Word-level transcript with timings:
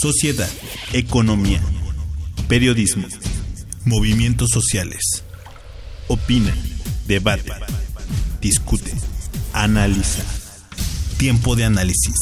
Sociedad. 0.00 0.48
Economía. 0.94 1.60
Periodismo. 2.48 3.06
Movimientos 3.84 4.48
sociales. 4.50 5.22
Opina. 6.08 6.54
Debate. 7.06 7.52
Discute. 8.40 8.94
Analiza. 9.52 10.22
Tiempo 11.18 11.54
de 11.54 11.66
análisis. 11.66 12.16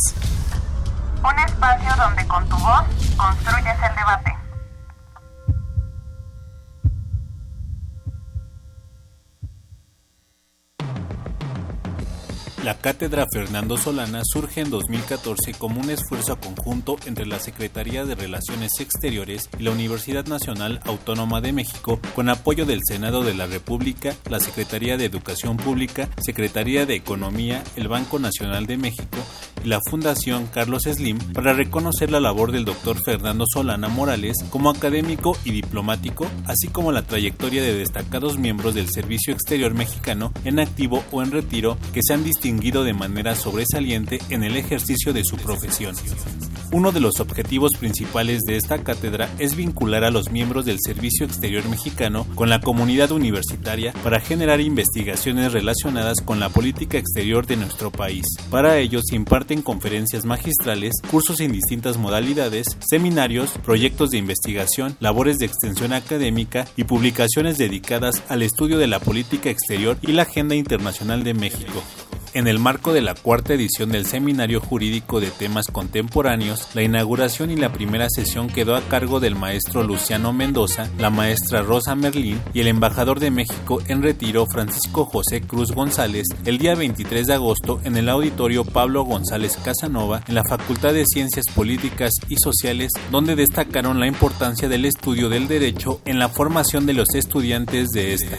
Un 1.22 1.38
espacio 1.38 1.94
donde 1.96 2.26
con 2.26 2.48
tu 2.48 2.56
voz 2.56 2.82
construyes 3.16 3.76
el 3.88 3.94
debate. 3.94 4.47
La 12.64 12.76
cátedra 12.76 13.24
Fernando 13.32 13.76
Solana 13.76 14.22
surge 14.24 14.62
en 14.62 14.70
2014 14.70 15.54
como 15.54 15.80
un 15.80 15.90
esfuerzo 15.90 16.40
conjunto 16.40 16.96
entre 17.06 17.24
la 17.24 17.38
Secretaría 17.38 18.04
de 18.04 18.16
Relaciones 18.16 18.72
Exteriores 18.80 19.48
y 19.60 19.62
la 19.62 19.70
Universidad 19.70 20.26
Nacional 20.26 20.80
Autónoma 20.84 21.40
de 21.40 21.52
México, 21.52 22.00
con 22.16 22.28
apoyo 22.28 22.66
del 22.66 22.80
Senado 22.84 23.22
de 23.22 23.34
la 23.34 23.46
República, 23.46 24.12
la 24.28 24.40
Secretaría 24.40 24.96
de 24.96 25.04
Educación 25.04 25.56
Pública, 25.56 26.08
Secretaría 26.20 26.84
de 26.84 26.96
Economía, 26.96 27.62
el 27.76 27.86
Banco 27.86 28.18
Nacional 28.18 28.66
de 28.66 28.76
México 28.76 29.18
y 29.64 29.68
la 29.68 29.78
Fundación 29.88 30.46
Carlos 30.52 30.82
Slim 30.82 31.18
para 31.32 31.52
reconocer 31.52 32.10
la 32.10 32.20
labor 32.20 32.50
del 32.50 32.64
doctor 32.64 32.96
Fernando 33.04 33.44
Solana 33.46 33.88
Morales 33.88 34.36
como 34.50 34.70
académico 34.70 35.36
y 35.44 35.52
diplomático, 35.52 36.26
así 36.46 36.66
como 36.66 36.90
la 36.90 37.02
trayectoria 37.02 37.62
de 37.62 37.74
destacados 37.74 38.36
miembros 38.36 38.74
del 38.74 38.90
Servicio 38.90 39.32
Exterior 39.32 39.74
Mexicano 39.74 40.32
en 40.44 40.58
activo 40.58 41.04
o 41.12 41.22
en 41.22 41.30
retiro 41.30 41.78
que 41.92 42.00
se 42.02 42.14
han 42.14 42.24
distinguido 42.24 42.47
distinguido 42.48 42.82
de 42.82 42.94
manera 42.94 43.34
sobresaliente 43.34 44.20
en 44.30 44.42
el 44.42 44.56
ejercicio 44.56 45.12
de 45.12 45.22
su 45.22 45.36
profesión. 45.36 45.94
Uno 46.72 46.92
de 46.92 47.00
los 47.00 47.20
objetivos 47.20 47.72
principales 47.78 48.40
de 48.46 48.56
esta 48.56 48.82
cátedra 48.82 49.28
es 49.38 49.54
vincular 49.54 50.02
a 50.04 50.10
los 50.10 50.30
miembros 50.30 50.64
del 50.64 50.78
Servicio 50.82 51.26
Exterior 51.26 51.68
Mexicano 51.68 52.26
con 52.34 52.48
la 52.48 52.60
comunidad 52.60 53.10
universitaria 53.12 53.92
para 54.02 54.20
generar 54.20 54.62
investigaciones 54.62 55.52
relacionadas 55.52 56.22
con 56.24 56.40
la 56.40 56.48
política 56.48 56.96
exterior 56.96 57.46
de 57.46 57.56
nuestro 57.56 57.90
país. 57.90 58.24
Para 58.50 58.78
ello 58.78 59.00
se 59.02 59.16
imparten 59.16 59.60
conferencias 59.60 60.24
magistrales, 60.24 60.94
cursos 61.10 61.40
en 61.40 61.52
distintas 61.52 61.98
modalidades, 61.98 62.78
seminarios, 62.80 63.50
proyectos 63.62 64.08
de 64.10 64.18
investigación, 64.18 64.96
labores 65.00 65.36
de 65.36 65.46
extensión 65.46 65.92
académica 65.92 66.66
y 66.76 66.84
publicaciones 66.84 67.58
dedicadas 67.58 68.22
al 68.30 68.40
estudio 68.40 68.78
de 68.78 68.86
la 68.86 69.00
política 69.00 69.50
exterior 69.50 69.98
y 70.00 70.12
la 70.12 70.22
agenda 70.22 70.54
internacional 70.54 71.24
de 71.24 71.34
México. 71.34 71.82
En 72.38 72.46
el 72.46 72.60
marco 72.60 72.92
de 72.92 73.00
la 73.00 73.16
cuarta 73.16 73.54
edición 73.54 73.90
del 73.90 74.06
Seminario 74.06 74.60
Jurídico 74.60 75.18
de 75.18 75.32
Temas 75.32 75.66
Contemporáneos, 75.72 76.68
la 76.72 76.84
inauguración 76.84 77.50
y 77.50 77.56
la 77.56 77.72
primera 77.72 78.06
sesión 78.08 78.46
quedó 78.46 78.76
a 78.76 78.80
cargo 78.82 79.18
del 79.18 79.34
maestro 79.34 79.82
Luciano 79.82 80.32
Mendoza, 80.32 80.88
la 81.00 81.10
maestra 81.10 81.62
Rosa 81.62 81.96
Merlín 81.96 82.40
y 82.54 82.60
el 82.60 82.68
embajador 82.68 83.18
de 83.18 83.32
México 83.32 83.82
en 83.88 84.04
retiro 84.04 84.46
Francisco 84.46 85.04
José 85.04 85.40
Cruz 85.40 85.72
González 85.72 86.28
el 86.44 86.58
día 86.58 86.76
23 86.76 87.26
de 87.26 87.34
agosto 87.34 87.80
en 87.82 87.96
el 87.96 88.08
auditorio 88.08 88.64
Pablo 88.64 89.02
González 89.02 89.56
Casanova 89.56 90.22
en 90.28 90.36
la 90.36 90.44
Facultad 90.44 90.92
de 90.92 91.06
Ciencias 91.06 91.46
Políticas 91.52 92.12
y 92.28 92.36
Sociales, 92.36 92.92
donde 93.10 93.34
destacaron 93.34 93.98
la 93.98 94.06
importancia 94.06 94.68
del 94.68 94.84
estudio 94.84 95.28
del 95.28 95.48
derecho 95.48 96.00
en 96.04 96.20
la 96.20 96.28
formación 96.28 96.86
de 96.86 96.92
los 96.92 97.08
estudiantes 97.16 97.88
de 97.88 98.14
esta. 98.14 98.38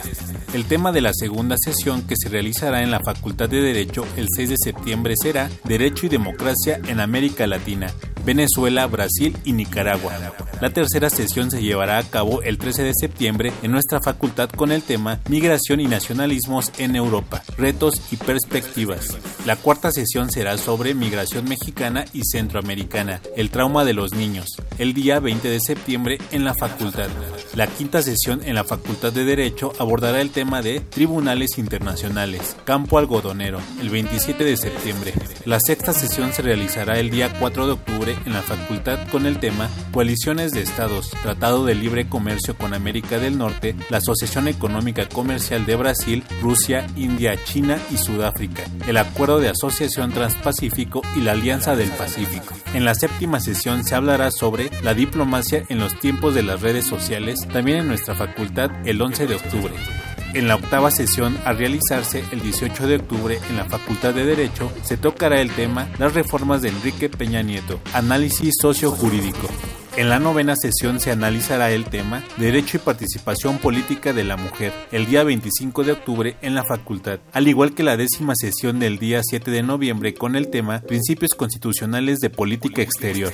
El 0.52 0.64
tema 0.64 0.90
de 0.90 1.00
la 1.00 1.12
segunda 1.14 1.54
sesión 1.56 2.02
que 2.02 2.16
se 2.18 2.28
realizará 2.28 2.82
en 2.82 2.90
la 2.90 2.98
Facultad 2.98 3.48
de 3.48 3.60
Derecho 3.60 4.04
el 4.16 4.26
6 4.34 4.48
de 4.48 4.56
septiembre 4.58 5.14
será 5.16 5.48
Derecho 5.62 6.06
y 6.06 6.08
Democracia 6.08 6.80
en 6.88 6.98
América 6.98 7.46
Latina, 7.46 7.92
Venezuela, 8.24 8.86
Brasil 8.86 9.36
y 9.44 9.52
Nicaragua. 9.52 10.12
La 10.60 10.70
tercera 10.70 11.10
sesión 11.10 11.50
se 11.50 11.62
llevará 11.62 11.98
a 11.98 12.02
cabo 12.02 12.42
el 12.42 12.58
13 12.58 12.82
de 12.82 12.92
septiembre 12.94 13.52
en 13.62 13.72
nuestra 13.72 14.00
facultad 14.00 14.50
con 14.50 14.72
el 14.72 14.82
tema 14.82 15.20
Migración 15.28 15.80
y 15.80 15.86
Nacionalismos 15.86 16.72
en 16.78 16.96
Europa, 16.96 17.42
Retos 17.56 17.94
y 18.10 18.16
Perspectivas. 18.16 19.16
La 19.46 19.56
cuarta 19.56 19.90
sesión 19.90 20.30
será 20.30 20.58
sobre 20.58 20.94
Migración 20.94 21.48
Mexicana 21.48 22.04
y 22.12 22.22
Centroamericana, 22.24 23.20
el 23.36 23.50
trauma 23.50 23.84
de 23.84 23.94
los 23.94 24.12
niños, 24.12 24.46
el 24.78 24.92
día 24.92 25.20
20 25.20 25.48
de 25.48 25.60
septiembre 25.60 26.18
en 26.30 26.44
la 26.44 26.54
facultad. 26.54 27.08
La 27.54 27.66
quinta 27.66 28.02
sesión 28.02 28.40
en 28.44 28.54
la 28.54 28.64
Facultad 28.64 29.12
de 29.12 29.24
Derecho 29.24 29.72
abordará 29.78 30.20
el 30.20 30.30
tema 30.30 30.62
de 30.62 30.80
Tribunales 30.80 31.58
Internacionales, 31.58 32.56
Campo 32.64 32.98
Algodonero, 32.98 33.60
el 33.80 33.90
27 33.90 34.44
de 34.44 34.56
septiembre. 34.56 35.14
La 35.44 35.58
sexta 35.58 35.92
sesión 35.92 36.32
se 36.32 36.42
realizará 36.42 36.98
el 36.98 37.10
día 37.10 37.32
4 37.38 37.66
de 37.66 37.72
octubre 37.72 38.09
en 38.26 38.32
la 38.32 38.42
facultad 38.42 38.98
con 39.08 39.26
el 39.26 39.38
tema 39.38 39.68
Coaliciones 39.92 40.52
de 40.52 40.62
Estados, 40.62 41.10
Tratado 41.22 41.64
de 41.64 41.74
Libre 41.74 42.08
Comercio 42.08 42.56
con 42.56 42.74
América 42.74 43.18
del 43.18 43.38
Norte, 43.38 43.76
la 43.88 43.98
Asociación 43.98 44.48
Económica 44.48 45.08
Comercial 45.08 45.66
de 45.66 45.76
Brasil, 45.76 46.24
Rusia, 46.42 46.86
India, 46.96 47.36
China 47.44 47.78
y 47.90 47.96
Sudáfrica, 47.96 48.64
el 48.86 48.96
Acuerdo 48.96 49.40
de 49.40 49.48
Asociación 49.48 50.12
Transpacífico 50.12 51.02
y 51.16 51.20
la 51.20 51.32
Alianza 51.32 51.76
del 51.76 51.90
Pacífico. 51.90 52.54
En 52.74 52.84
la 52.84 52.94
séptima 52.94 53.40
sesión 53.40 53.84
se 53.84 53.94
hablará 53.94 54.30
sobre 54.30 54.70
la 54.82 54.94
diplomacia 54.94 55.64
en 55.68 55.78
los 55.78 55.98
tiempos 55.98 56.34
de 56.34 56.42
las 56.42 56.60
redes 56.60 56.86
sociales, 56.86 57.46
también 57.52 57.78
en 57.78 57.88
nuestra 57.88 58.14
facultad 58.14 58.70
el 58.84 59.00
11 59.00 59.26
de 59.26 59.34
octubre. 59.34 59.74
En 60.32 60.46
la 60.46 60.54
octava 60.54 60.92
sesión, 60.92 61.36
a 61.44 61.52
realizarse 61.52 62.22
el 62.30 62.40
18 62.40 62.86
de 62.86 62.96
octubre 62.96 63.40
en 63.50 63.56
la 63.56 63.64
Facultad 63.64 64.14
de 64.14 64.24
Derecho, 64.24 64.70
se 64.82 64.96
tocará 64.96 65.40
el 65.40 65.50
tema 65.50 65.88
Las 65.98 66.14
reformas 66.14 66.62
de 66.62 66.68
Enrique 66.68 67.08
Peña 67.08 67.42
Nieto, 67.42 67.80
análisis 68.00 68.54
socio-jurídico. 68.60 69.46
En 70.00 70.08
la 70.08 70.18
novena 70.18 70.54
sesión 70.56 70.98
se 70.98 71.10
analizará 71.10 71.72
el 71.72 71.84
tema 71.84 72.24
Derecho 72.38 72.78
y 72.78 72.80
Participación 72.80 73.58
Política 73.58 74.14
de 74.14 74.24
la 74.24 74.38
Mujer 74.38 74.72
el 74.92 75.04
día 75.04 75.24
25 75.24 75.84
de 75.84 75.92
octubre 75.92 76.36
en 76.40 76.54
la 76.54 76.64
facultad, 76.64 77.20
al 77.34 77.48
igual 77.48 77.74
que 77.74 77.82
la 77.82 77.98
décima 77.98 78.32
sesión 78.34 78.78
del 78.78 78.98
día 78.98 79.20
7 79.22 79.50
de 79.50 79.62
noviembre 79.62 80.14
con 80.14 80.36
el 80.36 80.48
tema 80.48 80.80
Principios 80.80 81.32
Constitucionales 81.36 82.20
de 82.20 82.30
Política 82.30 82.80
Exterior. 82.80 83.30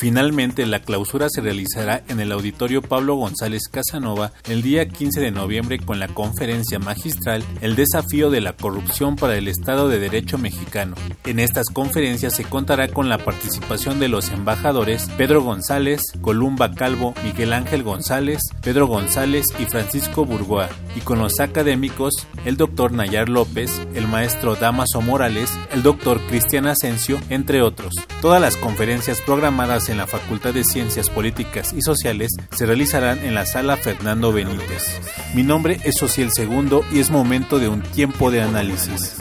Finalmente, 0.00 0.64
la 0.64 0.80
clausura 0.80 1.28
se 1.30 1.42
realizará 1.42 2.02
en 2.08 2.20
el 2.20 2.32
Auditorio 2.32 2.80
Pablo 2.80 3.16
González 3.16 3.62
Casanova 3.70 4.32
el 4.48 4.62
día 4.62 4.88
15 4.88 5.20
de 5.20 5.30
noviembre 5.30 5.78
con 5.78 5.98
la 5.98 6.08
conferencia 6.08 6.78
magistral 6.78 7.44
El 7.60 7.76
desafío 7.76 8.30
de 8.30 8.40
la 8.40 8.54
corrupción 8.54 9.16
para 9.16 9.36
el 9.36 9.46
Estado 9.46 9.88
de 9.90 9.98
Derecho 9.98 10.38
mexicano. 10.38 10.96
En 11.24 11.38
estas 11.38 11.66
conferencias 11.66 12.34
se 12.34 12.44
contará 12.44 12.88
con 12.88 13.08
la 13.10 13.18
participación 13.18 14.00
de 14.00 14.08
los 14.08 14.30
embajadores 14.30 15.06
Pedro 15.18 15.42
González, 15.42 16.00
Columba 16.20 16.72
Calvo, 16.74 17.14
Miguel 17.24 17.52
Ángel 17.52 17.82
González, 17.82 18.40
Pedro 18.62 18.86
González 18.86 19.46
y 19.58 19.64
Francisco 19.64 20.24
Burgoa, 20.24 20.68
y 20.94 21.00
con 21.00 21.18
los 21.18 21.40
académicos 21.40 22.26
el 22.44 22.56
doctor 22.56 22.92
Nayar 22.92 23.28
López, 23.28 23.80
el 23.94 24.06
maestro 24.06 24.56
Damaso 24.56 25.00
Morales, 25.00 25.52
el 25.72 25.82
doctor 25.82 26.20
Cristian 26.26 26.66
Asensio, 26.66 27.20
entre 27.28 27.62
otros. 27.62 27.94
Todas 28.20 28.40
las 28.40 28.56
conferencias 28.56 29.20
programadas 29.20 29.88
en 29.88 29.96
la 29.96 30.06
Facultad 30.06 30.54
de 30.54 30.64
Ciencias 30.64 31.10
Políticas 31.10 31.72
y 31.72 31.82
Sociales 31.82 32.32
se 32.50 32.66
realizarán 32.66 33.18
en 33.24 33.34
la 33.34 33.46
sala 33.46 33.76
Fernando 33.76 34.32
Benítez. 34.32 35.00
Mi 35.34 35.42
nombre 35.42 35.80
es 35.84 36.02
Ociel 36.02 36.32
Segundo 36.32 36.84
y 36.92 37.00
es 37.00 37.10
momento 37.10 37.58
de 37.58 37.68
un 37.68 37.82
tiempo 37.82 38.30
de 38.30 38.42
análisis. 38.42 39.14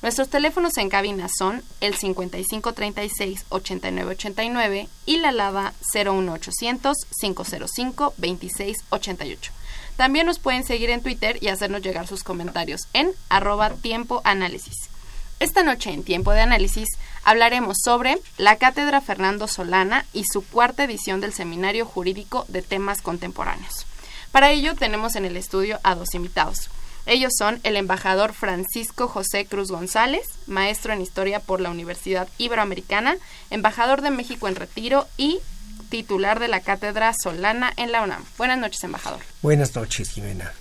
Nuestros 0.00 0.30
teléfonos 0.30 0.78
en 0.78 0.88
cabina 0.88 1.28
son 1.28 1.62
el 1.82 1.94
5536-8989 1.98 4.88
y 5.04 5.18
la 5.18 5.32
lava 5.32 5.74
01800 5.92 6.96
505 7.20 8.14
2688. 8.16 9.55
También 9.96 10.26
nos 10.26 10.38
pueden 10.38 10.64
seguir 10.64 10.90
en 10.90 11.02
Twitter 11.02 11.38
y 11.40 11.48
hacernos 11.48 11.82
llegar 11.82 12.06
sus 12.06 12.22
comentarios 12.22 12.82
en 12.92 13.10
arroba 13.28 13.70
tiempo 13.70 14.20
análisis. 14.24 14.90
Esta 15.38 15.62
noche 15.62 15.90
en 15.90 16.02
Tiempo 16.02 16.32
de 16.32 16.40
Análisis 16.40 16.88
hablaremos 17.22 17.76
sobre 17.84 18.16
la 18.38 18.56
Cátedra 18.56 19.02
Fernando 19.02 19.48
Solana 19.48 20.06
y 20.14 20.24
su 20.24 20.42
cuarta 20.42 20.84
edición 20.84 21.20
del 21.20 21.34
Seminario 21.34 21.84
Jurídico 21.84 22.46
de 22.48 22.62
Temas 22.62 23.02
Contemporáneos. 23.02 23.86
Para 24.32 24.50
ello 24.50 24.74
tenemos 24.74 25.14
en 25.14 25.26
el 25.26 25.36
estudio 25.36 25.78
a 25.82 25.94
dos 25.94 26.14
invitados. 26.14 26.70
Ellos 27.04 27.32
son 27.38 27.60
el 27.64 27.76
embajador 27.76 28.32
Francisco 28.32 29.08
José 29.08 29.44
Cruz 29.46 29.70
González, 29.70 30.26
maestro 30.46 30.92
en 30.92 31.02
historia 31.02 31.38
por 31.38 31.60
la 31.60 31.70
Universidad 31.70 32.28
Iberoamericana, 32.38 33.16
embajador 33.50 34.00
de 34.00 34.10
México 34.10 34.48
en 34.48 34.56
retiro 34.56 35.06
y 35.18 35.38
titular 35.86 36.40
de 36.40 36.48
la 36.48 36.60
Cátedra 36.60 37.12
Solana 37.14 37.72
en 37.76 37.92
la 37.92 38.02
UNAM. 38.02 38.24
Buenas 38.38 38.58
noches, 38.58 38.82
embajador. 38.84 39.20
Buenas 39.42 39.74
noches, 39.74 40.10
Jimena. 40.10 40.52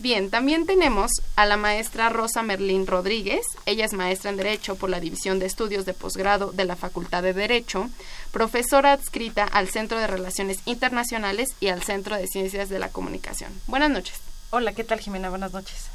Bien, 0.00 0.30
también 0.30 0.64
tenemos 0.64 1.10
a 1.36 1.44
la 1.44 1.58
maestra 1.58 2.08
Rosa 2.08 2.42
Merlín 2.42 2.86
Rodríguez. 2.86 3.42
Ella 3.66 3.84
es 3.84 3.92
maestra 3.92 4.30
en 4.30 4.38
Derecho 4.38 4.76
por 4.76 4.88
la 4.88 4.98
División 4.98 5.38
de 5.38 5.44
Estudios 5.44 5.84
de 5.84 5.92
Posgrado 5.92 6.52
de 6.52 6.64
la 6.64 6.74
Facultad 6.74 7.22
de 7.22 7.34
Derecho, 7.34 7.90
profesora 8.32 8.92
adscrita 8.92 9.44
al 9.44 9.68
Centro 9.68 9.98
de 9.98 10.06
Relaciones 10.06 10.60
Internacionales 10.64 11.50
y 11.60 11.68
al 11.68 11.82
Centro 11.82 12.16
de 12.16 12.26
Ciencias 12.28 12.70
de 12.70 12.78
la 12.78 12.88
Comunicación. 12.88 13.52
Buenas 13.66 13.90
noches. 13.90 14.20
Hola, 14.48 14.72
¿qué 14.72 14.84
tal 14.84 15.00
Jimena? 15.00 15.28
Buenas 15.28 15.52
noches. 15.52 15.88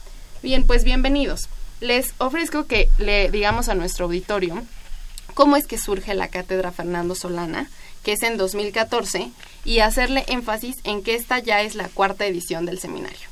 Bien, 0.44 0.68
pues 0.68 0.84
bienvenidos. 0.84 1.50
Les 1.81 2.14
ofrezco 2.20 2.68
que 2.68 2.90
le 3.00 3.31
digamos 3.31 3.70
a 3.70 3.76
nuestro 3.76 4.06
auditorio 4.06 4.62
cómo 5.34 5.58
es 5.58 5.66
que 5.66 5.80
surge 5.80 6.14
la 6.14 6.28
cátedra 6.28 6.72
Fernando 6.72 7.16
Solana, 7.16 7.72
que 8.06 8.13
es 8.13 8.24
en 8.24 8.38
2014, 8.38 9.31
y 9.66 9.80
hacerle 9.80 10.24
énfasis 10.28 10.75
en 10.84 11.02
que 11.02 11.16
esta 11.16 11.40
ya 11.40 11.63
es 11.63 11.74
la 11.74 11.90
cuarta 11.90 12.25
edición 12.25 12.66
del 12.66 12.80
seminario 12.80 13.28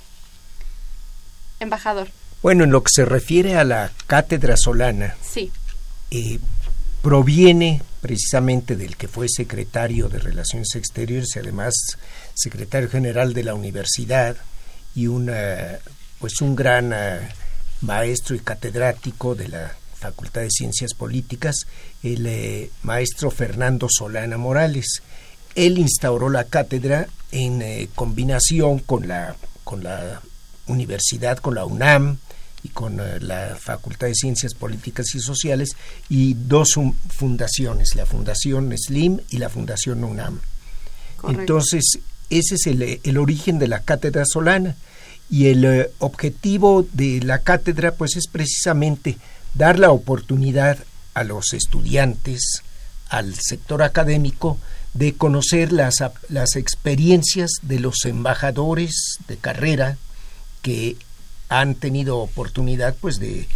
embajador? 1.60 2.10
Bueno, 2.42 2.64
en 2.66 2.72
lo 2.72 2.84
que 2.84 2.90
se 2.92 3.06
refiere 3.06 3.56
a 3.56 3.64
la 3.64 3.92
cátedra 4.08 4.56
solana, 4.58 5.16
sí. 5.22 5.52
Eh, 6.12 6.40
proviene 7.02 7.82
precisamente 8.02 8.76
del 8.76 8.98
que 8.98 9.08
fue 9.08 9.28
secretario 9.30 10.10
de 10.10 10.20
Relaciones 10.20 10.76
Exteriores 10.76 11.36
y 11.36 11.40
además 11.40 11.74
secretario 12.34 12.90
general 12.90 13.34
de 13.34 13.44
la 13.44 13.54
universidad 13.54 14.36
y 14.96 15.08
una, 15.08 15.80
pues 16.20 16.42
un 16.42 16.56
gran 16.56 16.92
eh, 16.94 17.30
maestro 17.82 18.36
y 18.36 18.40
catedrático 18.40 19.36
de 19.36 19.50
la 19.50 19.76
Facultad 20.04 20.42
de 20.42 20.52
Ciencias 20.52 20.94
Políticas, 20.94 21.56
el 22.04 22.26
eh, 22.26 22.70
maestro 22.84 23.32
Fernando 23.32 23.88
Solana 23.90 24.38
Morales. 24.38 25.02
Él 25.56 25.78
instauró 25.78 26.30
la 26.30 26.46
cátedra 26.46 27.08
en 27.32 27.88
combinación 27.96 28.80
con 28.80 29.08
la, 29.08 29.36
con 29.64 29.84
la 29.84 30.22
universidad, 30.68 31.38
con 31.38 31.56
la 31.56 31.66
UNAM 31.66 32.18
y 32.64 32.70
con 32.70 33.00
eh, 33.00 33.20
la 33.20 33.58
Facultad 33.60 34.08
de 34.08 34.16
Ciencias 34.16 34.54
Políticas 34.54 35.14
y 35.16 35.20
Sociales 35.20 35.70
y 36.10 36.34
dos 36.34 36.80
fundaciones, 37.10 37.96
la 37.96 38.06
Fundación 38.06 38.74
SLIM 38.76 39.20
y 39.30 39.38
la 39.38 39.50
Fundación 39.50 40.04
UNAM. 40.04 40.40
Entonces, 41.28 42.00
ese 42.30 42.56
es 42.56 42.68
el, 42.68 43.18
origen 43.18 43.60
de 43.60 43.68
la 43.68 43.80
cátedra 43.80 44.26
solana 44.26 44.76
y 45.30 45.48
el 45.48 45.64
eh, 45.66 45.92
objetivo 46.00 46.86
de 46.92 47.22
la 47.22 47.40
cátedra 47.40 47.94
pues 47.94 48.16
es 48.18 48.28
precisamente 48.28 49.18
dar 49.54 49.80
la 49.80 49.92
oportunidad 49.92 50.78
a 51.14 51.24
los 51.24 51.54
estudiantes, 51.54 52.64
al 53.10 53.36
sector 53.36 53.84
académico, 53.84 54.58
de 54.94 55.14
conocer 55.14 55.72
las, 55.72 55.96
las 56.30 56.56
experiencias 56.56 57.52
de 57.62 57.80
los 57.80 58.06
embajadores 58.06 59.18
de 59.28 59.38
carrera 59.38 59.98
que 60.62 60.98
han 61.50 61.76
tenido 61.76 62.20
oportunidad 62.20 62.96
pues 63.00 63.20
de 63.20 63.48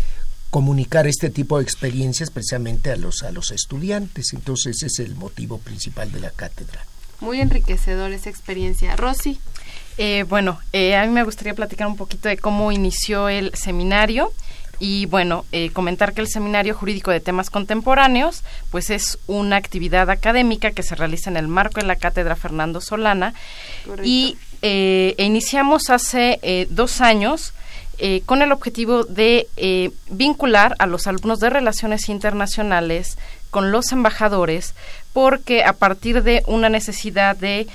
comunicar 0.49 1.07
este 1.07 1.29
tipo 1.29 1.57
de 1.57 1.63
experiencias 1.63 2.31
precisamente 2.31 2.91
a 2.91 2.95
los 2.95 3.23
a 3.23 3.31
los 3.31 3.51
estudiantes. 3.51 4.33
Entonces 4.33 4.77
ese 4.77 4.87
es 4.87 4.99
el 4.99 5.15
motivo 5.15 5.57
principal 5.59 6.11
de 6.11 6.19
la 6.19 6.31
cátedra. 6.31 6.85
Muy 7.19 7.41
enriquecedor 7.41 8.11
esa 8.11 8.29
experiencia. 8.29 8.95
Rosy. 8.95 9.39
Eh, 9.97 10.23
bueno 10.29 10.59
eh, 10.73 10.95
a 10.95 11.05
mí 11.05 11.11
me 11.11 11.23
gustaría 11.23 11.55
platicar 11.55 11.87
un 11.87 11.97
poquito 11.97 12.29
de 12.29 12.37
cómo 12.37 12.71
inició 12.71 13.29
el 13.29 13.53
seminario 13.55 14.31
y 14.79 15.05
bueno, 15.07 15.45
eh, 15.51 15.71
comentar 15.71 16.13
que 16.13 16.21
el 16.21 16.27
Seminario 16.27 16.75
Jurídico 16.75 17.11
de 17.11 17.19
Temas 17.19 17.49
Contemporáneos, 17.49 18.43
pues 18.71 18.89
es 18.89 19.17
una 19.27 19.55
actividad 19.55 20.09
académica 20.09 20.71
que 20.71 20.83
se 20.83 20.95
realiza 20.95 21.29
en 21.29 21.37
el 21.37 21.47
marco 21.47 21.79
de 21.79 21.87
la 21.87 21.95
Cátedra 21.95 22.35
Fernando 22.35 22.81
Solana. 22.81 23.33
Y 24.03 24.37
eh, 24.61 25.13
iniciamos 25.19 25.89
hace 25.89 26.39
eh, 26.41 26.67
dos 26.69 27.01
años 27.01 27.53
eh, 27.99 28.21
con 28.25 28.41
el 28.41 28.51
objetivo 28.51 29.03
de 29.03 29.47
vincular 30.09 30.75
a 30.79 30.87
los 30.87 31.07
alumnos 31.07 31.39
de 31.39 31.49
relaciones 31.49 32.09
internacionales 32.09 33.17
con 33.49 33.71
los 33.71 33.91
embajadores, 33.91 34.75
porque 35.13 35.63
a 35.63 35.73
partir 35.73 36.23
de 36.23 36.43
una 36.47 36.69
necesidad 36.69 37.35
de 37.35 37.67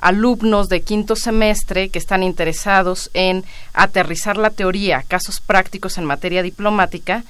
alumnos 0.00 0.68
de 0.68 0.82
quinto 0.82 1.16
semestre 1.16 1.90
que 1.90 1.98
están 1.98 2.22
interesados 2.22 3.10
en 3.14 3.44
aterrizar 3.74 4.36
la 4.36 4.50
teoría, 4.50 5.04
casos 5.06 5.40
prácticos 5.40 5.98
en 5.98 6.04
materia 6.04 6.42
diplomática, 6.42 7.24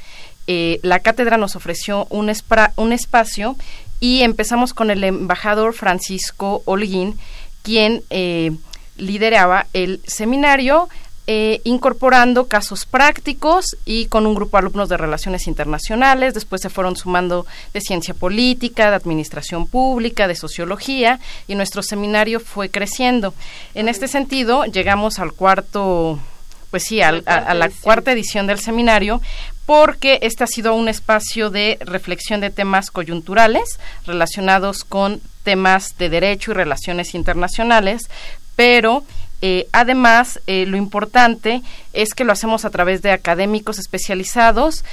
la 0.82 0.98
cátedra 0.98 1.36
nos 1.36 1.54
ofreció 1.54 2.06
un, 2.10 2.32
un 2.76 2.92
espacio 2.92 3.56
y 4.00 4.22
empezamos 4.22 4.74
con 4.74 4.90
el 4.90 5.04
embajador 5.04 5.74
Francisco 5.74 6.62
Holguín, 6.64 7.18
quien 7.62 8.02
eh, 8.10 8.52
lideraba 8.96 9.66
el 9.74 10.00
seminario, 10.06 10.88
eh, 11.32 11.60
incorporando 11.62 12.48
casos 12.48 12.86
prácticos 12.86 13.76
y 13.84 14.06
con 14.06 14.26
un 14.26 14.34
grupo 14.34 14.56
de 14.56 14.62
alumnos 14.62 14.88
de 14.88 14.96
relaciones 14.96 15.46
internacionales. 15.46 16.34
Después 16.34 16.60
se 16.60 16.70
fueron 16.70 16.96
sumando 16.96 17.46
de 17.72 17.80
ciencia 17.80 18.14
política, 18.14 18.90
de 18.90 18.96
administración 18.96 19.68
pública, 19.68 20.26
de 20.26 20.34
sociología 20.34 21.20
y 21.46 21.54
nuestro 21.54 21.84
seminario 21.84 22.40
fue 22.40 22.68
creciendo. 22.68 23.32
En 23.76 23.88
este 23.88 24.08
sentido, 24.08 24.64
llegamos 24.64 25.20
al 25.20 25.32
cuarto 25.32 26.18
pues 26.72 26.82
sí, 26.82 27.00
a, 27.00 27.12
la 27.12 27.70
cuarta 27.80 28.10
edición 28.10 28.48
del 28.48 28.58
seminario, 28.58 29.20
porque 29.66 30.18
este 30.22 30.42
ha 30.42 30.48
sido 30.48 30.74
un 30.74 30.88
espacio 30.88 31.50
de 31.50 31.78
reflexión 31.80 32.40
de 32.40 32.50
temas 32.50 32.90
coyunturales 32.90 33.78
relacionados 34.04 34.82
con 34.82 35.20
temas 35.44 35.96
de 35.96 36.08
derecho 36.08 36.50
y 36.50 36.54
relaciones 36.54 37.14
internacionales, 37.14 38.10
pero 38.56 39.04
eh, 39.42 39.68
además, 39.72 40.40
eh, 40.46 40.66
lo 40.66 40.76
importante 40.76 41.62
es 41.92 42.14
que 42.14 42.24
lo 42.24 42.32
hacemos 42.32 42.64
a 42.64 42.70
través 42.70 43.02
de 43.02 43.10
académicos 43.10 43.78
especializados. 43.78 44.84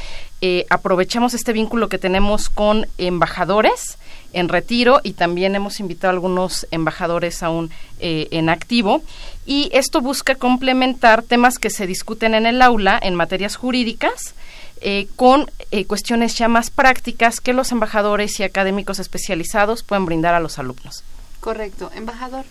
Eh, 0.42 0.66
aprovechamos 0.70 1.34
este 1.34 1.54
vínculo 1.54 1.90
que 1.90 1.98
tenemos 1.98 2.50
con 2.50 2.88
embajadores 2.98 3.98
en 4.34 4.50
retiro 4.50 5.00
y 5.04 5.14
también 5.14 5.56
hemos 5.56 5.80
invitado 5.80 6.12
a 6.12 6.14
algunos 6.14 6.68
embajadores 6.72 7.42
aún 7.44 7.72
en 8.00 8.50
activo. 8.50 9.02
Y 9.46 9.70
esto 9.74 10.02
busca 10.02 10.36
complementar 10.36 11.24
temas 11.24 11.58
que 11.58 11.70
se 11.70 11.88
discuten 11.88 12.36
en 12.36 12.46
el 12.46 12.62
aula 12.62 13.00
en 13.02 13.16
materias 13.16 13.56
jurídicas 13.56 14.36
eh, 14.82 15.08
con 15.16 15.50
eh, 15.72 15.86
cuestiones 15.86 16.38
ya 16.38 16.48
más 16.48 16.70
prácticas 16.70 17.42
que 17.42 17.54
los 17.54 17.72
embajadores 17.72 18.40
y 18.40 18.44
académicos 18.44 19.00
especializados 19.00 19.82
pueden 19.82 20.06
brindar 20.06 20.36
a 20.36 20.40
los 20.40 20.60
alumnos. 20.60 21.04
Correcto. 21.40 21.90
Embajador. 21.96 22.46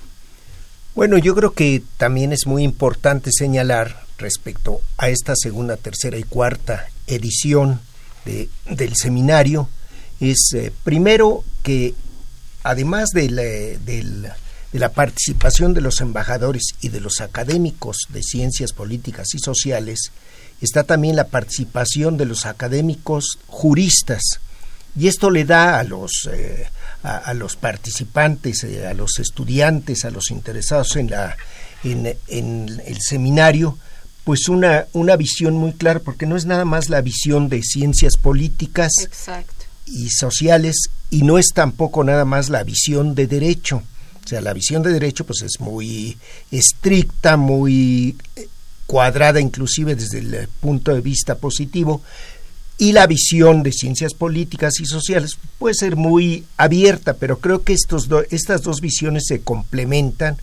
Bueno, 0.96 1.18
yo 1.18 1.34
creo 1.34 1.52
que 1.52 1.82
también 1.98 2.32
es 2.32 2.46
muy 2.46 2.62
importante 2.62 3.28
señalar 3.30 4.06
respecto 4.16 4.80
a 4.96 5.10
esta 5.10 5.34
segunda, 5.36 5.76
tercera 5.76 6.16
y 6.16 6.22
cuarta 6.22 6.86
edición 7.06 7.80
de, 8.24 8.48
del 8.64 8.96
seminario, 8.96 9.68
es 10.20 10.52
eh, 10.54 10.72
primero 10.84 11.44
que 11.62 11.94
además 12.62 13.10
de 13.10 13.28
la 14.72 14.92
participación 14.92 15.74
de 15.74 15.82
los 15.82 16.00
embajadores 16.00 16.62
y 16.80 16.88
de 16.88 17.00
los 17.00 17.20
académicos 17.20 17.98
de 18.08 18.22
ciencias 18.22 18.72
políticas 18.72 19.34
y 19.34 19.38
sociales, 19.38 20.12
está 20.62 20.84
también 20.84 21.14
la 21.14 21.28
participación 21.28 22.16
de 22.16 22.24
los 22.24 22.46
académicos 22.46 23.38
juristas. 23.48 24.22
Y 24.98 25.08
esto 25.08 25.28
le 25.30 25.44
da 25.44 25.78
a 25.78 25.84
los 25.84 26.26
eh, 26.32 26.70
a, 27.06 27.34
los 27.34 27.56
participantes, 27.56 28.64
eh, 28.64 28.86
a 28.86 28.94
los 28.94 29.18
estudiantes, 29.20 30.04
a 30.04 30.10
los 30.10 30.30
interesados 30.30 30.96
en 30.96 31.10
la 31.10 31.36
en, 31.84 32.06
el 32.84 33.00
seminario, 33.00 33.78
pues 34.24 34.48
una, 34.48 34.86
una 34.92 35.14
visión 35.16 35.54
muy 35.54 35.72
clara, 35.72 36.00
porque 36.00 36.26
no 36.26 36.36
es 36.36 36.46
nada 36.46 36.64
más 36.64 36.88
la 36.88 37.00
visión 37.00 37.48
de 37.48 37.62
ciencias 37.62 38.16
políticas 38.16 38.90
y 39.86 40.08
sociales, 40.10 40.90
y 41.10 41.22
no 41.22 41.38
es 41.38 41.48
tampoco 41.54 42.02
nada 42.02 42.24
más 42.24 42.48
la 42.48 42.64
visión 42.64 43.14
de 43.14 43.28
derecho. 43.28 43.82
O 44.24 44.28
sea, 44.28 44.40
la 44.40 44.52
visión 44.52 44.82
de 44.82 44.92
derecho 44.92 45.24
pues 45.24 45.42
es 45.42 45.60
muy 45.60 46.18
estricta, 46.50 47.36
muy 47.36 48.16
cuadrada 48.86 49.40
inclusive 49.40 49.94
desde 49.94 50.18
el 50.18 50.48
punto 50.60 50.92
de 50.92 51.00
vista 51.00 51.36
positivo, 51.36 52.02
y 52.78 52.92
la 52.92 53.06
visión 53.06 53.62
de 53.62 53.72
ciencias 53.72 54.12
políticas 54.12 54.80
y 54.80 54.86
sociales 54.86 55.38
puede 55.58 55.74
ser 55.74 55.96
muy 55.96 56.44
abierta, 56.56 57.14
pero 57.14 57.38
creo 57.38 57.62
que 57.62 57.72
estos 57.72 58.08
estas 58.30 58.62
dos 58.62 58.80
visiones 58.80 59.24
se 59.26 59.40
complementan 59.40 60.36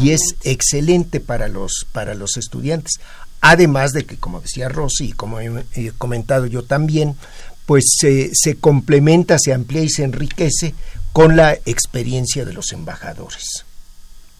y 0.00 0.10
es 0.10 0.36
excelente 0.42 1.20
para 1.20 1.48
los, 1.48 1.86
para 1.92 2.14
los 2.14 2.36
estudiantes. 2.36 3.00
Además 3.40 3.92
de 3.92 4.04
que, 4.04 4.16
como 4.16 4.40
decía 4.40 4.68
Rosy 4.68 5.06
y 5.06 5.12
como 5.12 5.40
he, 5.40 5.92
comentado 5.96 6.46
yo 6.46 6.62
también, 6.62 7.16
pues 7.64 7.84
se, 7.98 8.30
se 8.34 8.56
complementa, 8.56 9.38
se 9.38 9.54
amplía 9.54 9.82
y 9.82 9.88
se 9.88 10.02
enriquece 10.02 10.74
con 11.12 11.36
la 11.36 11.54
experiencia 11.54 12.44
de 12.44 12.52
los 12.52 12.72
embajadores. 12.72 13.64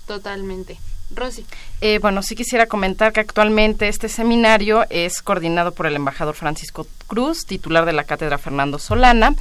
Totalmente. 0.06 0.78
Rosy. 1.10 1.44
Eh, 1.80 1.98
bueno, 2.00 2.22
sí 2.22 2.34
quisiera 2.34 2.66
comentar 2.66 3.12
que 3.12 3.20
actualmente 3.20 3.88
este 3.88 4.08
seminario 4.08 4.84
es 4.90 5.22
coordinado 5.22 5.72
por 5.72 5.86
el 5.86 5.96
embajador 5.96 6.34
Francisco 6.34 6.86
Cruz, 7.06 7.46
titular 7.46 7.86
de 7.86 7.92
la 7.92 8.04
cátedra 8.04 8.38
Fernando 8.38 8.78
Solana, 8.78 9.34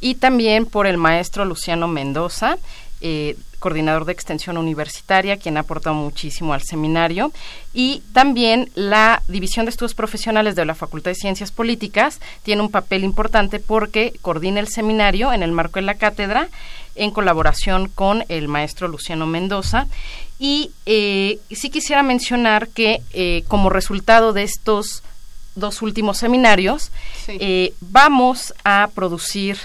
y 0.00 0.16
también 0.16 0.66
por 0.66 0.86
el 0.86 0.98
maestro 0.98 1.44
Luciano 1.44 1.88
Mendoza, 1.88 2.58
eh, 3.00 3.36
coordinador 3.58 4.04
de 4.04 4.12
extensión 4.12 4.58
universitaria, 4.58 5.36
quien 5.36 5.56
ha 5.56 5.60
aportado 5.60 5.94
muchísimo 5.94 6.52
al 6.52 6.62
seminario, 6.62 7.32
y 7.72 8.02
también 8.12 8.70
la 8.74 9.22
División 9.28 9.66
de 9.66 9.70
Estudios 9.70 9.94
Profesionales 9.94 10.56
de 10.56 10.64
la 10.64 10.74
Facultad 10.74 11.12
de 11.12 11.14
Ciencias 11.14 11.52
Políticas 11.52 12.20
tiene 12.42 12.62
un 12.62 12.70
papel 12.70 13.04
importante 13.04 13.60
porque 13.60 14.14
coordina 14.20 14.58
el 14.58 14.68
seminario 14.68 15.32
en 15.32 15.44
el 15.44 15.52
marco 15.52 15.74
de 15.78 15.86
la 15.86 15.94
cátedra 15.94 16.48
en 16.94 17.10
colaboración 17.10 17.88
con 17.88 18.24
el 18.28 18.48
maestro 18.48 18.88
Luciano 18.88 19.26
Mendoza. 19.26 19.86
Y 20.44 20.72
eh, 20.86 21.38
sí 21.52 21.70
quisiera 21.70 22.02
mencionar 22.02 22.66
que 22.66 23.00
eh, 23.12 23.44
como 23.46 23.70
resultado 23.70 24.32
de 24.32 24.42
estos 24.42 25.04
dos 25.54 25.82
últimos 25.82 26.18
seminarios, 26.18 26.90
eh, 27.28 27.74
vamos 27.80 28.52
a 28.64 28.90
producir 28.92 29.56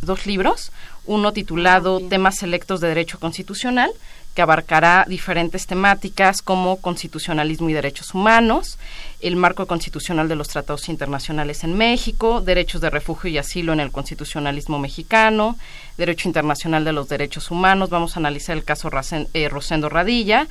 dos 0.00 0.24
libros, 0.24 0.72
uno 1.04 1.34
titulado 1.34 2.00
Temas 2.08 2.36
Selectos 2.38 2.80
de 2.80 2.88
Derecho 2.88 3.20
Constitucional, 3.20 3.90
que 4.34 4.42
abarcará 4.42 5.04
diferentes 5.08 5.66
temáticas 5.66 6.42
como 6.42 6.76
constitucionalismo 6.76 7.68
y 7.68 7.74
derechos 7.74 8.14
humanos, 8.14 8.78
el 9.20 9.36
marco 9.36 9.66
constitucional 9.66 10.28
de 10.28 10.36
los 10.36 10.48
tratados 10.48 10.88
internacionales 10.88 11.62
en 11.64 11.74
México, 11.74 12.40
derechos 12.40 12.80
de 12.80 12.90
refugio 12.90 13.30
y 13.30 13.38
asilo 13.38 13.72
en 13.72 13.80
el 13.80 13.92
constitucionalismo 13.92 14.78
mexicano, 14.78 15.56
derecho 15.96 16.28
internacional 16.28 16.84
de 16.84 16.92
los 16.92 17.08
derechos 17.08 17.50
humanos, 17.50 17.90
vamos 17.90 18.16
a 18.16 18.20
analizar 18.20 18.56
el 18.56 18.64
caso 18.64 18.90
eh, 19.34 19.48
Rosendo 19.48 19.88
Radilla, 19.88 20.48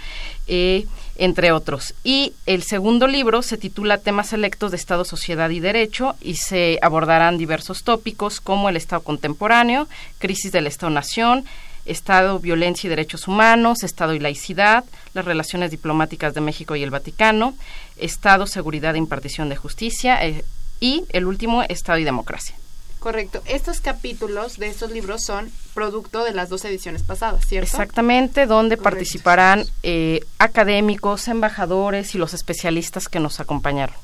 eh, 0.48 0.86
entre 1.16 1.52
otros. 1.52 1.94
Y 2.04 2.34
el 2.46 2.64
segundo 2.64 3.08
libro 3.08 3.42
se 3.42 3.58
titula 3.58 3.98
Temas 3.98 4.30
selectos 4.30 4.72
de 4.72 4.78
Estado, 4.78 5.04
Sociedad 5.06 5.50
y 5.50 5.60
Derecho 5.60 6.16
y 6.22 6.36
se 6.36 6.80
abordarán 6.82 7.38
diversos 7.38 7.84
tópicos 7.84 8.40
como 8.40 8.70
el 8.70 8.78
Estado 8.78 9.02
contemporáneo, 9.02 9.88
crisis 10.20 10.52
del 10.52 10.68
Estado-Nación, 10.68 11.46
Estado, 11.86 12.40
violencia 12.40 12.88
y 12.88 12.90
derechos 12.90 13.28
humanos, 13.28 13.84
Estado 13.84 14.14
y 14.14 14.20
laicidad, 14.20 14.84
las 15.14 15.26
relaciones 15.26 15.72
diplomáticas 15.72 16.34
de 16.34 16.42
México 16.42 16.76
y 16.76 16.84
el 16.84 16.90
Vaticano, 16.90 17.56
Estado, 17.98 18.48
seguridad 18.48 18.96
e 18.96 19.00
impartición 19.00 19.50
de 19.50 19.56
justicia 19.56 20.26
eh, 20.26 20.44
y 20.80 21.06
el 21.10 21.26
último, 21.26 21.64
Estado 21.64 22.00
y 22.00 22.04
democracia. 22.04 22.56
Correcto. 23.00 23.42
Estos 23.46 23.82
capítulos 23.82 24.58
de 24.58 24.68
estos 24.68 24.92
libros 24.92 25.24
son 25.24 25.52
producto 25.74 26.24
de 26.24 26.34
las 26.34 26.50
dos 26.50 26.64
ediciones 26.66 27.02
pasadas, 27.02 27.48
¿cierto? 27.48 27.66
Exactamente, 27.66 28.46
donde 28.46 28.78
participarán 28.78 29.66
eh, 29.82 30.20
académicos, 30.38 31.28
embajadores 31.28 32.14
y 32.14 32.20
los 32.20 32.36
especialistas 32.36 33.08
que 33.08 33.20
nos 33.20 33.40
acompañaron 33.40 33.96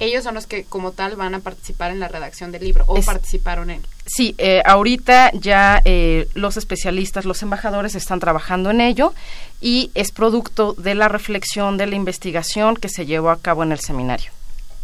ellos 0.00 0.24
son 0.24 0.34
los 0.34 0.46
que 0.46 0.64
como 0.64 0.92
tal 0.92 1.14
van 1.14 1.34
a 1.34 1.40
participar 1.40 1.90
en 1.90 2.00
la 2.00 2.08
redacción 2.08 2.50
del 2.50 2.64
libro 2.64 2.84
o 2.88 3.00
participaron 3.02 3.70
en. 3.70 3.82
Sí, 4.06 4.34
eh, 4.38 4.62
ahorita 4.64 5.30
ya 5.34 5.80
eh, 5.84 6.26
los 6.34 6.56
especialistas, 6.56 7.26
los 7.26 7.42
embajadores 7.42 7.94
están 7.94 8.18
trabajando 8.18 8.70
en 8.70 8.80
ello 8.80 9.12
y 9.60 9.90
es 9.94 10.10
producto 10.10 10.72
de 10.72 10.94
la 10.94 11.08
reflexión, 11.08 11.76
de 11.76 11.86
la 11.86 11.96
investigación 11.96 12.76
que 12.76 12.88
se 12.88 13.06
llevó 13.06 13.30
a 13.30 13.40
cabo 13.40 13.62
en 13.62 13.72
el 13.72 13.78
seminario. 13.78 14.32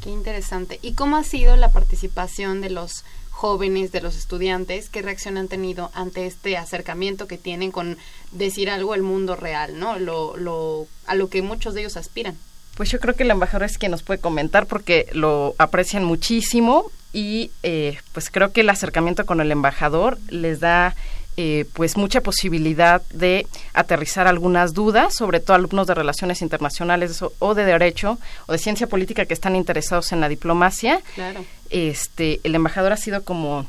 Qué 0.02 0.10
interesante. 0.10 0.78
¿Y 0.82 0.92
cómo 0.92 1.16
ha 1.16 1.24
sido 1.24 1.56
la 1.56 1.72
participación 1.72 2.60
de 2.60 2.70
los 2.70 3.04
jóvenes, 3.30 3.92
de 3.92 4.02
los 4.02 4.16
estudiantes? 4.16 4.90
¿Qué 4.90 5.02
reacción 5.02 5.38
han 5.38 5.48
tenido 5.48 5.90
ante 5.94 6.26
este 6.26 6.56
acercamiento 6.56 7.26
que 7.26 7.38
tienen 7.38 7.72
con 7.72 7.96
decir 8.32 8.70
algo 8.70 8.94
el 8.94 9.02
mundo 9.02 9.34
real, 9.34 9.78
¿no? 9.78 9.98
Lo, 9.98 10.36
lo, 10.36 10.86
a 11.06 11.14
lo 11.14 11.28
que 11.30 11.42
muchos 11.42 11.74
de 11.74 11.80
ellos 11.80 11.96
aspiran. 11.96 12.36
Pues 12.76 12.90
yo 12.90 13.00
creo 13.00 13.14
que 13.14 13.22
el 13.22 13.30
embajador 13.30 13.64
es 13.64 13.78
quien 13.78 13.90
nos 13.90 14.02
puede 14.02 14.20
comentar 14.20 14.66
porque 14.66 15.08
lo 15.12 15.54
aprecian 15.58 16.04
muchísimo 16.04 16.90
y 17.12 17.50
eh, 17.62 17.98
pues 18.12 18.30
creo 18.30 18.52
que 18.52 18.60
el 18.60 18.68
acercamiento 18.68 19.24
con 19.24 19.40
el 19.40 19.50
embajador 19.50 20.18
les 20.28 20.60
da 20.60 20.94
eh, 21.38 21.66
pues 21.74 21.96
mucha 21.96 22.22
posibilidad 22.22 23.02
de 23.10 23.46
aterrizar 23.74 24.26
algunas 24.26 24.72
dudas, 24.72 25.14
sobre 25.14 25.40
todo 25.40 25.54
alumnos 25.54 25.86
de 25.86 25.94
relaciones 25.94 26.40
internacionales 26.40 27.22
o, 27.38 27.54
de 27.54 27.64
derecho 27.64 28.18
o 28.46 28.52
de 28.52 28.58
ciencia 28.58 28.86
política 28.86 29.26
que 29.26 29.34
están 29.34 29.54
interesados 29.54 30.12
en 30.12 30.20
la 30.20 30.30
diplomacia. 30.30 31.00
Claro. 31.14 31.44
Este, 31.68 32.40
el 32.44 32.54
embajador 32.54 32.92
ha 32.92 32.96
sido 32.96 33.22
como 33.22 33.66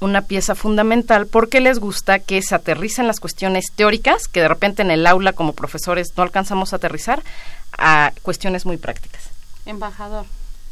una 0.00 0.22
pieza 0.22 0.54
fundamental 0.54 1.26
porque 1.26 1.60
les 1.60 1.78
gusta 1.78 2.18
que 2.18 2.40
se 2.42 2.54
aterricen 2.54 3.06
las 3.06 3.20
cuestiones 3.20 3.72
teóricas 3.74 4.28
que 4.28 4.40
de 4.40 4.48
repente 4.48 4.82
en 4.82 4.90
el 4.90 5.06
aula 5.06 5.32
como 5.32 5.54
profesores 5.54 6.12
no 6.16 6.22
alcanzamos 6.22 6.72
a 6.72 6.76
aterrizar 6.76 7.22
a 7.72 8.12
cuestiones 8.22 8.66
muy 8.66 8.76
prácticas. 8.76 9.22
Embajador. 9.66 10.26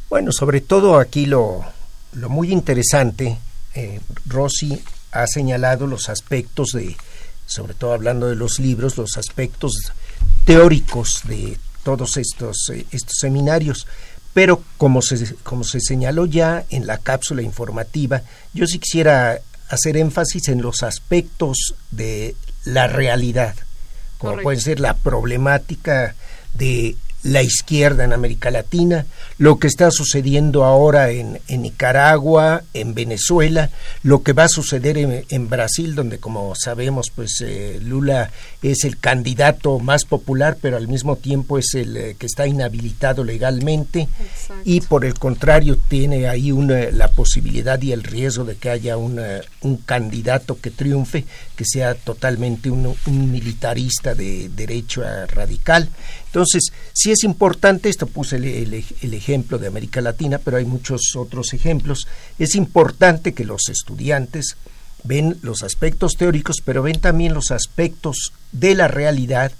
Bueno, 0.09 0.31
sobre 0.33 0.61
todo 0.61 0.99
aquí 0.99 1.27
lo, 1.27 1.65
lo 2.13 2.29
muy 2.29 2.53
interesante, 2.53 3.39
eh, 3.75 4.01
Rosy 4.27 4.83
ha 5.13 5.27
señalado 5.27 5.87
los 5.87 6.09
aspectos 6.09 6.71
de, 6.75 6.97
sobre 7.47 7.75
todo 7.75 7.93
hablando 7.93 8.29
de 8.29 8.37
los 8.37 8.59
libros, 8.59 8.97
los 8.97 9.17
aspectos 9.17 9.93
teóricos 10.45 11.23
de 11.25 11.59
todos 11.83 12.17
estos, 12.17 12.71
eh, 12.73 12.87
estos 12.91 13.17
seminarios. 13.21 13.87
Pero 14.33 14.63
como 14.77 15.03
se, 15.03 15.35
como 15.37 15.65
se 15.65 15.81
señaló 15.81 16.27
ya 16.27 16.65
en 16.71 16.87
la 16.87 16.99
cápsula 16.99 17.43
informativa, 17.43 18.23
yo 18.53 18.67
sí 18.67 18.79
quisiera 18.79 19.41
hacer 19.69 19.97
énfasis 19.97 20.49
en 20.49 20.63
los 20.63 20.83
aspectos 20.83 21.75
de 21.91 22.37
la 22.65 22.87
realidad, 22.87 23.55
como 24.19 24.43
puede 24.43 24.61
ser 24.61 24.81
la 24.81 24.95
problemática 24.95 26.15
de 26.57 26.97
la 27.27 27.43
izquierda 27.43 28.05
en 28.05 28.13
América 28.13 28.51
Latina, 28.51 29.05
lo 29.39 29.59
que 29.59 29.67
está 29.67 29.91
sucediendo 29.91 30.65
ahora 30.65 31.11
en, 31.11 31.41
Nicaragua, 31.49 32.63
en 32.73 32.95
Venezuela, 32.95 33.71
lo 34.03 34.23
que 34.23 34.33
va 34.33 34.45
a 34.45 34.49
suceder 34.49 34.97
en, 34.97 35.49
Brasil, 35.49 35.95
donde 35.95 36.19
como 36.19 36.55
sabemos, 36.55 37.11
pues 37.15 37.43
eh, 37.45 37.79
Lula 37.83 38.31
es 38.63 38.85
el 38.85 38.99
candidato 38.99 39.79
más 39.79 40.05
popular, 40.05 40.57
pero 40.61 40.77
al 40.77 40.89
mismo 40.89 41.17
tiempo 41.17 41.59
es 41.59 41.75
el 41.75 41.97
eh, 41.97 42.17
que 42.19 42.27
está 42.27 42.47
inhabilitado 42.47 43.25
legalmente 43.25 44.09
y 44.65 44.81
por 44.83 45.05
el 45.05 45.15
contrario 45.15 45.79
tiene 45.89 46.29
ahí 46.29 46.53
una, 46.53 46.91
la 46.93 47.09
posibilidad 47.09 47.81
y 47.83 47.93
el 47.93 48.05
riesgo 48.05 48.45
de 48.45 48.57
que 48.57 48.71
haya 48.71 48.97
un 48.97 49.77
candidato 49.85 50.59
que 50.61 50.71
triunfe, 50.71 51.25
que 51.57 51.65
sea 51.65 51.95
totalmente 51.95 52.71
un, 52.71 52.95
un 53.07 53.33
militarista 53.33 54.15
de 54.15 54.49
derecho 54.49 55.03
radical. 55.27 55.89
Entonces, 56.37 56.71
sí 56.93 57.13
es 57.13 57.25
importante, 57.25 57.89
esto 57.89 58.07
puse 58.07 58.37
el, 58.37 58.75
ejemplo 59.15 59.57
de 59.57 59.69
América 59.69 60.03
Latina, 60.03 60.37
pero 60.37 60.59
hay 60.59 60.67
muchos 60.67 61.17
otros 61.17 61.55
ejemplos, 61.55 62.07
es 62.39 62.57
importante 62.57 63.33
que 63.33 63.47
los 63.47 63.71
estudiantes 63.71 64.59
ven 65.03 65.39
los 65.41 65.63
aspectos 65.63 66.13
teóricos, 66.19 66.57
pero 66.63 66.83
ven 66.83 67.01
también 67.01 67.33
los 67.33 67.53
aspectos 67.53 68.35
de 68.53 68.75
la 68.75 68.87
realidad 68.87 69.51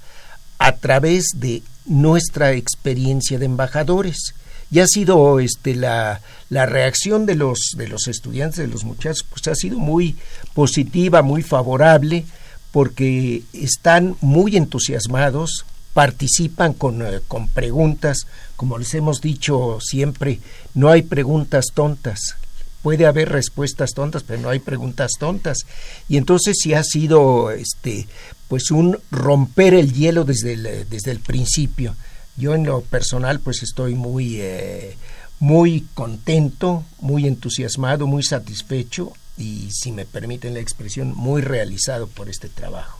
a 0.59 0.73
través 0.73 1.25
de 1.37 1.63
nuestra 1.87 2.51
experiencia 2.51 3.39
de 3.39 3.45
embajadores. 3.45 4.35
Y 4.69 4.77
ha 4.77 4.85
sido 4.85 5.39
este, 5.39 5.73
la, 5.73 6.21
la 6.51 6.67
reacción 6.67 7.25
de 7.25 7.33
los, 7.33 7.71
de 7.75 7.87
los 7.87 8.07
estudiantes, 8.07 8.59
de 8.59 8.67
los 8.67 8.83
muchachos, 8.83 9.25
pues 9.27 9.47
ha 9.47 9.55
sido 9.55 9.79
muy 9.79 10.15
positiva, 10.53 11.23
muy 11.23 11.41
favorable, 11.41 12.23
porque 12.71 13.41
están 13.51 14.15
muy 14.21 14.57
entusiasmados, 14.57 15.65
participan 15.97 16.73
con, 16.73 17.01
eh, 17.01 17.21
con 17.27 17.47
preguntas, 17.47 18.27
como 18.55 18.77
les 18.77 18.93
hemos 18.93 19.19
dicho 19.19 19.79
siempre, 19.81 20.39
no 20.75 20.91
hay 20.91 21.01
preguntas 21.01 21.65
tontas, 21.73 22.35
puede 22.83 23.07
haber 23.07 23.29
respuestas 23.29 23.95
tontas, 23.95 24.21
pero 24.21 24.39
no 24.39 24.49
hay 24.49 24.59
preguntas 24.59 25.13
tontas. 25.19 25.65
Y 26.07 26.17
entonces 26.17 26.57
sí 26.61 26.75
ha 26.75 26.83
sido 26.83 27.49
este 27.49 28.07
pues 28.47 28.69
un 28.69 28.99
romper 29.09 29.73
el 29.73 29.91
hielo 29.91 30.23
desde 30.23 30.53
el, 30.53 30.87
desde 30.87 31.09
el 31.09 31.19
principio. 31.19 31.95
Yo 32.35 32.53
en 32.53 32.67
lo 32.67 32.81
personal 32.81 33.39
pues 33.39 33.63
estoy 33.63 33.95
muy 33.95 34.39
eh, 34.39 34.95
muy 35.39 35.87
contento, 35.95 36.85
muy 36.99 37.25
entusiasmado, 37.25 38.05
muy 38.05 38.21
satisfecho 38.21 39.13
y 39.35 39.69
si 39.71 39.91
me 39.91 40.05
permiten 40.05 40.53
la 40.53 40.59
expresión 40.59 41.15
muy 41.15 41.41
realizado 41.41 42.05
por 42.05 42.29
este 42.29 42.49
trabajo. 42.49 42.96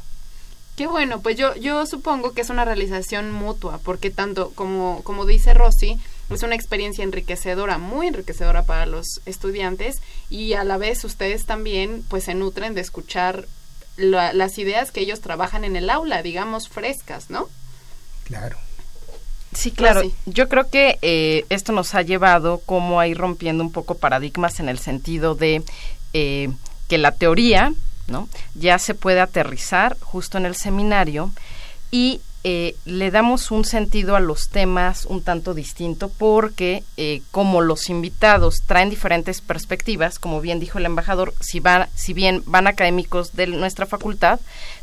Qué 0.78 0.86
bueno, 0.86 1.22
pues 1.22 1.36
yo, 1.36 1.56
yo 1.56 1.88
supongo 1.88 2.34
que 2.34 2.42
es 2.42 2.52
una 2.52 2.64
realización 2.64 3.32
mutua, 3.32 3.80
porque 3.84 4.12
tanto 4.12 4.52
como, 4.52 5.02
como 5.04 5.26
dice 5.26 5.56
Rosy, 5.56 6.00
es 6.30 6.44
una 6.44 6.54
experiencia 6.54 7.04
enriquecedora, 7.04 7.80
muy 7.80 8.06
enriquecedora 8.06 8.62
para 8.62 8.86
los 8.86 9.20
estudiantes 9.26 9.96
y 10.30 10.54
a 10.54 10.64
la 10.64 10.78
vez 10.78 11.04
ustedes 11.04 11.46
también 11.46 12.04
pues 12.08 12.26
se 12.26 12.36
nutren 12.36 12.76
de 12.76 12.82
escuchar 12.82 13.48
las 13.96 14.60
ideas 14.60 14.92
que 14.92 15.00
ellos 15.00 15.20
trabajan 15.20 15.64
en 15.64 15.76
el 15.76 15.90
aula, 15.90 16.22
digamos, 16.22 16.70
frescas, 16.70 17.32
¿no? 17.32 17.50
Claro. 18.26 18.58
Sí, 19.56 19.72
claro. 19.72 20.04
Yo 20.28 20.48
creo 20.48 20.70
que 20.70 21.00
eh, 21.02 21.48
esto 21.50 21.72
nos 21.72 21.96
ha 21.96 22.04
llevado 22.04 22.60
como 22.68 23.00
a 23.00 23.08
ir 23.08 23.18
rompiendo 23.18 23.64
un 23.64 23.72
poco 23.72 23.96
paradigmas 23.96 24.60
en 24.60 24.70
el 24.70 24.78
sentido 24.78 25.34
de 25.34 25.64
eh, 26.14 26.50
que 26.88 27.00
la 27.00 27.14
teoría, 27.14 27.74
¿no? 28.08 28.30
Ya 28.56 28.80
se 28.80 28.94
puede 28.94 29.20
aterrizar 29.20 29.98
justo 30.02 30.38
en 30.38 30.46
el 30.46 30.56
seminario 30.56 31.32
y 31.92 32.22
eh, 32.44 32.76
le 32.86 33.12
damos 33.12 33.52
un 33.52 33.66
sentido 33.66 34.16
a 34.16 34.20
los 34.22 34.50
temas 34.50 35.06
un 35.06 35.22
tanto 35.22 35.54
distinto 35.54 36.10
porque 36.10 36.84
como 37.32 37.62
los 37.62 37.90
invitados 37.90 38.62
traen 38.66 38.90
diferentes 38.90 39.42
perspectivas, 39.42 40.20
como 40.20 40.40
bien 40.40 40.60
dijo 40.60 40.78
el 40.78 40.86
embajador, 40.86 41.34
si, 41.42 41.60
van, 41.60 41.90
si 41.96 42.14
bien 42.14 42.44
van 42.46 42.68
académicos 42.68 43.36
de 43.36 43.48
nuestra 43.48 43.86
facultad, 43.86 44.40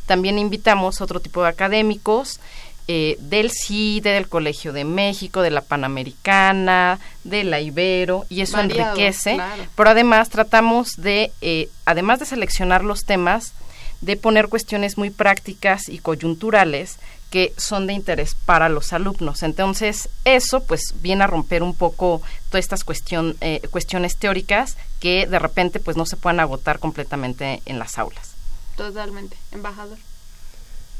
también 0.07 0.38
invitamos 0.38 1.00
otro 1.00 1.21
tipo 1.21 1.43
de 1.43 1.49
académicos 1.49 2.40
eh, 2.86 3.16
del 3.18 3.50
CIDE, 3.50 4.10
del 4.10 4.28
Colegio 4.28 4.72
de 4.72 4.84
México, 4.84 5.40
de 5.40 5.50
la 5.50 5.62
Panamericana, 5.62 6.98
de 7.24 7.44
la 7.44 7.60
Ibero, 7.60 8.26
y 8.28 8.42
eso 8.42 8.60
enriquece. 8.60 9.38
Pero 9.74 9.90
además 9.90 10.28
tratamos 10.28 10.96
de, 10.96 11.32
eh, 11.40 11.70
además 11.86 12.18
de 12.18 12.26
seleccionar 12.26 12.84
los 12.84 13.04
temas, 13.04 13.54
de 14.02 14.16
poner 14.16 14.48
cuestiones 14.48 14.98
muy 14.98 15.08
prácticas 15.08 15.88
y 15.88 15.98
coyunturales 15.98 16.98
que 17.30 17.52
son 17.56 17.86
de 17.86 17.94
interés 17.94 18.36
para 18.44 18.68
los 18.68 18.92
alumnos. 18.92 19.42
Entonces, 19.42 20.08
eso 20.24 20.62
pues 20.62 20.94
viene 21.00 21.24
a 21.24 21.26
romper 21.26 21.62
un 21.62 21.74
poco 21.74 22.22
todas 22.50 22.64
estas 22.64 22.84
cuestión, 22.84 23.36
eh, 23.40 23.60
cuestiones 23.70 24.18
teóricas 24.18 24.76
que 25.00 25.26
de 25.26 25.38
repente 25.38 25.80
pues 25.80 25.96
no 25.96 26.06
se 26.06 26.16
puedan 26.16 26.38
agotar 26.38 26.78
completamente 26.78 27.62
en 27.64 27.78
las 27.78 27.98
aulas. 27.98 28.34
Totalmente, 28.76 29.36
embajador. 29.52 29.98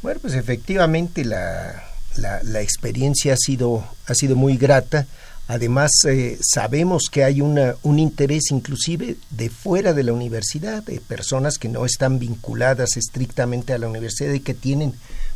Bueno, 0.05 0.21
pues 0.21 0.35
efectivamente 0.35 1.25
la, 1.25 1.83
la, 2.17 2.61
experiencia 2.61 3.33
ha 3.33 3.37
sido, 3.39 3.89
ha 4.07 4.13
sido 4.13 4.37
muy 4.37 4.59
grata. 4.59 5.07
Además, 5.49 5.93
eh, 6.07 6.39
sabemos 6.43 7.05
que 7.11 7.25
hay 7.25 7.41
una, 7.41 7.77
un 7.83 7.99
interés 7.99 8.51
inclusive 8.51 9.17
de 9.31 9.49
fuera 9.49 9.95
de 9.95 10.03
la 10.03 10.13
universidad, 10.13 10.83
de 10.83 11.01
personas 11.01 11.57
que 11.57 11.71
no 11.71 11.87
están 11.87 12.19
vinculadas 12.19 12.99
estrictamente 12.99 13.73
a 13.73 13.79
la 13.79 13.89
universidad 13.89 14.35
y 14.35 14.41
que 14.41 14.53
tienen 14.53 14.93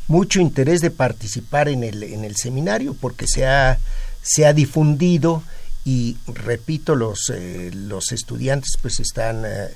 mucho 0.06 0.38
interés 0.38 0.82
de 0.82 0.90
participar 0.90 1.70
en 1.70 1.82
el, 1.82 2.02
en 2.02 2.26
el 2.26 2.36
seminario 2.36 2.92
porque 2.92 3.26
se 3.26 3.46
ha, 3.46 3.78
se 4.20 4.44
ha 4.44 4.52
difundido 4.52 5.42
y, 5.86 6.18
repito, 6.26 6.94
los, 6.94 7.32
eh, 7.34 7.70
los 7.72 8.12
estudiantes 8.12 8.76
pues 8.82 9.00
están 9.00 9.44
eh, 9.46 9.68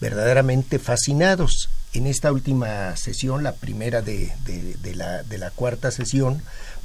verdaderamente 0.00 0.78
fascinados 0.78 1.68
en 1.92 2.06
esta 2.06 2.32
última 2.32 2.96
sesión, 2.96 3.42
la 3.42 3.52
primera 3.52 4.02
de, 4.02 4.32
de, 4.44 4.94
la, 4.94 5.22
de 5.22 5.38
la 5.38 5.50
cuarta 5.50 5.90
sesión, 5.90 6.42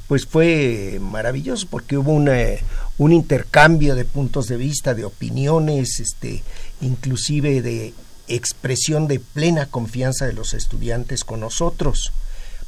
pues 0.08 0.26
fue 0.26 0.98
maravilloso 1.00 1.66
porque 1.70 1.96
hubo 1.96 2.12
un 2.12 3.12
intercambio 3.12 3.94
de 3.94 4.04
puntos 4.04 4.46
de 4.46 4.56
vista, 4.56 4.94
de 4.94 5.04
opiniones, 5.04 6.00
este, 6.00 6.42
inclusive 6.80 7.62
de 7.62 7.94
expresión 8.28 9.08
de 9.08 9.20
plena 9.20 9.66
confianza 9.66 10.26
de 10.26 10.32
los 10.32 10.54
estudiantes 10.54 11.24
con 11.24 11.40
nosotros. 11.40 12.12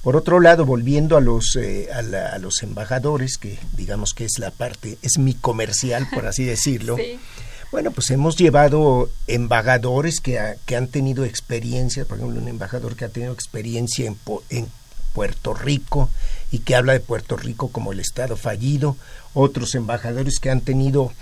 Por 0.03 0.17
otro 0.17 0.41
lado, 0.41 0.67
volviendo 0.67 1.17
a 1.17 1.21
los, 1.21 1.57
eh, 1.57 1.89
a, 1.93 2.39
los 2.39 2.63
embajadores, 2.63 3.39
que 3.39 3.59
digamos 3.73 4.13
que 4.13 4.27
es 4.27 4.39
la 4.39 4.51
parte, 4.51 4.99
es 5.01 5.19
mi 5.19 5.33
comercial, 5.33 6.07
por 6.13 6.27
así 6.27 6.45
decirlo, 6.45 6.97
Bueno, 7.75 7.91
pues 7.91 8.09
hemos 8.11 8.37
llevado 8.37 9.11
embajadores 9.27 10.21
que, 10.21 10.39
que 10.65 10.77
han 10.77 10.87
tenido 10.87 11.25
experiencia, 11.25 12.05
por 12.05 12.19
ejemplo, 12.19 12.41
un 12.41 12.47
embajador 12.47 12.95
que 12.95 13.05
ha 13.05 13.09
tenido 13.09 13.33
experiencia 13.33 14.07
en, 14.07 14.17
en 14.51 14.69
Puerto 15.13 15.55
Rico 15.55 16.09
y 16.53 16.61
que 16.61 16.77
habla 16.77 16.93
de 16.93 17.01
Puerto 17.01 17.37
Rico 17.37 17.73
como 17.73 17.91
el 17.91 17.99
Estado 17.99 18.37
fallido, 18.37 18.97
otros 19.33 19.75
embajadores 19.75 20.39
que 20.39 20.51
han 20.51 20.61
tenido 20.61 21.13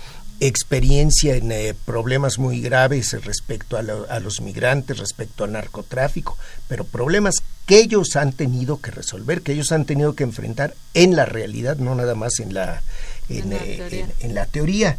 experiencia 0.41 1.37
en 1.37 1.51
eh, 1.51 1.73
problemas 1.85 2.37
muy 2.37 2.61
graves 2.61 3.13
respecto 3.25 3.75
a, 3.75 3.79
a, 3.79 4.19
los 4.19 4.39
migrantes, 4.39 4.99
respecto 4.99 5.45
al 5.45 5.53
narcotráfico, 5.53 6.37
pero 6.67 6.83
problemas 6.85 7.37
que 7.65 7.79
ellos 7.79 8.15
han 8.15 8.31
tenido 8.31 8.79
que 8.79 8.91
resolver, 8.91 9.41
que 9.41 9.53
ellos 9.53 9.71
han 9.71 9.85
tenido 9.85 10.13
que 10.13 10.23
enfrentar 10.23 10.75
en 10.93 11.15
la 11.15 11.25
realidad, 11.25 11.77
no 11.77 11.95
nada 11.95 12.13
más 12.13 12.39
en 12.39 12.53
la, 12.53 12.83
en, 13.27 13.49
la 13.49 13.55
eh, 13.55 13.75
teoría. 13.75 14.07
En, 14.19 14.35
la 14.35 14.45
teoría. 14.45 14.97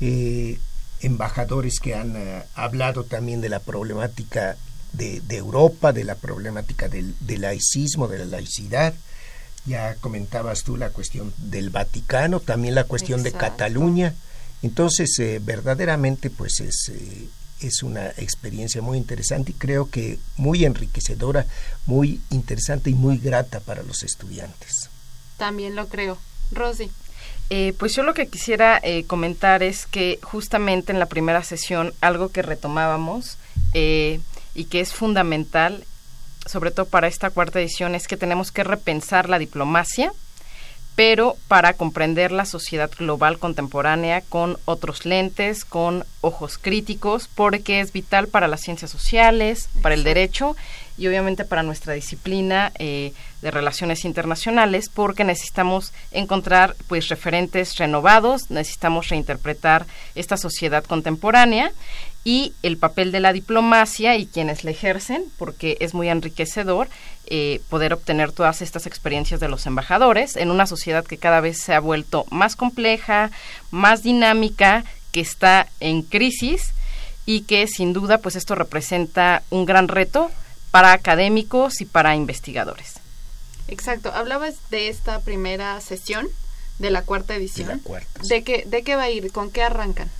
Eh, 0.00 0.58
embajadores 1.00 1.80
que 1.80 1.94
han 1.94 2.16
eh, 2.16 2.42
hablado 2.54 3.04
también 3.04 3.40
de 3.40 3.48
la 3.48 3.60
problemática 3.60 4.56
de, 4.92 5.20
Europa, 5.30 5.92
de 5.92 6.04
la 6.04 6.14
problemática 6.14 6.88
del, 6.88 7.14
laicismo, 7.26 8.08
de 8.08 8.18
la 8.18 8.24
laicidad. 8.24 8.94
Ya 9.66 9.96
comentabas 9.96 10.62
tú 10.62 10.76
la 10.76 10.90
cuestión 10.90 11.34
del 11.38 11.70
Vaticano, 11.70 12.40
también 12.40 12.74
la 12.74 12.84
cuestión 12.84 13.22
de 13.22 13.32
Cataluña. 13.32 14.14
Entonces, 14.62 15.18
eh, 15.18 15.40
verdaderamente, 15.42 16.30
pues 16.30 16.60
es, 16.60 16.90
eh, 16.94 17.28
es 17.60 17.82
una 17.82 18.08
experiencia 18.16 18.80
muy 18.80 18.96
interesante 18.96 19.50
y 19.52 19.54
creo 19.54 19.90
que 19.90 20.18
muy 20.36 20.64
enriquecedora, 20.64 21.46
muy 21.84 22.20
interesante 22.30 22.90
y 22.90 22.94
muy 22.94 23.18
grata 23.18 23.60
para 23.60 23.82
los 23.82 24.02
estudiantes. 24.02 24.88
También 25.36 25.74
lo 25.74 25.88
creo. 25.88 26.18
Rosy. 26.52 26.90
Eh, 27.48 27.74
pues 27.78 27.94
yo 27.94 28.02
lo 28.02 28.14
que 28.14 28.26
quisiera 28.26 28.80
eh, 28.82 29.04
comentar 29.04 29.62
es 29.62 29.86
que 29.86 30.18
justamente 30.22 30.90
en 30.90 30.98
la 30.98 31.06
primera 31.06 31.44
sesión 31.44 31.92
algo 32.00 32.30
que 32.30 32.42
retomábamos 32.42 33.38
eh, 33.72 34.20
y 34.54 34.64
que 34.64 34.80
es 34.80 34.92
fundamental, 34.92 35.84
sobre 36.44 36.72
todo 36.72 36.86
para 36.86 37.06
esta 37.06 37.30
cuarta 37.30 37.60
edición, 37.60 37.94
es 37.94 38.08
que 38.08 38.16
tenemos 38.16 38.50
que 38.50 38.64
repensar 38.64 39.28
la 39.28 39.38
diplomacia, 39.38 40.12
pero 40.96 41.36
para 41.46 41.74
comprender 41.74 42.32
la 42.32 42.46
sociedad 42.46 42.90
global 42.90 43.38
contemporánea 43.38 44.22
con 44.22 44.58
otros 44.64 45.04
lentes, 45.04 45.64
con 45.64 46.04
ojos 46.22 46.58
críticos, 46.58 47.28
porque 47.32 47.80
es 47.80 47.92
vital 47.92 48.26
para 48.26 48.48
las 48.48 48.62
ciencias 48.62 48.90
sociales, 48.90 49.68
para 49.82 49.94
el 49.94 50.02
derecho 50.02 50.56
y 50.98 51.06
obviamente 51.06 51.44
para 51.44 51.62
nuestra 51.62 51.92
disciplina 51.92 52.72
eh, 52.78 53.12
de 53.42 53.50
relaciones 53.50 54.04
internacionales 54.04 54.88
porque 54.92 55.24
necesitamos 55.24 55.92
encontrar 56.10 56.74
pues 56.88 57.08
referentes 57.08 57.76
renovados, 57.76 58.50
necesitamos 58.50 59.08
reinterpretar 59.08 59.86
esta 60.14 60.36
sociedad 60.36 60.84
contemporánea 60.84 61.72
y 62.24 62.54
el 62.62 62.76
papel 62.76 63.12
de 63.12 63.20
la 63.20 63.32
diplomacia 63.32 64.16
y 64.16 64.26
quienes 64.26 64.64
la 64.64 64.72
ejercen, 64.72 65.24
porque 65.38 65.76
es 65.78 65.94
muy 65.94 66.08
enriquecedor 66.08 66.88
eh, 67.26 67.60
poder 67.68 67.92
obtener 67.92 68.32
todas 68.32 68.62
estas 68.62 68.86
experiencias 68.86 69.38
de 69.38 69.48
los 69.48 69.64
embajadores 69.66 70.34
en 70.34 70.50
una 70.50 70.66
sociedad 70.66 71.04
que 71.04 71.18
cada 71.18 71.40
vez 71.40 71.58
se 71.58 71.72
ha 71.72 71.78
vuelto 71.78 72.26
más 72.30 72.56
compleja, 72.56 73.30
más 73.70 74.02
dinámica, 74.02 74.84
que 75.12 75.20
está 75.20 75.68
en 75.78 76.02
crisis 76.02 76.72
y 77.26 77.42
que 77.42 77.66
sin 77.68 77.92
duda 77.92 78.18
pues 78.18 78.34
esto 78.34 78.54
representa 78.54 79.42
un 79.50 79.64
gran 79.64 79.88
reto 79.88 80.30
para 80.76 80.92
académicos 80.92 81.80
y 81.80 81.86
para 81.86 82.16
investigadores. 82.16 83.00
Exacto. 83.66 84.12
Hablabas 84.12 84.56
de 84.68 84.90
esta 84.90 85.20
primera 85.20 85.80
sesión 85.80 86.28
de 86.78 86.90
la 86.90 87.00
cuarta 87.00 87.34
edición. 87.34 87.80
De, 88.28 88.44
qué, 88.44 88.64
¿De 88.66 88.82
qué 88.82 88.94
va 88.94 89.04
a 89.04 89.10
ir? 89.10 89.32
¿Con 89.32 89.50
qué 89.50 89.62
arrancan? 89.62 90.10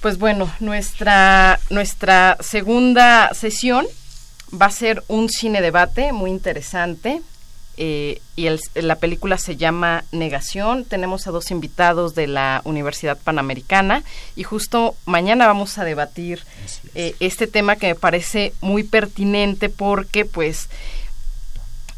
Pues 0.00 0.16
bueno, 0.16 0.50
nuestra, 0.60 1.60
nuestra 1.68 2.38
segunda 2.40 3.34
sesión 3.34 3.86
va 4.58 4.66
a 4.66 4.70
ser 4.70 5.04
un 5.08 5.28
cine 5.28 5.60
debate 5.60 6.14
muy 6.14 6.30
interesante. 6.30 7.20
Eh, 7.78 8.20
y 8.36 8.48
la 8.74 8.96
película 8.96 9.38
se 9.38 9.56
llama 9.56 10.04
Negación. 10.12 10.84
Tenemos 10.84 11.26
a 11.26 11.30
dos 11.30 11.50
invitados 11.50 12.14
de 12.14 12.26
la 12.26 12.60
Universidad 12.64 13.18
Panamericana 13.18 14.02
y 14.36 14.42
justo 14.42 14.94
mañana 15.06 15.46
vamos 15.46 15.78
a 15.78 15.84
debatir 15.84 16.44
eh, 16.94 17.14
este 17.20 17.46
tema 17.46 17.76
que 17.76 17.88
me 17.88 17.94
parece 17.94 18.52
muy 18.60 18.82
pertinente 18.82 19.70
porque 19.70 20.26
pues 20.26 20.68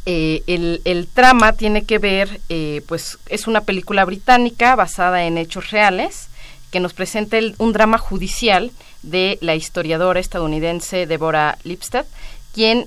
eh, 0.07 0.43
el, 0.47 0.81
el, 0.85 1.09
trama 1.09 1.55
tiene 1.55 1.85
que 1.85 1.99
ver, 1.99 2.41
pues 2.87 3.19
es 3.27 3.47
una 3.47 3.63
película 3.63 4.05
británica 4.05 4.77
basada 4.77 5.25
en 5.25 5.39
hechos 5.39 5.71
reales 5.71 6.29
que 6.71 6.79
nos 6.79 6.93
presenta 6.93 7.39
un 7.59 7.73
drama 7.73 7.99
judicial 7.99 8.71
de 9.03 9.39
la 9.41 9.55
historiadora 9.55 10.21
estadounidense 10.21 11.07
Deborah 11.07 11.59
Lipstadt, 11.65 12.07
quien 12.53 12.87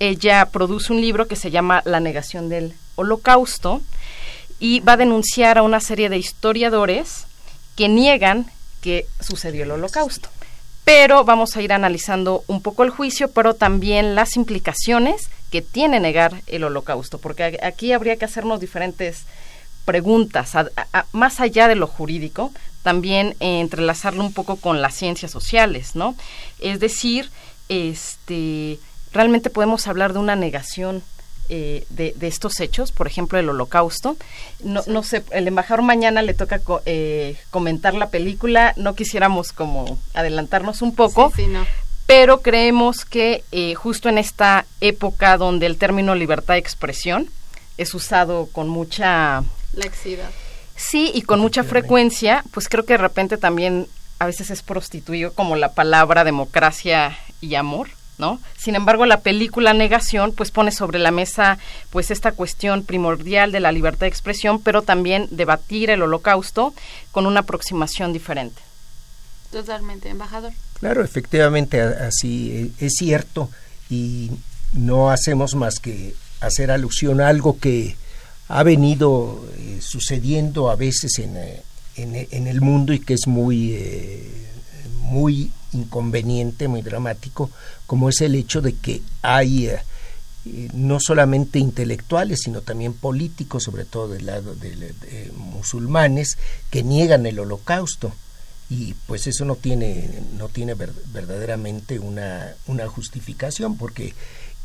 ella 0.00 0.46
produce 0.46 0.92
un 0.92 1.00
libro 1.00 1.26
que 1.26 1.36
se 1.36 1.50
llama 1.50 1.82
La 1.84 2.00
negación 2.00 2.48
del 2.48 2.74
holocausto 2.96 3.80
y 4.58 4.80
va 4.80 4.92
a 4.92 4.96
denunciar 4.96 5.58
a 5.58 5.62
una 5.62 5.80
serie 5.80 6.08
de 6.08 6.18
historiadores 6.18 7.26
que 7.76 7.88
niegan 7.88 8.50
que 8.80 9.06
sucedió 9.20 9.64
el 9.64 9.72
holocausto. 9.72 10.28
Pero 10.84 11.24
vamos 11.24 11.56
a 11.56 11.62
ir 11.62 11.72
analizando 11.72 12.44
un 12.46 12.60
poco 12.60 12.84
el 12.84 12.90
juicio, 12.90 13.30
pero 13.30 13.54
también 13.54 14.14
las 14.14 14.36
implicaciones 14.36 15.30
que 15.50 15.62
tiene 15.62 16.00
negar 16.00 16.42
el 16.46 16.64
holocausto, 16.64 17.18
porque 17.18 17.58
aquí 17.62 17.92
habría 17.92 18.16
que 18.16 18.26
hacernos 18.26 18.60
diferentes 18.60 19.24
preguntas, 19.84 20.52
más 21.12 21.40
allá 21.40 21.68
de 21.68 21.74
lo 21.74 21.86
jurídico, 21.86 22.52
también 22.82 23.36
entrelazarlo 23.40 24.22
un 24.22 24.32
poco 24.32 24.56
con 24.56 24.82
las 24.82 24.94
ciencias 24.94 25.30
sociales, 25.30 25.94
¿no? 25.94 26.14
Es 26.58 26.80
decir, 26.80 27.30
este, 27.68 28.78
realmente 29.14 29.48
podemos 29.48 29.86
hablar 29.86 30.12
de 30.12 30.18
una 30.18 30.36
negación 30.36 31.02
eh, 31.48 31.86
de, 31.90 32.14
estos 32.22 32.58
hechos, 32.60 32.90
por 32.90 33.06
ejemplo, 33.06 33.38
el 33.38 33.48
holocausto. 33.48 34.16
No, 34.62 34.82
no 34.86 35.02
sé, 35.02 35.22
el 35.30 35.46
embajador 35.46 35.82
mañana 35.82 36.22
le 36.22 36.34
toca 36.34 36.60
eh, 36.84 37.36
comentar 37.50 37.94
la 37.94 38.10
película, 38.10 38.74
no 38.76 38.94
quisiéramos 38.94 39.52
como 39.52 39.98
adelantarnos 40.14 40.82
un 40.82 40.94
poco, 40.94 41.32
pero 42.06 42.40
creemos 42.40 43.04
que 43.04 43.44
eh, 43.52 43.74
justo 43.74 44.08
en 44.08 44.18
esta 44.18 44.66
época 44.80 45.36
donde 45.36 45.66
el 45.66 45.76
término 45.76 46.14
libertad 46.14 46.54
de 46.54 46.60
expresión 46.60 47.28
es 47.78 47.94
usado 47.94 48.48
con 48.52 48.68
mucha... 48.68 49.44
Laxidad. 49.72 50.30
Sí, 50.76 51.10
y 51.14 51.22
con 51.22 51.40
mucha 51.40 51.62
frecuencia, 51.62 52.44
pues 52.52 52.68
creo 52.68 52.84
que 52.84 52.94
de 52.94 52.98
repente 52.98 53.36
también 53.36 53.86
a 54.18 54.26
veces 54.26 54.50
es 54.50 54.62
prostituido 54.62 55.32
como 55.32 55.56
la 55.56 55.72
palabra 55.72 56.24
democracia 56.24 57.16
y 57.40 57.54
amor. 57.54 57.88
¿No? 58.16 58.40
Sin 58.56 58.76
embargo, 58.76 59.06
la 59.06 59.20
película 59.20 59.74
Negación 59.74 60.32
pues 60.32 60.52
pone 60.52 60.70
sobre 60.70 61.00
la 61.00 61.10
mesa 61.10 61.58
pues 61.90 62.12
esta 62.12 62.30
cuestión 62.30 62.84
primordial 62.84 63.50
de 63.50 63.58
la 63.58 63.72
libertad 63.72 64.02
de 64.02 64.08
expresión, 64.08 64.62
pero 64.62 64.82
también 64.82 65.26
debatir 65.32 65.90
el 65.90 66.00
holocausto 66.00 66.74
con 67.10 67.26
una 67.26 67.40
aproximación 67.40 68.12
diferente. 68.12 68.62
Totalmente, 69.50 70.08
embajador. 70.08 70.52
Claro, 70.80 71.04
efectivamente 71.04 71.80
así 71.80 72.50
eh, 72.50 72.70
es 72.78 72.94
cierto 72.98 73.50
y 73.88 74.30
no 74.72 75.10
hacemos 75.10 75.54
más 75.54 75.78
que 75.78 76.14
hacer 76.40 76.70
alusión 76.70 77.20
a 77.20 77.28
algo 77.28 77.58
que 77.58 77.96
ha 78.48 78.62
venido 78.64 79.44
eh, 79.56 79.78
sucediendo 79.80 80.70
a 80.70 80.76
veces 80.76 81.18
en, 81.20 81.36
eh, 81.36 81.62
en, 81.96 82.46
el 82.46 82.60
mundo 82.60 82.92
y 82.92 82.98
que 82.98 83.14
es 83.14 83.26
muy, 83.26 83.78
muy 85.02 85.52
inconveniente, 85.74 86.68
muy 86.68 86.82
dramático, 86.82 87.50
como 87.86 88.08
es 88.08 88.20
el 88.20 88.34
hecho 88.34 88.62
de 88.62 88.74
que 88.74 89.02
hay 89.22 89.70
no 90.74 90.98
solamente 91.00 91.58
intelectuales, 91.58 92.40
sino 92.44 92.60
también 92.60 92.92
políticos, 92.92 93.64
sobre 93.64 93.84
todo 93.84 94.08
del 94.08 94.26
lado 94.26 94.54
de 94.54 95.32
musulmanes, 95.36 96.36
que 96.70 96.82
niegan 96.82 97.26
el 97.26 97.38
holocausto. 97.38 98.12
Y 98.70 98.94
pues 99.06 99.26
eso 99.26 99.44
no 99.44 99.56
tiene 99.56 100.22
no 100.38 100.48
tiene 100.48 100.74
verdaderamente 100.74 101.98
una, 101.98 102.54
una 102.66 102.88
justificación 102.88 103.76
porque 103.76 104.14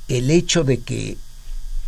el 0.07 0.31
hecho 0.31 0.63
de 0.63 0.79
que 0.79 1.17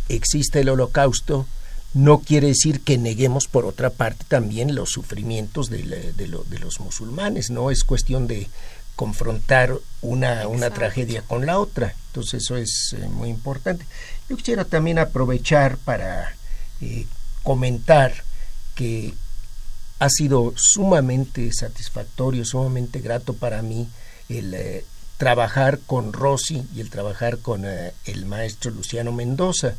existe 0.08 0.60
el 0.60 0.68
holocausto 0.68 1.46
no 1.94 2.20
quiere 2.20 2.48
decir 2.48 2.80
que 2.80 2.96
neguemos 2.96 3.48
por 3.48 3.66
otra 3.66 3.90
parte 3.90 4.24
también 4.26 4.74
los 4.74 4.90
sufrimientos 4.90 5.68
de, 5.68 6.12
de, 6.12 6.58
los 6.58 6.80
musulmanes. 6.80 7.50
No 7.50 7.70
es 7.70 7.84
cuestión 7.84 8.26
de 8.26 8.48
confrontar 8.96 9.74
una, 10.00 10.46
una 10.48 10.70
tragedia 10.70 11.22
con 11.22 11.46
la 11.46 11.58
otra. 11.58 11.94
Entonces 12.08 12.42
eso 12.42 12.56
es 12.56 12.94
eh, 12.98 13.08
muy 13.08 13.30
importante. 13.30 13.86
Yo 14.28 14.36
quisiera 14.36 14.64
también 14.64 14.98
aprovechar 14.98 15.78
para 15.78 16.36
eh, 16.80 17.06
comentar 17.42 18.12
que 18.74 19.14
ha 19.98 20.08
sido 20.10 20.52
sumamente 20.56 21.52
satisfactorio, 21.52 22.44
sumamente 22.44 23.00
grato 23.00 23.34
para 23.34 23.62
mí 23.62 23.88
el 24.28 24.52
eh, 24.54 24.84
trabajar 25.16 25.78
con 25.86 26.12
Rosy 26.12 26.66
y 26.74 26.80
el 26.80 26.90
trabajar 26.90 27.38
con 27.38 27.64
el 27.64 28.26
maestro 28.26 28.72
Luciano 28.72 29.12
Mendoza. 29.12 29.76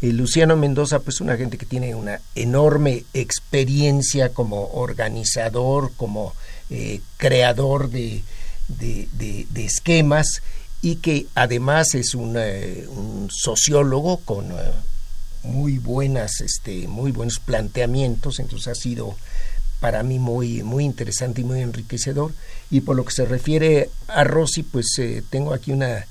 Luciano 0.00 0.56
Mendoza, 0.56 1.00
pues 1.00 1.20
una 1.20 1.36
gente 1.36 1.58
que 1.58 1.66
tiene 1.66 1.94
una 1.94 2.20
enorme 2.34 3.04
experiencia 3.12 4.30
como 4.30 4.70
organizador, 4.72 5.92
como 5.96 6.32
creador 7.18 7.90
de, 7.90 8.22
de, 8.68 9.46
esquemas 9.56 10.42
y 10.80 10.96
que 10.96 11.26
además 11.34 11.94
es 11.94 12.14
un, 12.14 12.36
un 12.36 13.28
sociólogo 13.30 14.18
con 14.18 14.52
muy 15.42 15.78
buenas, 15.78 16.40
este, 16.40 16.86
muy 16.88 17.12
buenos 17.12 17.38
planteamientos, 17.38 18.38
entonces 18.38 18.68
ha 18.68 18.74
sido 18.74 19.16
para 19.80 20.02
mí 20.02 20.18
muy, 20.18 20.62
muy 20.62 20.84
interesante 20.84 21.40
y 21.40 21.44
muy 21.44 21.60
enriquecedor. 21.60 22.32
Y 22.70 22.80
por 22.80 22.96
lo 22.96 23.04
que 23.04 23.12
se 23.12 23.24
refiere 23.24 23.90
a 24.08 24.24
Rosy, 24.24 24.62
pues 24.62 24.86
eh, 24.98 25.22
tengo 25.30 25.52
aquí 25.52 25.72
una, 25.72 26.06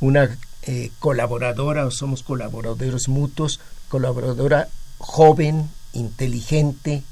una 0.00 0.36
eh, 0.62 0.90
colaboradora, 0.98 1.90
somos 1.90 2.22
colaboradores 2.22 3.08
mutuos, 3.08 3.60
colaboradora 3.88 4.68
joven, 4.98 5.70
inteligente, 5.92 7.02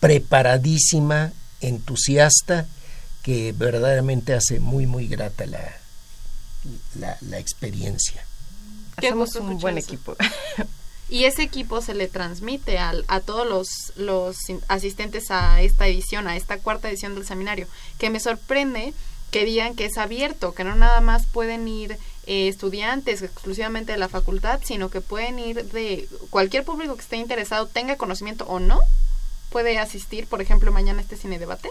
preparadísima, 0.00 1.32
entusiasta, 1.60 2.66
que 3.26 3.50
verdaderamente 3.50 4.34
hace 4.34 4.60
muy, 4.60 4.86
muy 4.86 5.08
grata 5.08 5.46
la, 5.46 5.76
la, 6.94 7.18
la 7.22 7.40
experiencia. 7.40 8.24
Hacemos 8.94 9.34
un 9.34 9.58
buen 9.58 9.78
equipo. 9.78 10.14
y 11.08 11.24
ese 11.24 11.42
equipo 11.42 11.82
se 11.82 11.94
le 11.94 12.06
transmite 12.06 12.78
a, 12.78 12.94
a 13.08 13.18
todos 13.18 13.44
los, 13.44 13.92
los 13.96 14.36
asistentes 14.68 15.32
a 15.32 15.60
esta 15.60 15.88
edición, 15.88 16.28
a 16.28 16.36
esta 16.36 16.58
cuarta 16.58 16.88
edición 16.88 17.16
del 17.16 17.26
seminario, 17.26 17.66
que 17.98 18.10
me 18.10 18.20
sorprende 18.20 18.94
que 19.32 19.44
digan 19.44 19.74
que 19.74 19.86
es 19.86 19.98
abierto, 19.98 20.54
que 20.54 20.62
no 20.62 20.76
nada 20.76 21.00
más 21.00 21.26
pueden 21.26 21.66
ir 21.66 21.98
eh, 22.26 22.46
estudiantes 22.46 23.22
exclusivamente 23.22 23.90
de 23.90 23.98
la 23.98 24.08
facultad, 24.08 24.60
sino 24.62 24.88
que 24.88 25.00
pueden 25.00 25.40
ir 25.40 25.64
de 25.64 26.08
cualquier 26.30 26.64
público 26.64 26.94
que 26.94 27.02
esté 27.02 27.16
interesado, 27.16 27.66
tenga 27.66 27.96
conocimiento 27.96 28.44
o 28.44 28.60
no, 28.60 28.78
puede 29.50 29.80
asistir, 29.80 30.28
por 30.28 30.40
ejemplo, 30.40 30.70
mañana 30.70 31.00
a 31.00 31.02
este 31.02 31.16
cine 31.16 31.40
debate. 31.40 31.68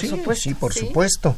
Por 0.00 0.06
supuesto. 0.06 0.42
Sí, 0.42 0.54
por 0.54 0.74
supuesto. 0.74 1.36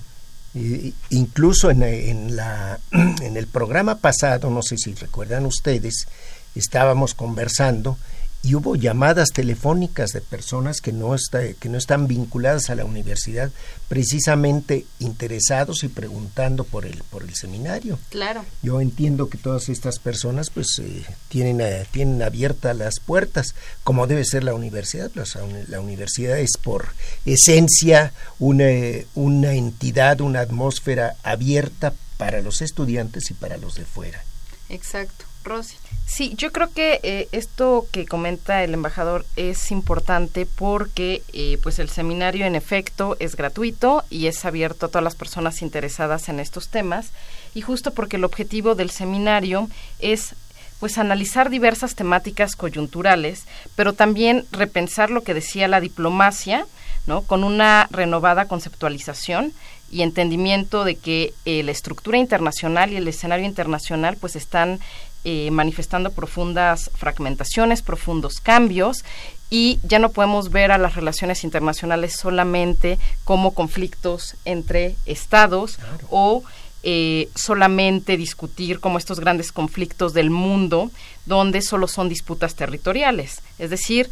incluso 1.11 1.71
en, 1.71 1.83
en, 1.83 2.37
la, 2.37 2.79
en 2.93 3.37
el 3.37 3.47
programa 3.47 3.99
pasado, 3.99 4.51
no 4.51 4.63
sé 4.63 4.77
si 4.79 4.95
recuerdan 4.95 5.47
ustedes, 5.47 6.07
estábamos 6.55 7.15
conversando 7.15 7.99
y 8.43 8.55
hubo 8.55 8.77
llamadas 8.77 9.31
telefónicas 9.33 10.11
de 10.11 10.21
personas 10.21 10.81
que 10.81 10.93
no, 10.93 11.15
está, 11.15 11.53
que 11.55 11.69
no 11.69 11.79
están 11.79 12.07
vinculadas 12.07 12.71
a 12.71 12.77
la 12.77 12.85
universidad, 12.85 13.51
precisamente 13.89 14.87
interesados 15.01 15.83
y 15.83 15.89
preguntando 15.89 16.63
por 16.65 16.87
el, 16.87 17.03
por 17.11 17.25
el 17.25 17.35
seminario. 17.35 17.99
Claro. 18.11 18.45
Yo 18.63 18.81
entiendo 18.81 19.29
que 19.29 19.39
todas 19.39 19.69
estas 19.69 19.99
personas 19.99 20.51
pues 20.51 20.79
eh, 20.81 21.05
tienen, 21.29 21.61
eh, 21.61 21.87
tienen 21.91 22.23
abiertas 22.23 22.77
las 22.77 23.01
puertas, 23.01 23.55
como 23.83 24.07
debe 24.07 24.25
ser 24.25 24.45
la 24.45 24.55
universidad. 24.55 25.11
Pues, 25.11 25.37
la 25.69 25.81
universidad 25.81 26.39
es 26.39 26.57
por 26.57 26.87
esencia 27.25 28.13
una, 28.39 28.67
una 29.15 29.55
entidad, 29.55 30.21
una 30.21 30.41
atmósfera 30.41 31.17
abierta 31.25 31.95
para 32.17 32.41
los 32.41 32.63
estudiantes 32.63 33.31
y 33.31 33.35
para 33.35 33.57
los 33.57 33.75
de 33.75 33.85
fuera. 33.85 34.23
Exacto. 34.69 35.25
Rosy. 35.45 35.77
Sí, 36.07 36.35
yo 36.37 36.53
creo 36.53 36.73
que 36.73 37.01
eh, 37.03 37.29
esto 37.33 37.89
que 37.91 38.07
comenta 38.07 38.63
el 38.63 38.75
embajador 38.75 39.27
es 39.35 39.73
importante 39.73 40.47
porque 40.47 41.23
eh, 41.33 41.59
pues 41.65 41.81
el 41.81 41.89
seminario 41.89 42.47
en 42.47 42.55
efecto 42.55 43.17
es 43.19 43.35
gratuito 43.35 44.05
y 44.09 44.29
es 44.29 44.45
abierto 44.45 44.87
a 44.87 44.89
todas 44.89 45.03
las 45.03 45.17
personas 45.17 45.63
interesadas 45.63 46.29
en 46.29 46.39
estos 46.39 46.69
temas 46.69 47.11
y 47.55 47.61
justo 47.61 47.93
porque 47.93 48.17
el 48.17 48.25
objetivo 48.25 48.77
del 48.77 48.91
seminario 48.91 49.69
es 49.99 50.37
pues 50.79 50.97
analizar 50.97 51.51
diversas 51.51 51.95
temáticas 51.97 52.55
coyunturales, 52.55 53.45
pero 53.75 53.93
también 53.93 54.45
repensar 54.53 55.11
lo 55.11 55.23
que 55.23 55.35
decía 55.35 55.67
la 55.67 55.81
diplomacia, 55.81 56.67
¿no? 57.07 57.23
Con 57.23 57.45
una 57.45 57.89
renovada 57.91 58.47
conceptualización 58.47 59.53
y 59.91 60.03
entendimiento 60.03 60.85
de 60.85 60.97
que 60.97 61.33
eh, 61.45 61.63
la 61.63 61.71
estructura 61.71 62.19
internacional 62.19 62.93
y 62.93 62.97
el 62.97 63.09
escenario 63.09 63.47
internacional 63.47 64.17
pues 64.21 64.37
están 64.37 64.81
eh, 65.29 65.51
manifestando 65.51 66.13
profundas 66.13 66.89
fragmentaciones, 66.95 67.83
profundos 67.83 68.39
cambios 68.41 69.05
y 69.51 69.81
ya 69.83 69.99
no 69.99 70.11
podemos 70.11 70.53
ver 70.53 70.71
a 70.71 70.79
las 70.79 70.95
relaciones 70.95 71.43
internacionales 71.43 72.15
solamente 72.15 73.01
como 73.25 73.53
conflictos 73.53 74.37
entre 74.45 74.95
estados 75.05 75.81
o 76.11 76.45
eh, 76.85 77.29
solamente 77.35 78.17
discutir 78.17 78.79
como 78.79 78.99
estos 78.99 79.19
grandes 79.19 79.51
conflictos 79.51 80.15
del 80.15 80.31
mundo 80.31 80.93
donde 81.25 81.61
solo 81.61 81.89
son 81.89 82.09
disputas 82.09 82.55
territoriales. 82.55 83.43
Es 83.59 83.71
decir, 83.71 84.09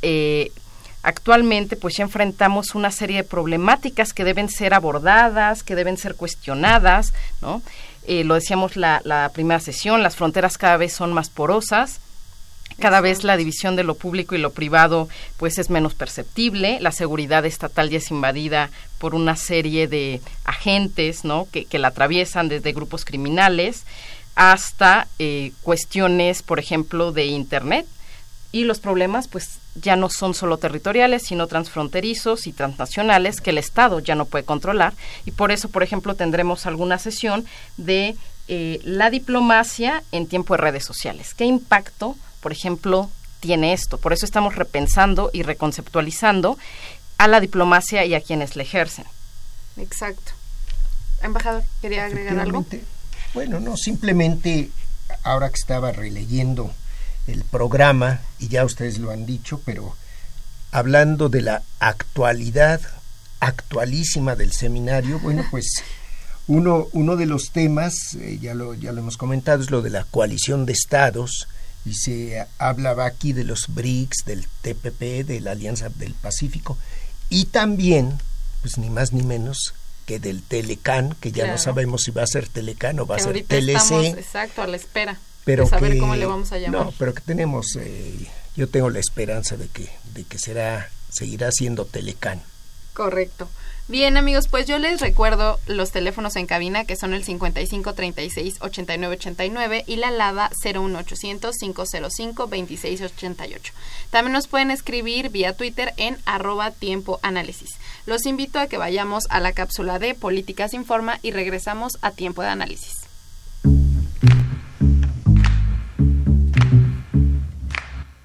eh, 0.00 0.50
actualmente 1.08 1.76
pues 1.76 1.96
ya 1.96 2.04
enfrentamos 2.04 2.74
una 2.74 2.90
serie 2.90 3.18
de 3.18 3.24
problemáticas 3.24 4.12
que 4.12 4.24
deben 4.24 4.48
ser 4.48 4.74
abordadas, 4.74 5.62
que 5.62 5.74
deben 5.74 5.96
ser 5.96 6.14
cuestionadas, 6.14 7.12
¿no? 7.40 7.62
Eh, 8.06 8.24
lo 8.24 8.34
decíamos 8.34 8.76
la, 8.76 9.00
la 9.04 9.30
primera 9.34 9.60
sesión, 9.60 10.02
las 10.02 10.16
fronteras 10.16 10.56
cada 10.56 10.76
vez 10.76 10.92
son 10.92 11.12
más 11.12 11.28
porosas, 11.30 12.00
cada 12.78 13.00
vez 13.00 13.24
la 13.24 13.36
división 13.36 13.74
de 13.76 13.84
lo 13.84 13.96
público 13.96 14.34
y 14.34 14.38
lo 14.38 14.52
privado 14.52 15.08
pues 15.36 15.58
es 15.58 15.68
menos 15.68 15.94
perceptible, 15.94 16.78
la 16.80 16.92
seguridad 16.92 17.44
estatal 17.44 17.90
ya 17.90 17.98
es 17.98 18.10
invadida 18.10 18.70
por 18.98 19.14
una 19.14 19.36
serie 19.36 19.88
de 19.88 20.20
agentes 20.44 21.24
¿no? 21.24 21.48
que, 21.50 21.64
que 21.64 21.78
la 21.78 21.88
atraviesan 21.88 22.48
desde 22.48 22.72
grupos 22.72 23.04
criminales 23.04 23.84
hasta 24.36 25.08
eh, 25.18 25.52
cuestiones, 25.62 26.42
por 26.42 26.60
ejemplo, 26.60 27.12
de 27.12 27.26
Internet 27.26 27.86
y 28.52 28.64
los 28.64 28.78
problemas 28.78 29.28
pues 29.28 29.58
ya 29.80 29.96
no 29.96 30.08
son 30.08 30.34
solo 30.34 30.58
territoriales, 30.58 31.24
sino 31.26 31.46
transfronterizos 31.46 32.46
y 32.46 32.52
transnacionales 32.52 33.40
que 33.40 33.50
el 33.50 33.58
Estado 33.58 34.00
ya 34.00 34.14
no 34.14 34.24
puede 34.24 34.44
controlar. 34.44 34.94
Y 35.24 35.32
por 35.32 35.52
eso, 35.52 35.68
por 35.68 35.82
ejemplo, 35.82 36.14
tendremos 36.14 36.66
alguna 36.66 36.98
sesión 36.98 37.44
de 37.76 38.16
eh, 38.48 38.80
la 38.84 39.10
diplomacia 39.10 40.02
en 40.12 40.26
tiempo 40.26 40.54
de 40.54 40.62
redes 40.62 40.84
sociales. 40.84 41.34
¿Qué 41.34 41.44
impacto, 41.44 42.16
por 42.40 42.52
ejemplo, 42.52 43.10
tiene 43.40 43.72
esto? 43.72 43.98
Por 43.98 44.12
eso 44.12 44.24
estamos 44.24 44.56
repensando 44.56 45.30
y 45.32 45.42
reconceptualizando 45.42 46.58
a 47.18 47.28
la 47.28 47.40
diplomacia 47.40 48.04
y 48.04 48.14
a 48.14 48.20
quienes 48.20 48.56
la 48.56 48.62
ejercen. 48.62 49.04
Exacto. 49.76 50.32
Embajador, 51.22 51.62
¿quería 51.80 52.04
agregar 52.04 52.38
algo? 52.38 52.64
Bueno, 53.34 53.60
no, 53.60 53.76
simplemente 53.76 54.70
ahora 55.24 55.48
que 55.48 55.56
estaba 55.56 55.92
releyendo 55.92 56.72
el 57.28 57.44
programa, 57.44 58.20
y 58.38 58.48
ya 58.48 58.64
ustedes 58.64 58.98
lo 58.98 59.10
han 59.10 59.26
dicho, 59.26 59.60
pero 59.64 59.94
hablando 60.72 61.28
de 61.28 61.42
la 61.42 61.62
actualidad 61.78 62.80
actualísima 63.40 64.34
del 64.34 64.52
seminario, 64.52 65.20
bueno, 65.20 65.44
pues 65.50 65.82
uno, 66.46 66.88
uno 66.92 67.16
de 67.16 67.26
los 67.26 67.50
temas, 67.52 68.14
eh, 68.18 68.38
ya, 68.40 68.54
lo, 68.54 68.74
ya 68.74 68.92
lo 68.92 69.00
hemos 69.00 69.16
comentado, 69.16 69.62
es 69.62 69.70
lo 69.70 69.82
de 69.82 69.90
la 69.90 70.04
coalición 70.04 70.64
de 70.64 70.72
estados, 70.72 71.48
y 71.84 71.94
se 71.94 72.46
hablaba 72.58 73.06
aquí 73.06 73.32
de 73.32 73.44
los 73.44 73.66
BRICS, 73.68 74.24
del 74.24 74.46
TPP, 74.62 75.26
de 75.26 75.40
la 75.40 75.52
Alianza 75.52 75.90
del 75.90 76.14
Pacífico, 76.14 76.78
y 77.28 77.46
también, 77.46 78.18
pues 78.62 78.78
ni 78.78 78.88
más 78.88 79.12
ni 79.12 79.22
menos, 79.22 79.74
que 80.06 80.18
del 80.18 80.42
Telecan, 80.42 81.14
que 81.20 81.32
ya 81.32 81.46
no 81.46 81.58
sabemos 81.58 82.04
si 82.04 82.10
va 82.10 82.22
a 82.22 82.26
ser 82.26 82.48
Telecan 82.48 82.98
o 83.00 83.06
va 83.06 83.16
a 83.16 83.18
ser 83.18 83.44
TLC. 83.44 84.16
exacto, 84.16 84.62
a 84.62 84.66
la 84.66 84.76
espera 84.76 85.18
pero 85.48 85.64
de 85.64 85.70
saber 85.70 85.98
cómo 85.98 86.14
le 86.14 86.26
vamos 86.26 86.52
a 86.52 86.58
llamar. 86.58 86.84
No, 86.84 86.92
pero 86.98 87.14
que 87.14 87.22
tenemos, 87.22 87.74
eh, 87.76 88.26
yo 88.54 88.68
tengo 88.68 88.90
la 88.90 88.98
esperanza 88.98 89.56
de 89.56 89.68
que, 89.68 89.88
de 90.12 90.24
que 90.24 90.38
será, 90.38 90.90
seguirá 91.08 91.50
siendo 91.52 91.86
Telecan. 91.86 92.42
Correcto. 92.92 93.48
Bien, 93.86 94.18
amigos, 94.18 94.48
pues 94.48 94.66
yo 94.66 94.78
les 94.78 95.00
recuerdo 95.00 95.58
los 95.66 95.90
teléfonos 95.90 96.36
en 96.36 96.44
cabina 96.44 96.84
que 96.84 96.96
son 96.96 97.14
el 97.14 97.24
55 97.24 97.94
36 97.94 98.56
89 98.60 99.16
89 99.16 99.84
y 99.86 99.96
la 99.96 100.10
LADA 100.10 100.50
01800 100.62 101.56
505 101.56 102.46
26 102.46 103.00
88. 103.00 103.72
También 104.10 104.34
nos 104.34 104.48
pueden 104.48 104.70
escribir 104.70 105.30
vía 105.30 105.56
Twitter 105.56 105.94
en 105.96 106.18
arroba 106.26 106.72
tiempo 106.72 107.20
análisis. 107.22 107.70
Los 108.04 108.26
invito 108.26 108.58
a 108.58 108.66
que 108.66 108.76
vayamos 108.76 109.24
a 109.30 109.40
la 109.40 109.54
cápsula 109.54 109.98
de 109.98 110.14
Políticas 110.14 110.74
Informa 110.74 111.18
y 111.22 111.30
regresamos 111.30 111.96
a 112.02 112.10
tiempo 112.10 112.42
de 112.42 112.48
análisis. 112.48 113.07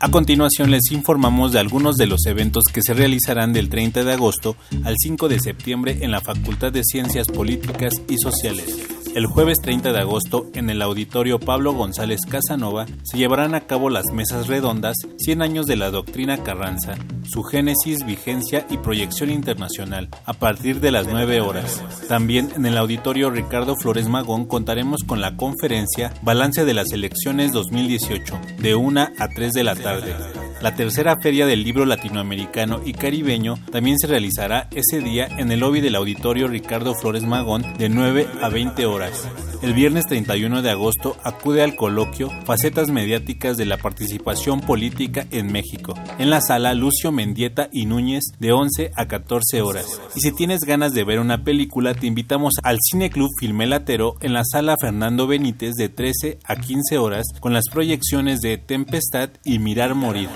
A 0.03 0.11
continuación 0.11 0.69
les 0.69 0.91
informamos 0.91 1.53
de 1.53 1.59
algunos 1.59 1.95
de 1.95 2.07
los 2.07 2.25
eventos 2.25 2.63
que 2.73 2.81
se 2.81 2.93
realizarán 2.93 3.53
del 3.53 3.69
30 3.69 4.03
de 4.03 4.11
agosto 4.11 4.57
al 4.83 4.95
5 4.97 5.29
de 5.29 5.39
septiembre 5.39 5.99
en 6.01 6.11
la 6.11 6.19
Facultad 6.19 6.73
de 6.73 6.83
Ciencias 6.83 7.27
Políticas 7.27 7.93
y 8.09 8.17
Sociales. 8.17 9.02
El 9.15 9.27
jueves 9.27 9.61
30 9.61 9.93
de 9.93 9.99
agosto, 9.99 10.47
en 10.55 10.71
el 10.71 10.81
auditorio 10.81 11.39
Pablo 11.39 11.73
González 11.73 12.21
Casanova, 12.27 12.87
se 13.03 13.17
llevarán 13.17 13.53
a 13.53 13.61
cabo 13.61 13.91
las 13.91 14.11
mesas 14.11 14.47
redondas 14.47 14.97
100 15.19 15.43
años 15.43 15.67
de 15.67 15.75
la 15.75 15.91
doctrina 15.91 16.41
Carranza, 16.43 16.95
su 17.23 17.43
génesis, 17.43 18.03
vigencia 18.07 18.65
y 18.71 18.77
proyección 18.77 19.29
internacional, 19.29 20.09
a 20.25 20.33
partir 20.33 20.79
de 20.79 20.89
las 20.89 21.07
9 21.07 21.41
horas. 21.41 21.83
También 22.07 22.49
en 22.55 22.65
el 22.65 22.75
auditorio 22.75 23.29
Ricardo 23.29 23.75
Flores 23.75 24.07
Magón 24.07 24.45
contaremos 24.47 25.03
con 25.03 25.21
la 25.21 25.37
conferencia 25.37 26.11
Balance 26.23 26.65
de 26.65 26.73
las 26.73 26.91
Elecciones 26.91 27.51
2018, 27.51 28.39
de 28.57 28.73
1 28.73 29.09
a 29.19 29.27
3 29.27 29.53
de 29.53 29.63
la 29.63 29.75
tarde. 29.75 30.15
La 30.63 30.75
tercera 30.75 31.17
feria 31.21 31.45
del 31.45 31.61
libro 31.61 31.83
latinoamericano 31.85 32.79
y 32.85 32.93
caribeño 32.93 33.55
también 33.69 33.99
se 33.99 34.07
realizará 34.07 34.69
ese 34.71 35.01
día 35.01 35.27
en 35.27 35.51
el 35.51 35.59
lobby 35.59 35.81
del 35.81 35.95
auditorio 35.95 36.47
Ricardo 36.47 36.95
Flores 36.95 37.23
Magón 37.23 37.65
de 37.77 37.89
9 37.89 38.29
a 38.41 38.47
20 38.47 38.85
horas. 38.85 39.27
El 39.61 39.73
viernes 39.73 40.05
31 40.07 40.61
de 40.61 40.69
agosto 40.69 41.17
acude 41.23 41.63
al 41.63 41.75
coloquio 41.75 42.29
Facetas 42.45 42.89
mediáticas 42.91 43.57
de 43.57 43.65
la 43.65 43.77
participación 43.77 44.61
política 44.61 45.27
en 45.31 45.51
México, 45.51 45.95
en 46.17 46.29
la 46.29 46.39
sala 46.39 46.73
Lucio 46.73 47.11
Mendieta 47.11 47.67
y 47.73 47.85
Núñez 47.85 48.23
de 48.39 48.53
11 48.53 48.91
a 48.95 49.05
14 49.05 49.61
horas. 49.61 49.85
Y 50.15 50.21
si 50.21 50.31
tienes 50.31 50.61
ganas 50.61 50.93
de 50.93 51.03
ver 51.03 51.19
una 51.19 51.43
película, 51.43 51.93
te 51.93 52.07
invitamos 52.07 52.53
al 52.63 52.77
Cine 52.81 53.09
Club 53.09 53.29
Filmelatero 53.37 54.15
en 54.21 54.31
la 54.31 54.43
sala 54.45 54.77
Fernando 54.79 55.27
Benítez 55.27 55.73
de 55.73 55.89
13 55.89 56.39
a 56.45 56.55
15 56.55 56.97
horas 56.99 57.25
con 57.41 57.51
las 57.51 57.65
proyecciones 57.69 58.39
de 58.39 58.57
Tempestad 58.57 59.29
y 59.43 59.59
Mirar 59.59 59.93
Morir. 59.93 60.29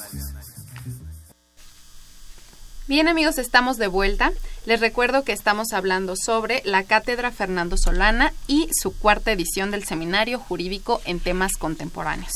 Bien 2.87 3.09
amigos, 3.09 3.39
estamos 3.39 3.77
de 3.77 3.89
vuelta. 3.89 4.33
Les 4.67 4.79
recuerdo 4.79 5.25
que 5.25 5.33
estamos 5.33 5.73
hablando 5.73 6.15
sobre 6.15 6.63
la 6.65 6.85
Cátedra 6.85 7.33
Fernando 7.33 7.77
Solana 7.77 8.33
y 8.47 8.69
su 8.73 8.97
cuarta 8.97 9.33
edición 9.33 9.73
del 9.73 9.83
Seminario 9.83 10.39
Jurídico 10.39 11.03
en 11.07 11.19
Temas 11.19 11.57
Contemporáneos. 11.59 12.31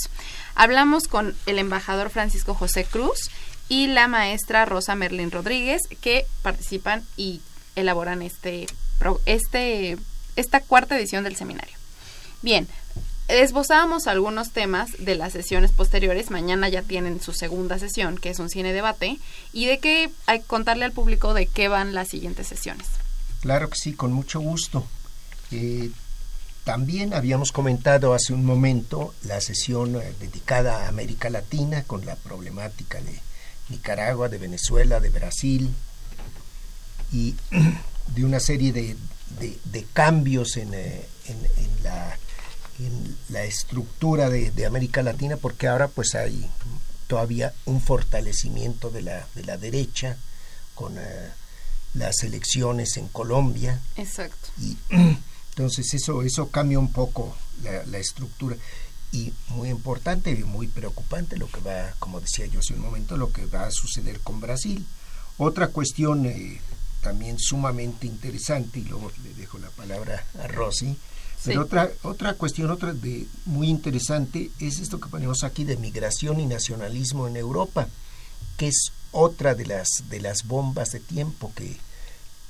Hablamos 0.57 1.07
con 1.07 1.37
el 1.46 1.61
embajador 1.61 2.11
Francisco 2.11 2.55
José 2.55 2.85
Cruz 2.85 3.31
y 3.68 3.87
la 3.87 4.09
maestra 4.09 4.64
Rosa 4.64 4.96
Merlin 4.96 5.31
Rodríguez 5.31 5.83
que 6.01 6.27
participan 6.42 7.05
y 7.16 7.40
elaboran 7.77 8.20
este, 8.20 8.66
este, 9.27 9.96
esta 10.35 10.59
cuarta 10.59 10.98
edición 10.98 11.22
del 11.22 11.37
seminario. 11.37 11.77
Bien, 12.42 12.66
esbozábamos 13.28 14.06
algunos 14.06 14.50
temas 14.50 14.90
de 14.98 15.14
las 15.14 15.32
sesiones 15.32 15.72
posteriores. 15.72 16.30
Mañana 16.30 16.68
ya 16.68 16.82
tienen 16.82 17.20
su 17.20 17.32
segunda 17.32 17.78
sesión, 17.78 18.18
que 18.18 18.30
es 18.30 18.38
un 18.38 18.48
cine 18.48 18.72
debate, 18.72 19.18
y 19.52 19.66
de 19.66 19.78
qué 19.78 20.11
hay 20.26 20.40
que 20.40 20.46
contarle 20.46 20.85
al 20.85 20.92
público 20.92 21.35
de 21.35 21.46
qué 21.46 21.68
van 21.68 21.94
las 21.94 22.08
siguientes 22.08 22.46
sesiones. 22.46 22.87
Claro 23.40 23.68
que 23.70 23.78
sí, 23.78 23.92
con 23.92 24.12
mucho 24.12 24.40
gusto. 24.40 24.87
Eh, 25.50 25.90
también 26.64 27.12
habíamos 27.12 27.50
comentado 27.50 28.14
hace 28.14 28.32
un 28.32 28.44
momento 28.44 29.14
la 29.24 29.40
sesión 29.40 29.96
eh, 29.96 30.14
dedicada 30.20 30.85
a 30.85 30.88
América 30.88 31.28
Latina 31.28 31.82
con 31.82 32.06
la 32.06 32.16
problemática 32.16 33.00
de 33.00 33.20
Nicaragua, 33.68 34.28
de 34.28 34.38
Venezuela, 34.38 35.00
de 35.00 35.11
Brasil 35.11 35.74
y 37.12 37.35
de 38.14 38.24
una 38.24 38.38
serie 38.38 38.72
de, 38.72 38.96
cambios 39.92 40.56
en, 40.56 40.72
eh, 40.74 41.06
en 41.26 41.82
la 41.82 42.16
en 42.78 43.16
la 43.28 43.44
estructura 43.44 44.30
de, 44.30 44.66
América 44.66 45.02
Latina 45.02 45.37
porque 45.37 45.68
ahora 45.68 45.88
pues 45.88 46.14
hay 46.14 46.48
todavía 47.06 47.52
un 47.66 47.80
fortalecimiento 47.80 48.90
de 48.90 49.02
la, 49.02 49.26
de 49.35 49.44
la 49.44 49.58
derecha 49.58 50.16
con 50.74 50.96
eh, 50.98 51.30
las 51.94 52.22
elecciones 52.22 52.96
en 52.96 53.08
Colombia. 53.08 53.80
Exacto. 53.96 54.48
Y 54.58 54.76
entonces 55.50 55.92
eso, 55.94 56.22
eso 56.22 56.50
cambia 56.50 56.78
un 56.78 56.92
poco 56.92 57.37
la, 57.62 57.98
estructura. 57.98 58.56
Y 59.12 59.30
muy 59.48 59.68
importante 59.68 60.30
y 60.30 60.42
muy 60.42 60.68
preocupante 60.68 61.37
lo 61.37 61.46
que 61.46 61.61
va, 61.61 61.92
como 61.98 62.20
decía 62.20 62.46
yo 62.46 62.61
hace 62.61 62.72
un 62.72 62.80
momento, 62.80 63.18
lo 63.18 63.30
que 63.30 63.44
va 63.44 63.66
a 63.66 63.70
suceder 63.70 64.20
con 64.20 64.40
Brasil. 64.40 64.87
Otra 65.37 65.68
cuestión 65.68 66.24
eh, 66.24 66.62
también 67.02 67.38
sumamente 67.38 68.06
interesante, 68.06 68.78
y 68.78 68.85
luego 68.85 69.12
le 69.22 69.35
dejo 69.35 69.58
la 69.58 69.68
palabra 69.68 70.24
a 70.42 70.46
Rosy, 70.46 70.96
Pero 71.44 71.62
otra, 71.62 71.90
otra 72.02 72.35
cuestión, 72.35 72.70
otra 72.70 72.92
de 72.92 73.26
muy 73.46 73.68
interesante, 73.68 74.50
es 74.61 74.78
esto 74.78 75.00
que 75.00 75.09
ponemos 75.09 75.42
aquí 75.42 75.64
de 75.64 75.76
migración 75.76 76.38
y 76.38 76.46
nacionalismo 76.46 77.26
en 77.26 77.37
Europa, 77.37 77.88
que 78.57 78.68
es 78.68 78.92
otra 79.11 79.55
de 79.55 79.66
las, 79.66 79.88
de 80.09 80.20
las 80.20 80.44
bombas 80.44 80.90
de 80.90 81.00
tiempo 81.00 81.52
que, 81.55 81.76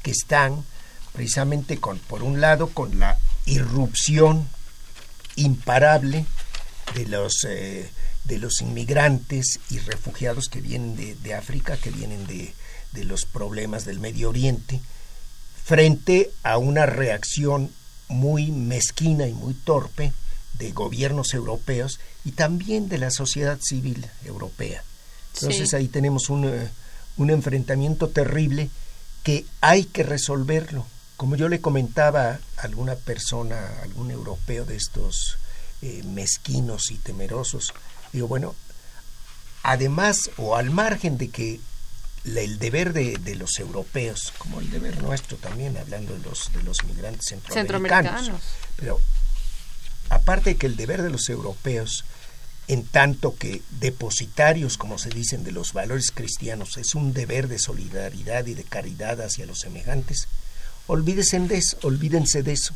que 0.02 0.10
están 0.10 0.64
precisamente 1.12 1.78
con, 1.78 1.98
por 1.98 2.22
un 2.22 2.40
lado, 2.40 2.68
con 2.68 2.98
la 2.98 3.18
irrupción 3.46 4.48
imparable 5.36 6.26
de 6.94 7.06
los, 7.06 7.44
eh, 7.48 7.90
de 8.24 8.38
los 8.38 8.60
inmigrantes 8.60 9.58
y 9.70 9.78
refugiados 9.78 10.48
que 10.48 10.60
vienen 10.60 10.96
de, 10.96 11.14
de 11.16 11.34
África, 11.34 11.76
que 11.76 11.90
vienen 11.90 12.26
de, 12.26 12.54
de 12.92 13.04
los 13.04 13.24
problemas 13.24 13.84
del 13.84 14.00
Medio 14.00 14.28
Oriente, 14.28 14.80
frente 15.64 16.30
a 16.42 16.58
una 16.58 16.86
reacción 16.86 17.70
muy 18.12 18.50
mezquina 18.50 19.26
y 19.26 19.32
muy 19.32 19.54
torpe 19.54 20.12
de 20.58 20.72
gobiernos 20.72 21.34
europeos 21.34 21.98
y 22.24 22.32
también 22.32 22.88
de 22.88 22.98
la 22.98 23.10
sociedad 23.10 23.58
civil 23.60 24.06
europea. 24.24 24.84
Entonces 25.34 25.74
ahí 25.74 25.88
tenemos 25.88 26.28
un, 26.28 26.44
eh, 26.44 26.68
un 27.16 27.30
enfrentamiento 27.30 28.08
terrible 28.08 28.70
que 29.22 29.46
hay 29.60 29.84
que 29.84 30.02
resolverlo. 30.02 30.86
Como 31.16 31.36
yo 31.36 31.48
le 31.48 31.60
comentaba 31.60 32.38
a 32.56 32.62
alguna 32.62 32.96
persona, 32.96 33.56
a 33.56 33.82
algún 33.82 34.10
europeo 34.10 34.64
de 34.64 34.76
estos 34.76 35.38
eh, 35.80 36.02
mezquinos 36.04 36.90
y 36.90 36.96
temerosos, 36.96 37.72
digo, 38.12 38.28
bueno, 38.28 38.54
además 39.62 40.30
o 40.36 40.56
al 40.56 40.70
margen 40.70 41.18
de 41.18 41.28
que 41.30 41.60
el 42.24 42.58
deber 42.58 42.92
de, 42.92 43.16
de, 43.18 43.34
los 43.34 43.58
europeos, 43.58 44.32
como 44.38 44.60
el 44.60 44.70
deber 44.70 45.02
nuestro 45.02 45.36
también, 45.36 45.76
hablando 45.76 46.14
de 46.14 46.20
los, 46.20 46.52
de 46.52 46.62
los 46.62 46.84
migrantes 46.84 47.26
centroamericanos, 47.28 48.12
centroamericanos. 48.12 48.42
pero 48.76 49.00
aparte 50.08 50.50
de 50.50 50.56
que 50.56 50.66
el 50.66 50.76
deber 50.76 51.02
de 51.02 51.10
los 51.10 51.28
europeos, 51.28 52.04
en 52.68 52.84
tanto 52.84 53.36
que 53.36 53.62
depositarios, 53.80 54.78
como 54.78 54.98
se 54.98 55.10
dicen, 55.10 55.42
de 55.42 55.52
los 55.52 55.72
valores 55.72 56.12
cristianos, 56.12 56.76
es 56.76 56.94
un 56.94 57.12
deber 57.12 57.48
de 57.48 57.58
solidaridad 57.58 58.46
y 58.46 58.54
de 58.54 58.64
caridad 58.64 59.20
hacia 59.20 59.46
los 59.46 59.60
semejantes, 59.60 60.28
olvídense 60.86 61.40
de 61.40 61.56
eso, 61.56 61.76
olvídense 61.82 62.42
de 62.42 62.52
eso. 62.52 62.74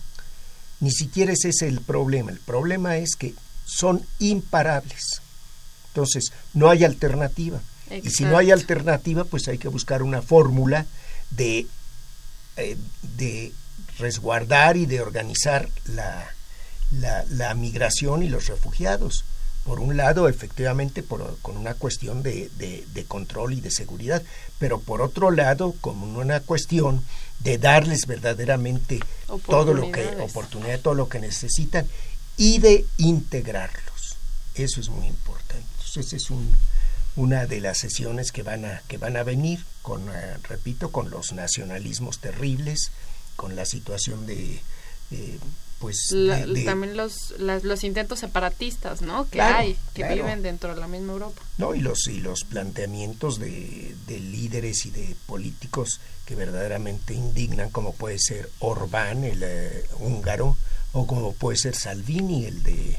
Ni 0.80 0.90
siquiera 0.90 1.32
ese 1.32 1.50
es 1.50 1.62
el 1.62 1.80
problema. 1.80 2.30
El 2.30 2.40
problema 2.40 2.96
es 2.98 3.16
que 3.16 3.34
son 3.64 4.04
imparables. 4.18 5.22
Entonces, 5.88 6.32
no 6.52 6.68
hay 6.68 6.84
alternativa. 6.84 7.60
Exacto. 7.90 8.08
Y 8.08 8.10
si 8.10 8.24
no 8.24 8.36
hay 8.38 8.50
alternativa, 8.50 9.24
pues 9.24 9.48
hay 9.48 9.58
que 9.58 9.68
buscar 9.68 10.02
una 10.02 10.22
fórmula 10.22 10.86
de, 11.30 11.66
eh, 12.56 12.76
de 13.16 13.52
resguardar 13.98 14.76
y 14.76 14.86
de 14.86 15.00
organizar 15.00 15.68
la, 15.86 16.26
la, 16.92 17.24
la, 17.30 17.54
migración 17.54 18.22
y 18.22 18.28
los 18.28 18.46
refugiados. 18.46 19.24
Por 19.64 19.80
un 19.80 19.96
lado, 19.96 20.28
efectivamente, 20.28 21.02
por, 21.02 21.38
con 21.42 21.56
una 21.56 21.74
cuestión 21.74 22.22
de, 22.22 22.50
de, 22.56 22.86
de, 22.92 23.04
control 23.04 23.52
y 23.52 23.60
de 23.60 23.70
seguridad, 23.70 24.22
pero 24.58 24.80
por 24.80 25.02
otro 25.02 25.30
lado, 25.30 25.74
como 25.80 26.06
una 26.18 26.40
cuestión 26.40 27.02
de 27.40 27.58
darles 27.58 28.06
verdaderamente 28.06 29.00
todo 29.46 29.74
lo 29.74 29.90
que 29.90 30.06
oportunidad, 30.20 30.80
todo 30.80 30.94
lo 30.94 31.08
que 31.08 31.18
necesitan 31.18 31.86
y 32.36 32.58
de 32.58 32.86
integrarlos. 32.98 34.16
Eso 34.54 34.80
es 34.80 34.88
muy 34.88 35.06
importante. 35.06 35.66
Entonces, 35.78 36.12
es 36.12 36.30
un, 36.30 36.50
una 37.16 37.46
de 37.46 37.60
las 37.60 37.78
sesiones 37.78 38.30
que 38.30 38.42
van 38.42 38.64
a 38.64 38.82
que 38.88 38.98
van 38.98 39.16
a 39.16 39.22
venir 39.22 39.64
con 39.82 40.08
uh, 40.08 40.12
repito 40.48 40.92
con 40.92 41.10
los 41.10 41.32
nacionalismos 41.32 42.18
terribles 42.20 42.92
con 43.36 43.56
la 43.56 43.64
situación 43.64 44.26
de 44.26 44.60
eh, 45.10 45.38
pues 45.78 46.10
la, 46.10 46.46
de, 46.46 46.52
de, 46.52 46.64
también 46.64 46.96
los 46.96 47.34
las, 47.38 47.64
los 47.64 47.84
intentos 47.84 48.20
separatistas 48.20 49.02
no 49.02 49.24
que 49.24 49.32
claro, 49.32 49.58
hay 49.58 49.76
que 49.94 50.02
claro. 50.02 50.14
viven 50.14 50.42
dentro 50.42 50.74
de 50.74 50.80
la 50.80 50.88
misma 50.88 51.12
Europa. 51.12 51.42
No 51.58 51.74
y 51.74 51.80
los 51.80 52.06
y 52.08 52.20
los 52.20 52.44
planteamientos 52.44 53.38
de, 53.38 53.94
de 54.06 54.20
líderes 54.20 54.86
y 54.86 54.90
de 54.90 55.14
políticos 55.26 56.00
que 56.24 56.34
verdaderamente 56.34 57.14
indignan 57.14 57.70
como 57.70 57.92
puede 57.94 58.18
ser 58.18 58.50
Orbán 58.58 59.24
el 59.24 59.42
eh, 59.42 59.84
húngaro 59.98 60.56
o 60.92 61.06
como 61.06 61.34
puede 61.34 61.58
ser 61.58 61.74
Salvini 61.74 62.46
el 62.46 62.62
de 62.62 62.98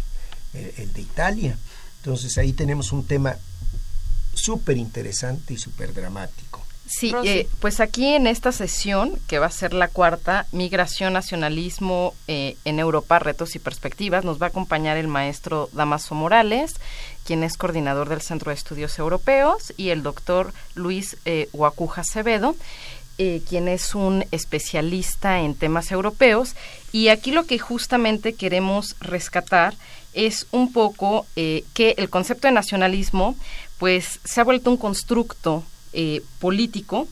el, 0.54 0.74
el 0.78 0.94
de 0.94 1.02
Italia. 1.02 1.58
Entonces 1.98 2.38
ahí 2.38 2.54
tenemos 2.54 2.92
un 2.92 3.06
tema 3.06 3.38
súper 4.48 4.78
interesante 4.78 5.54
y 5.54 5.58
súper 5.58 5.94
dramático. 5.94 6.64
Sí, 6.86 7.14
eh, 7.26 7.50
pues 7.60 7.82
aquí 7.82 8.14
en 8.14 8.28
esta 8.28 8.54
sesión, 8.54 9.20
que 9.28 9.40
va 9.40 9.48
a 9.48 9.52
ser 9.52 9.74
la 9.74 9.90
cuarta, 9.90 10.46
Migración, 10.54 11.12
Nacionalismo 11.12 12.14
eh, 12.30 12.56
en 12.64 12.80
Europa, 12.80 13.20
Retos 13.20 13.58
y 13.58 13.60
Perspectivas, 13.60 14.24
nos 14.24 14.42
va 14.42 14.46
a 14.46 14.50
acompañar 14.50 14.96
el 14.96 15.10
maestro 15.10 15.70
Damaso 15.74 16.16
Morales, 16.16 16.76
quien 17.26 17.44
es 17.44 17.58
coordinador 17.58 18.08
del 18.08 18.22
Centro 18.22 18.52
de 18.52 18.56
Estudios 18.56 18.98
Europeos, 19.00 19.74
y 19.76 19.90
el 19.90 20.02
doctor 20.02 20.54
Luis 20.76 21.18
eh, 21.26 21.50
Huacuja 21.52 22.02
Acevedo, 22.02 22.56
eh, 23.20 23.42
quien 23.50 23.68
es 23.68 23.96
un 23.96 24.24
especialista 24.32 25.40
en 25.42 25.56
temas 25.56 25.92
europeos. 25.92 26.56
Y 26.92 27.10
aquí 27.10 27.32
lo 27.32 27.46
que 27.46 27.58
justamente 27.58 28.34
queremos 28.34 28.96
rescatar 29.02 29.74
es 30.14 30.48
un 30.52 30.72
poco 30.72 31.26
eh, 31.36 31.64
que 31.74 31.96
el 31.98 32.10
concepto 32.10 32.48
de 32.48 32.54
nacionalismo 32.54 33.36
pues 33.78 34.20
se 34.24 34.42
ha 34.42 34.44
vuelto 34.44 34.72
un 34.72 34.78
constructo 34.78 35.64
eh, 35.94 36.22
político 36.40 37.08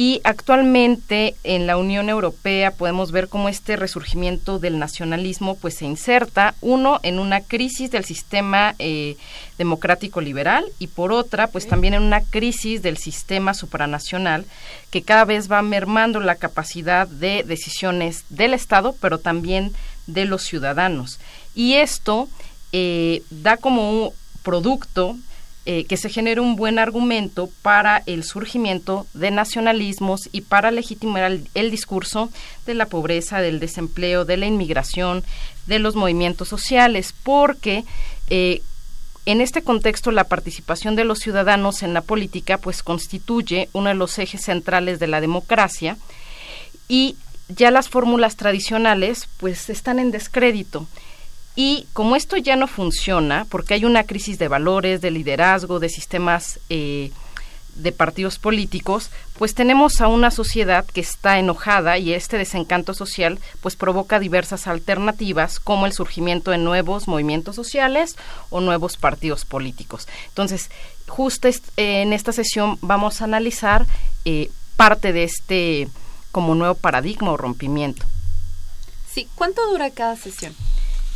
y 0.00 0.20
actualmente 0.22 1.34
en 1.42 1.66
la 1.66 1.76
Unión 1.76 2.08
Europea 2.08 2.70
podemos 2.70 3.10
ver 3.10 3.28
cómo 3.28 3.48
este 3.48 3.74
resurgimiento 3.74 4.60
del 4.60 4.78
nacionalismo 4.78 5.56
pues 5.56 5.74
se 5.74 5.86
inserta 5.86 6.54
uno 6.60 7.00
en 7.02 7.18
una 7.18 7.40
crisis 7.40 7.90
del 7.90 8.04
sistema 8.04 8.76
eh, 8.78 9.16
democrático 9.58 10.20
liberal 10.20 10.64
y 10.78 10.86
por 10.86 11.10
otra 11.10 11.48
pues 11.48 11.66
también 11.66 11.94
en 11.94 12.04
una 12.04 12.20
crisis 12.20 12.80
del 12.80 12.96
sistema 12.96 13.54
supranacional 13.54 14.46
que 14.90 15.02
cada 15.02 15.24
vez 15.24 15.50
va 15.50 15.62
mermando 15.62 16.20
la 16.20 16.36
capacidad 16.36 17.08
de 17.08 17.42
decisiones 17.42 18.24
del 18.28 18.54
Estado 18.54 18.94
pero 19.00 19.18
también 19.18 19.72
de 20.06 20.26
los 20.26 20.44
ciudadanos. 20.44 21.18
Y 21.56 21.74
esto 21.74 22.28
eh, 22.70 23.24
da 23.30 23.56
como 23.56 23.90
un 23.90 24.10
producto 24.44 25.16
eh, 25.70 25.84
que 25.84 25.98
se 25.98 26.08
genere 26.08 26.40
un 26.40 26.56
buen 26.56 26.78
argumento 26.78 27.50
para 27.60 28.02
el 28.06 28.24
surgimiento 28.24 29.06
de 29.12 29.30
nacionalismos 29.30 30.30
y 30.32 30.40
para 30.40 30.70
legitimar 30.70 31.30
el, 31.52 31.70
discurso 31.70 32.30
de 32.64 32.72
la 32.72 32.86
pobreza, 32.86 33.42
del 33.42 33.60
desempleo, 33.60 34.24
de 34.24 34.38
la 34.38 34.46
inmigración, 34.46 35.24
de 35.66 35.78
los 35.78 35.94
movimientos 35.94 36.48
sociales, 36.48 37.14
porque 37.22 37.84
eh, 38.30 38.62
en 39.26 39.42
este 39.42 39.60
contexto 39.60 40.10
la 40.10 40.24
participación 40.24 40.96
de 40.96 41.04
los 41.04 41.18
ciudadanos 41.18 41.82
en 41.82 41.92
la 41.92 42.00
política 42.00 42.56
pues 42.56 42.82
constituye 42.82 43.68
uno 43.74 43.90
de 43.90 43.94
los 43.94 44.18
ejes 44.18 44.44
centrales 44.44 44.98
de 44.98 45.08
la 45.08 45.20
democracia 45.20 45.98
y 46.88 47.16
ya 47.50 47.70
las 47.70 47.90
fórmulas 47.90 48.36
tradicionales 48.36 49.28
pues 49.36 49.68
están 49.68 49.98
en 49.98 50.12
descrédito. 50.12 50.86
Y 51.60 51.88
como 51.92 52.14
esto 52.14 52.36
ya 52.36 52.54
no 52.54 52.68
funciona, 52.68 53.44
porque 53.50 53.74
hay 53.74 53.84
una 53.84 54.04
crisis 54.04 54.38
de 54.38 54.46
valores, 54.46 55.00
de 55.00 55.10
liderazgo, 55.10 55.80
de 55.80 55.88
sistemas 55.88 56.60
eh, 56.68 57.10
de 57.74 57.90
partidos 57.90 58.38
políticos, 58.38 59.10
pues 59.36 59.56
tenemos 59.56 60.00
a 60.00 60.06
una 60.06 60.30
sociedad 60.30 60.86
que 60.86 61.00
está 61.00 61.40
enojada 61.40 61.98
y 61.98 62.14
este 62.14 62.38
desencanto 62.38 62.94
social 62.94 63.40
pues 63.60 63.74
provoca 63.74 64.20
diversas 64.20 64.68
alternativas 64.68 65.58
como 65.58 65.86
el 65.86 65.92
surgimiento 65.92 66.52
de 66.52 66.58
nuevos 66.58 67.08
movimientos 67.08 67.56
sociales 67.56 68.14
o 68.50 68.60
nuevos 68.60 68.96
partidos 68.96 69.44
políticos. 69.44 70.06
Entonces, 70.28 70.70
justo 71.08 71.48
en 71.76 72.12
esta 72.12 72.30
sesión 72.30 72.78
vamos 72.82 73.20
a 73.20 73.24
analizar 73.24 73.84
eh, 74.24 74.52
parte 74.76 75.12
de 75.12 75.24
este 75.24 75.88
como 76.30 76.54
nuevo 76.54 76.76
paradigma 76.76 77.32
o 77.32 77.36
rompimiento. 77.36 78.06
Sí, 79.12 79.28
¿cuánto 79.34 79.68
dura 79.72 79.90
cada 79.90 80.14
sesión? 80.14 80.54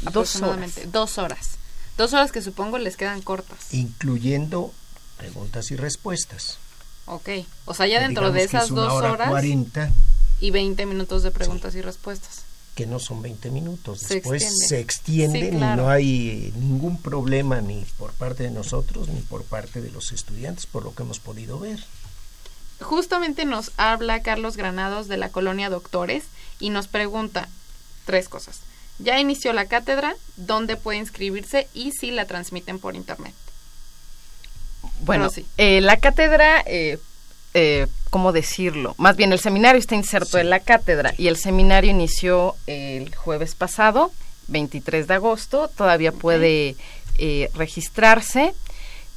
Aproximadamente 0.04 0.86
dos 0.86 1.18
horas. 1.18 1.58
Dos 1.96 2.12
horas 2.14 2.32
que 2.32 2.42
supongo 2.42 2.78
les 2.78 2.96
quedan 2.96 3.22
cortas. 3.22 3.72
Incluyendo 3.72 4.72
preguntas 5.18 5.70
y 5.70 5.76
respuestas. 5.76 6.58
Ok, 7.06 7.28
o 7.64 7.74
sea, 7.74 7.86
ya 7.86 8.00
dentro 8.00 8.32
de 8.32 8.44
esas 8.44 8.68
dos 8.68 8.92
hora 8.92 9.12
horas 9.12 9.28
40, 9.28 9.92
y 10.40 10.50
20 10.50 10.86
minutos 10.86 11.22
de 11.22 11.30
preguntas 11.30 11.72
sí. 11.72 11.80
y 11.80 11.82
respuestas. 11.82 12.42
Que 12.74 12.86
no 12.86 12.98
son 12.98 13.20
20 13.20 13.50
minutos, 13.50 14.00
se 14.00 14.14
después 14.14 14.42
extiende. 14.42 14.68
se 14.68 14.80
extienden 14.80 15.50
sí, 15.52 15.56
claro. 15.58 15.82
y 15.82 15.84
no 15.84 15.90
hay 15.90 16.52
ningún 16.56 17.00
problema 17.00 17.60
ni 17.60 17.84
por 17.98 18.12
parte 18.12 18.44
de 18.44 18.50
nosotros 18.50 19.08
ni 19.08 19.20
por 19.20 19.44
parte 19.44 19.80
de 19.80 19.90
los 19.90 20.12
estudiantes, 20.12 20.66
por 20.66 20.84
lo 20.84 20.94
que 20.94 21.02
hemos 21.02 21.18
podido 21.18 21.58
ver. 21.58 21.84
Justamente 22.80 23.44
nos 23.44 23.72
habla 23.76 24.22
Carlos 24.22 24.56
Granados 24.56 25.06
de 25.06 25.16
la 25.16 25.28
colonia 25.28 25.70
Doctores 25.70 26.24
y 26.60 26.70
nos 26.70 26.88
pregunta 26.88 27.48
tres 28.06 28.28
cosas. 28.28 28.60
Ya 29.02 29.18
inició 29.20 29.52
la 29.52 29.66
cátedra, 29.66 30.14
dónde 30.36 30.76
puede 30.76 30.98
inscribirse 30.98 31.68
y 31.74 31.92
si 31.92 32.10
la 32.10 32.26
transmiten 32.26 32.78
por 32.78 32.94
internet. 32.94 33.34
Bueno, 35.00 35.30
sí. 35.30 35.44
eh, 35.56 35.80
la 35.80 35.96
cátedra 35.96 36.62
eh, 36.66 36.98
eh, 37.54 37.86
¿cómo 38.10 38.32
decirlo? 38.32 38.94
Más 38.98 39.16
bien, 39.16 39.32
el 39.32 39.38
seminario 39.38 39.78
está 39.78 39.94
inserto 39.94 40.38
en 40.38 40.48
la 40.50 40.60
cátedra 40.60 41.14
y 41.18 41.28
el 41.28 41.36
seminario 41.36 41.90
inició 41.90 42.56
el 42.66 43.14
jueves 43.14 43.54
pasado, 43.54 44.10
23 44.48 45.06
de 45.06 45.14
agosto, 45.14 45.68
todavía 45.68 46.12
puede 46.12 46.76
eh, 47.18 47.50
registrarse. 47.54 48.54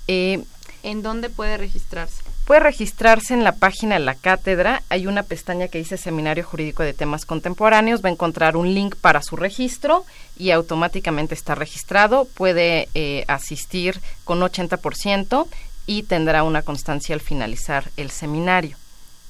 Eh, 0.08 0.44
¿En 0.84 1.02
dónde 1.02 1.30
puede 1.30 1.58
registrarse? 1.58 2.24
Puede 2.46 2.60
registrarse 2.60 3.34
en 3.34 3.44
la 3.44 3.54
página 3.54 3.96
de 3.96 4.06
la 4.06 4.14
cátedra. 4.14 4.84
Hay 4.90 5.08
una 5.08 5.24
pestaña 5.24 5.68
que 5.68 5.80
dice 5.80 5.98
Seminario 5.98 6.44
Jurídico 6.44 6.84
de 6.84 6.94
Temas 6.94 7.26
Contemporáneos. 7.26 8.06
Va 8.06 8.10
a 8.10 8.12
encontrar 8.12 8.56
un 8.56 8.72
link 8.72 8.96
para 8.98 9.24
su 9.24 9.36
registro 9.36 10.06
y 10.38 10.52
automáticamente 10.52 11.34
está 11.34 11.56
registrado. 11.56 12.26
Puede 12.26 12.88
eh, 12.94 13.26
asistir 13.28 14.00
con 14.26 14.42
80% 14.42 15.48
y 15.88 16.04
tendrá 16.04 16.44
una 16.44 16.62
constancia 16.62 17.16
al 17.16 17.22
finalizar 17.22 17.90
el 17.98 18.12
seminario. 18.12 18.78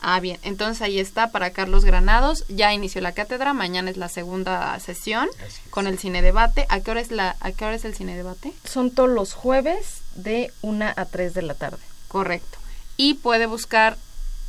Ah, 0.01 0.20
bien. 0.20 0.38
Entonces 0.43 0.82
ahí 0.82 0.99
está 0.99 1.32
para 1.32 1.51
Carlos 1.51 1.86
Granados. 1.86 2.43
Ya 2.49 2.74
inició 2.74 2.99
la 2.99 3.13
cátedra. 3.13 3.53
Mañana 3.53 3.89
es 3.89 3.95
la 3.95 4.09
segunda 4.09 4.78
sesión 4.82 5.30
con 5.70 5.88
el 5.88 5.97
cine 5.99 6.22
debate. 6.22 6.66
¿A 6.68 6.82
qué 6.82 6.91
hora 6.91 6.99
es 6.99 7.11
la 7.11 7.38
a 7.39 7.53
qué 7.53 7.63
hora 7.63 7.76
es 7.76 7.86
el 7.86 7.95
cine 7.95 8.18
debate? 8.18 8.51
Son 8.66 8.91
todos 8.91 9.09
los 9.09 9.34
jueves 9.34 10.01
de 10.16 10.51
1 10.63 10.86
a 10.97 11.05
3 11.05 11.34
de 11.34 11.41
la 11.43 11.53
tarde. 11.53 11.80
Correcto 12.09 12.64
y 12.98 13.16
puede 13.16 13.46
buscar 13.46 13.98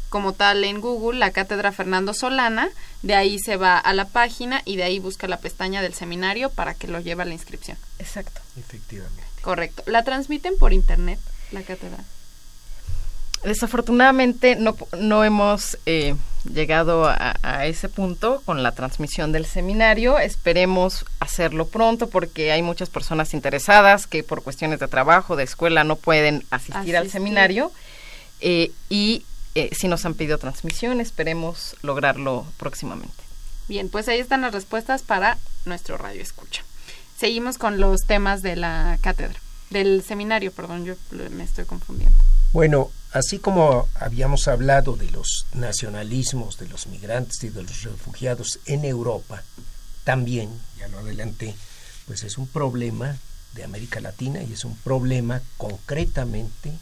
como 0.09 0.33
tal 0.33 0.65
en 0.65 0.81
Google 0.81 1.19
la 1.19 1.33
cátedra 1.33 1.73
Fernando 1.73 2.15
Solana, 2.15 2.71
de 3.03 3.15
ahí 3.15 3.39
se 3.39 3.57
va 3.57 3.79
a 3.79 3.93
la 3.93 4.07
página 4.07 4.63
y 4.65 4.77
de 4.77 4.85
ahí 4.85 4.99
busca 4.99 5.27
la 5.29 5.39
pestaña 5.39 5.83
del 5.83 5.95
seminario 5.95 6.51
para 6.51 6.75
que 6.75 6.87
lo 6.89 7.01
lleve 7.01 7.23
a 7.23 7.27
la 7.27 7.35
inscripción. 7.35 7.77
Exacto. 7.99 8.41
Efectivamente. 8.59 9.23
Correcto. 9.43 9.83
¿La 9.87 10.05
transmiten 10.05 10.57
por 10.59 10.73
internet 10.73 11.19
la 11.53 11.63
cátedra? 11.63 12.03
Desafortunadamente 13.45 14.57
no, 14.57 14.77
no 14.99 15.23
hemos 15.23 15.79
eh, 15.87 16.17
llegado 16.53 17.07
a, 17.07 17.67
ese 17.67 17.89
punto 17.89 18.43
con 18.45 18.63
la 18.63 18.73
transmisión 18.73 19.33
del 19.33 19.47
seminario. 19.47 20.19
Esperemos 20.19 21.05
hacerlo 21.21 21.67
pronto 21.67 22.09
porque 22.09 22.53
hay 22.53 22.63
muchas 22.63 22.91
personas 22.91 23.35
interesadas 23.35 24.07
que 24.07 24.23
por 24.23 24.43
cuestiones 24.43 24.81
de 24.81 24.89
trabajo, 24.89 25.37
de 25.37 25.45
escuela, 25.45 25.85
no 25.85 25.97
pueden 25.97 26.45
asistir. 26.51 26.97
al 26.97 27.11
seminario 27.11 27.71
eh, 28.41 28.73
y 28.89 29.25
eh, 29.55 29.71
si 29.75 29.89
nos 29.89 30.05
han 30.05 30.15
pedido 30.15 30.39
transmisión, 30.39 31.01
esperemos 31.01 31.77
lograrlo 31.83 32.47
próximamente. 32.59 33.25
Bien, 33.69 33.89
pues 33.89 34.09
ahí 34.09 34.21
están 34.21 34.43
las 34.43 34.53
respuestas 34.53 35.03
para 35.03 35.39
nuestro 35.65 35.97
radio 35.97 36.23
escucha. 36.23 36.63
Seguimos 37.19 37.59
con 37.59 37.81
los 37.81 38.03
temas 38.03 38.43
de 38.43 38.57
la 38.57 38.99
cátedra, 39.01 39.41
del 39.71 40.05
seminario, 40.05 40.53
perdón, 40.53 40.85
yo 40.85 40.95
me 41.31 41.45
estoy 41.45 41.65
confundiendo. 41.65 42.17
Bueno, 42.53 42.91
así 43.13 43.39
como 43.39 43.89
habíamos 43.95 44.47
hablado 44.49 44.97
de 44.97 45.11
los 45.11 45.47
nacionalismos 45.55 46.59
de 46.59 46.69
los 46.69 46.87
migrantes 46.87 47.43
y 47.43 47.49
de 47.49 47.63
los 47.63 47.83
refugiados 47.83 48.61
en 48.67 48.85
Europa, 48.85 49.43
también, 50.05 50.51
ya 50.79 50.89
lo 50.89 50.99
adelanté, 50.99 51.55
pues 52.07 52.23
es 52.23 52.39
un 52.39 52.47
problema 52.47 53.17
de 53.55 53.65
América 53.65 54.01
Latina 54.01 54.43
y 54.43 54.53
es 54.53 54.65
un 54.65 54.77
problema 54.77 55.41
concretamente 55.57 56.79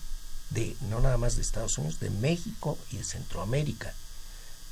de 0.51 0.77
no 0.89 1.01
nada 1.01 1.17
más 1.17 1.37
de 1.37 1.43
Estados 1.43 1.79
Unidos, 1.79 2.01
de 2.01 2.11
México 2.11 2.79
y 2.91 2.99
de 2.99 3.05
Centroamérica, 3.05 3.95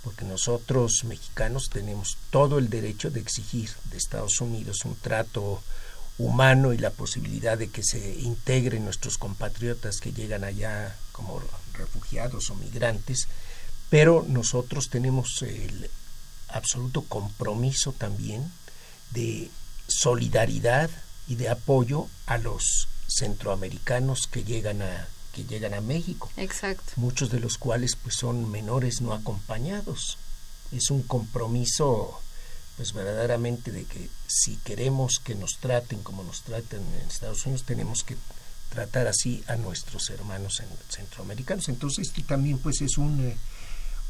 porque 0.02 0.24
nosotros 0.24 1.04
mexicanos 1.04 1.70
tenemos 1.70 2.18
todo 2.30 2.58
el 2.58 2.68
derecho 2.68 3.10
de 3.10 3.20
exigir 3.20 3.70
de 3.90 3.98
Estados 3.98 4.40
Unidos 4.40 4.84
un 4.84 4.96
trato 4.96 5.62
humano 6.18 6.72
y 6.72 6.78
la 6.78 6.90
posibilidad 6.90 7.56
de 7.56 7.70
que 7.70 7.82
se 7.82 8.18
integren 8.20 8.84
nuestros 8.84 9.18
compatriotas 9.18 9.98
que 9.98 10.12
llegan 10.12 10.44
allá 10.44 10.96
como 11.12 11.42
refugiados 11.74 12.50
o 12.50 12.54
migrantes, 12.54 13.28
pero 13.90 14.24
nosotros 14.28 14.88
tenemos 14.88 15.42
el 15.42 15.90
absoluto 16.48 17.02
compromiso 17.02 17.92
también 17.92 18.50
de 19.10 19.50
solidaridad 19.88 20.90
y 21.28 21.36
de 21.36 21.48
apoyo 21.48 22.08
a 22.26 22.38
los 22.38 22.88
centroamericanos 23.08 24.26
que 24.26 24.44
llegan 24.44 24.82
a 24.82 25.08
que 25.33 25.45
llegan 25.45 25.74
a 25.74 25.80
México. 25.80 26.30
Exacto. 26.37 26.93
Muchos 26.97 27.30
de 27.30 27.41
los 27.41 27.59
cuales 27.59 27.97
pues 27.97 28.16
son 28.16 28.51
menores 28.51 29.01
no 29.01 29.14
acompañados. 29.14 30.18
Es 30.70 30.91
un 30.91 31.03
compromiso 31.03 32.20
pues 32.76 32.93
verdaderamente 32.93 33.70
de 33.70 33.85
que 33.85 34.09
si 34.26 34.57
queremos 34.57 35.20
que 35.22 35.35
nos 35.35 35.59
traten 35.59 36.03
como 36.03 36.22
nos 36.22 36.43
tratan 36.43 36.80
en 36.80 37.09
Estados 37.09 37.45
Unidos, 37.45 37.64
tenemos 37.64 38.03
que 38.03 38.16
tratar 38.70 39.07
así 39.07 39.45
a 39.47 39.57
nuestros 39.57 40.09
hermanos 40.11 40.62
centroamericanos. 40.89 41.68
Entonces 41.68 42.09
este 42.09 42.22
también 42.22 42.59
pues 42.59 42.80
es 42.80 42.97
un, 42.97 43.20
eh, 43.20 43.37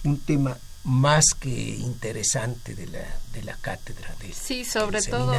un 0.04 0.20
tema 0.20 0.56
más 0.84 1.26
que 1.38 1.50
interesante 1.50 2.74
de 2.74 2.86
la, 2.86 3.04
de 3.32 3.42
la 3.42 3.56
cátedra 3.56 4.14
de, 4.20 4.32
sí 4.32 4.64
sobre 4.64 5.00
todo 5.00 5.32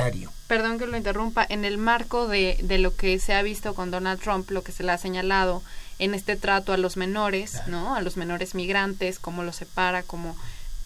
perdón 0.48 0.80
que 0.80 0.88
lo 0.88 0.96
interrumpa 0.96 1.46
en 1.48 1.66
el 1.66 1.78
marco 1.78 2.28
de, 2.28 2.58
de 2.64 2.78
lo 2.78 2.96
que 2.96 3.20
se 3.20 3.34
ha 3.34 3.42
visto 3.42 3.74
con 3.76 3.92
Donald 3.92 4.22
Trump 4.22 4.50
lo 4.52 4.64
que 4.64 4.72
se 4.72 4.84
le 4.84 4.94
ha 4.94 4.98
señalado 4.98 5.62
en 6.00 6.14
este 6.14 6.38
trato 6.38 6.72
a 6.72 6.78
los 6.78 6.96
menores 6.96 7.62
no 7.68 7.96
a 7.96 8.02
los 8.02 8.16
menores 8.16 8.56
migrantes 8.56 9.20
cómo 9.20 9.44
los 9.44 9.58
separa 9.58 10.04
cómo 10.04 10.38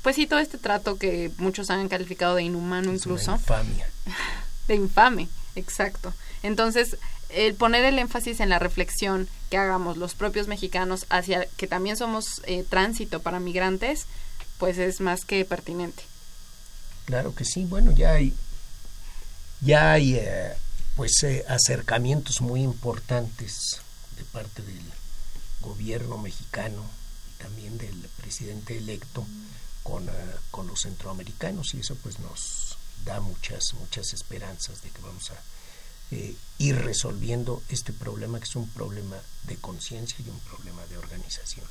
pues 0.02 0.16
sí 0.16 0.26
todo 0.26 0.40
este 0.40 0.58
trato 0.58 0.98
que 0.98 1.32
muchos 1.38 1.70
han 1.70 1.90
calificado 1.90 2.36
de 2.36 2.44
inhumano 2.44 2.94
incluso. 2.94 3.32
de 3.32 3.38
infamia. 3.38 3.90
De 4.68 4.76
infame 4.76 5.28
exacto. 5.56 6.14
Entonces 6.44 6.98
el 7.30 7.56
poner 7.56 7.84
el 7.84 8.00
énfasis 8.00 8.40
en 8.40 8.50
la 8.50 8.58
reflexión 8.60 9.28
que 9.50 9.58
hagamos 9.58 9.98
los 9.98 10.14
propios 10.14 10.48
mexicanos 10.48 11.06
hacia 11.10 11.46
que 11.58 11.68
también 11.68 11.98
somos 11.98 12.42
eh, 12.46 12.64
tránsito 12.70 13.22
para 13.22 13.40
migrantes 13.40 14.06
pues 14.58 14.78
es 14.78 15.02
más 15.02 15.26
que 15.26 15.44
pertinente. 15.46 16.04
Claro 17.06 17.34
que 17.34 17.46
sí, 17.46 17.66
bueno, 17.66 17.92
ya 17.92 18.14
hay, 18.14 18.34
ya 19.62 19.94
hay 19.94 20.16
eh, 20.16 20.54
pues 20.96 21.24
eh, 21.24 21.46
acercamientos 21.48 22.42
muy 22.42 22.64
importantes 22.64 23.80
de 24.18 24.24
parte 24.26 24.62
del 24.62 24.84
gobierno 25.62 26.18
mexicano 26.18 26.84
y 27.30 27.42
también 27.42 27.78
del 27.78 28.10
presidente 28.18 28.78
electo 28.78 29.26
con, 29.84 30.10
eh, 30.10 30.12
con 30.52 30.68
los 30.68 30.82
centroamericanos 30.82 31.74
y 31.74 31.80
eso 31.80 31.96
pues 31.96 32.20
nos 32.20 32.78
da 33.06 33.22
muchas, 33.22 33.74
muchas 33.76 34.14
esperanzas 34.14 34.82
de 34.82 34.90
que 34.90 35.02
vamos 35.02 35.32
a 35.32 35.36
ir 36.58 36.76
resolviendo 36.84 37.62
este 37.68 37.92
problema 37.92 38.40
que 38.40 38.46
es 38.46 38.56
un 38.56 38.70
problema 38.70 39.18
de 39.44 39.58
conciencia 39.58 40.16
y 40.26 40.30
un 40.30 40.40
problema 40.40 40.86
de 40.86 40.98
organización. 40.98 41.66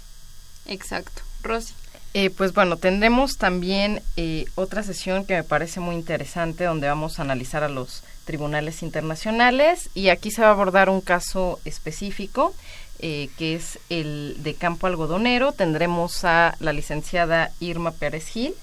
Exacto. 0.66 1.22
Rosy. 1.42 1.74
Eh, 2.18 2.30
pues 2.30 2.54
bueno, 2.54 2.78
tendremos 2.78 3.36
también 3.36 4.00
eh, 4.16 4.46
otra 4.54 4.82
sesión 4.82 5.26
que 5.26 5.34
me 5.34 5.44
parece 5.44 5.80
muy 5.80 5.94
interesante 5.94 6.64
donde 6.64 6.88
vamos 6.88 7.18
a 7.18 7.22
analizar 7.22 7.62
a 7.62 7.68
los 7.68 8.04
tribunales 8.24 8.82
internacionales 8.82 9.90
y 9.92 10.08
aquí 10.08 10.30
se 10.30 10.40
va 10.40 10.48
a 10.48 10.52
abordar 10.52 10.88
un 10.88 11.02
caso 11.02 11.60
específico 11.66 12.54
eh, 13.00 13.28
que 13.36 13.54
es 13.54 13.78
el 13.90 14.36
de 14.38 14.54
campo 14.54 14.86
algodonero. 14.86 15.52
Tendremos 15.52 16.24
a 16.24 16.56
la 16.58 16.72
licenciada 16.72 17.50
Irma 17.60 17.90
Pérez 17.90 18.28
Gil, 18.28 18.54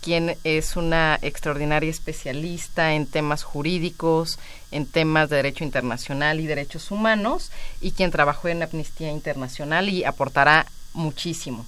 quien 0.00 0.36
es 0.44 0.76
una 0.76 1.18
extraordinaria 1.20 1.90
especialista 1.90 2.94
en 2.94 3.08
temas 3.08 3.42
jurídicos, 3.42 4.38
en 4.70 4.86
temas 4.86 5.28
de 5.30 5.36
derecho 5.38 5.64
internacional 5.64 6.38
y 6.38 6.46
derechos 6.46 6.92
humanos, 6.92 7.50
y 7.80 7.90
quien 7.90 8.12
trabajó 8.12 8.46
en 8.46 8.62
Amnistía 8.62 9.10
Internacional 9.10 9.88
y 9.88 10.04
aportará 10.04 10.66
muchísimo. 10.92 11.66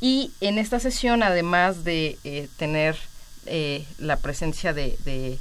Y 0.00 0.30
en 0.40 0.58
esta 0.58 0.78
sesión, 0.78 1.22
además 1.22 1.84
de 1.84 2.18
eh, 2.24 2.48
tener 2.56 2.96
eh, 3.46 3.84
la 3.98 4.16
presencia 4.16 4.72
de, 4.72 5.38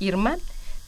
Irma, 0.00 0.38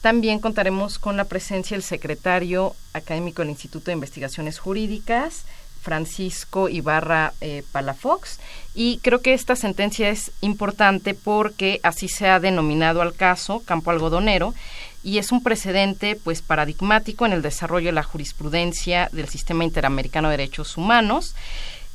también 0.01 0.39
contaremos 0.39 0.99
con 0.99 1.16
la 1.16 1.25
presencia 1.25 1.77
del 1.77 1.83
secretario 1.83 2.77
académico 2.93 3.43
del 3.43 3.51
Instituto 3.51 3.87
de 3.87 3.95
Investigaciones 3.95 4.59
Jurídicas, 4.59 5.45
Francisco 5.83 6.68
Ibarra 6.68 7.33
eh, 7.41 7.64
Palafox. 7.73 8.39
Y 8.75 8.99
creo 8.99 9.21
que 9.21 9.35
esta 9.35 9.57
sentencia 9.57 10.09
es 10.09 10.31
importante 10.43 11.14
porque 11.14 11.81
así 11.83 12.09
se 12.09 12.29
ha 12.29 12.39
denominado 12.39 13.03
al 13.03 13.14
caso 13.14 13.62
Campo 13.64 13.91
Algodonero 13.91 14.55
y 15.03 15.18
es 15.18 15.33
un 15.33 15.43
precedente 15.43 16.16
pues 16.16 16.41
paradigmático 16.41 17.27
en 17.27 17.33
el 17.33 17.43
desarrollo 17.43 17.87
de 17.87 17.93
la 17.93 18.03
jurisprudencia 18.03 19.09
del 19.12 19.29
sistema 19.29 19.64
interamericano 19.64 20.29
de 20.29 20.37
derechos 20.37 20.77
humanos 20.77 21.35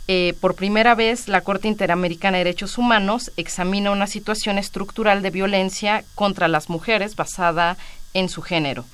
eh, 0.07 0.35
por 0.39 0.55
primera 0.55 0.93
vez 0.93 1.27
la 1.27 1.41
Corte 1.41 1.67
Interamericana 1.67 2.37
de 2.37 2.43
Derechos 2.43 2.77
Humanos 2.77 3.31
examina 3.37 3.91
una 3.91 4.05
situación 4.05 4.57
estructural 4.59 5.23
de 5.23 5.31
violencia 5.31 6.03
contra 6.13 6.47
las 6.47 6.69
mujeres 6.69 7.15
basada 7.15 7.77
en 8.13 8.29
su 8.29 8.41
género. 8.41 8.85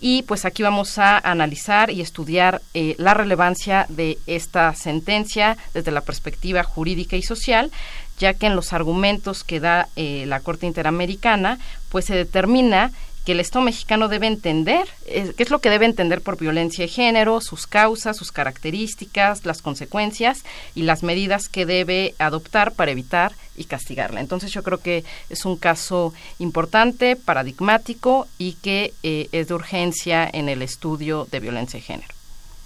Y 0.00 0.22
pues 0.22 0.44
aquí 0.44 0.62
vamos 0.62 0.98
a 0.98 1.18
analizar 1.18 1.90
y 1.90 2.00
estudiar 2.00 2.60
eh, 2.74 2.94
la 2.98 3.14
relevancia 3.14 3.86
de 3.88 4.18
esta 4.26 4.74
sentencia 4.74 5.56
desde 5.72 5.92
la 5.92 6.00
perspectiva 6.00 6.62
jurídica 6.62 7.16
y 7.16 7.22
social, 7.22 7.70
ya 8.18 8.34
que 8.34 8.46
en 8.46 8.56
los 8.56 8.72
argumentos 8.72 9.44
que 9.44 9.60
da 9.60 9.88
eh, 9.96 10.24
la 10.26 10.40
Corte 10.40 10.66
Interamericana, 10.66 11.58
pues 11.90 12.06
se 12.06 12.14
determina 12.14 12.90
que 13.24 13.32
el 13.32 13.40
Estado 13.40 13.64
mexicano 13.64 14.08
debe 14.08 14.26
entender, 14.26 14.86
eh, 15.06 15.32
qué 15.36 15.42
es 15.42 15.50
lo 15.50 15.60
que 15.60 15.70
debe 15.70 15.86
entender 15.86 16.20
por 16.20 16.38
violencia 16.38 16.84
de 16.84 16.88
género, 16.88 17.40
sus 17.40 17.66
causas, 17.66 18.16
sus 18.16 18.32
características, 18.32 19.46
las 19.46 19.62
consecuencias 19.62 20.44
y 20.74 20.82
las 20.82 21.02
medidas 21.02 21.48
que 21.48 21.64
debe 21.64 22.14
adoptar 22.18 22.72
para 22.72 22.90
evitar 22.90 23.32
y 23.56 23.64
castigarla. 23.64 24.20
Entonces 24.20 24.52
yo 24.52 24.62
creo 24.62 24.78
que 24.78 25.04
es 25.30 25.44
un 25.44 25.56
caso 25.56 26.12
importante, 26.38 27.16
paradigmático 27.16 28.28
y 28.36 28.54
que 28.54 28.92
eh, 29.02 29.28
es 29.32 29.48
de 29.48 29.54
urgencia 29.54 30.28
en 30.30 30.48
el 30.48 30.60
estudio 30.60 31.26
de 31.30 31.40
violencia 31.40 31.78
de 31.78 31.86
género. 31.86 32.14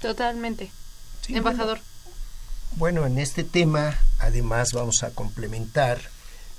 Totalmente. 0.01 0.71
Embajador. 1.29 1.81
Bueno, 2.77 3.07
en 3.07 3.19
este 3.19 3.45
tema 3.45 3.99
además 4.19 4.73
vamos 4.73 5.03
a 5.03 5.11
complementar 5.11 6.01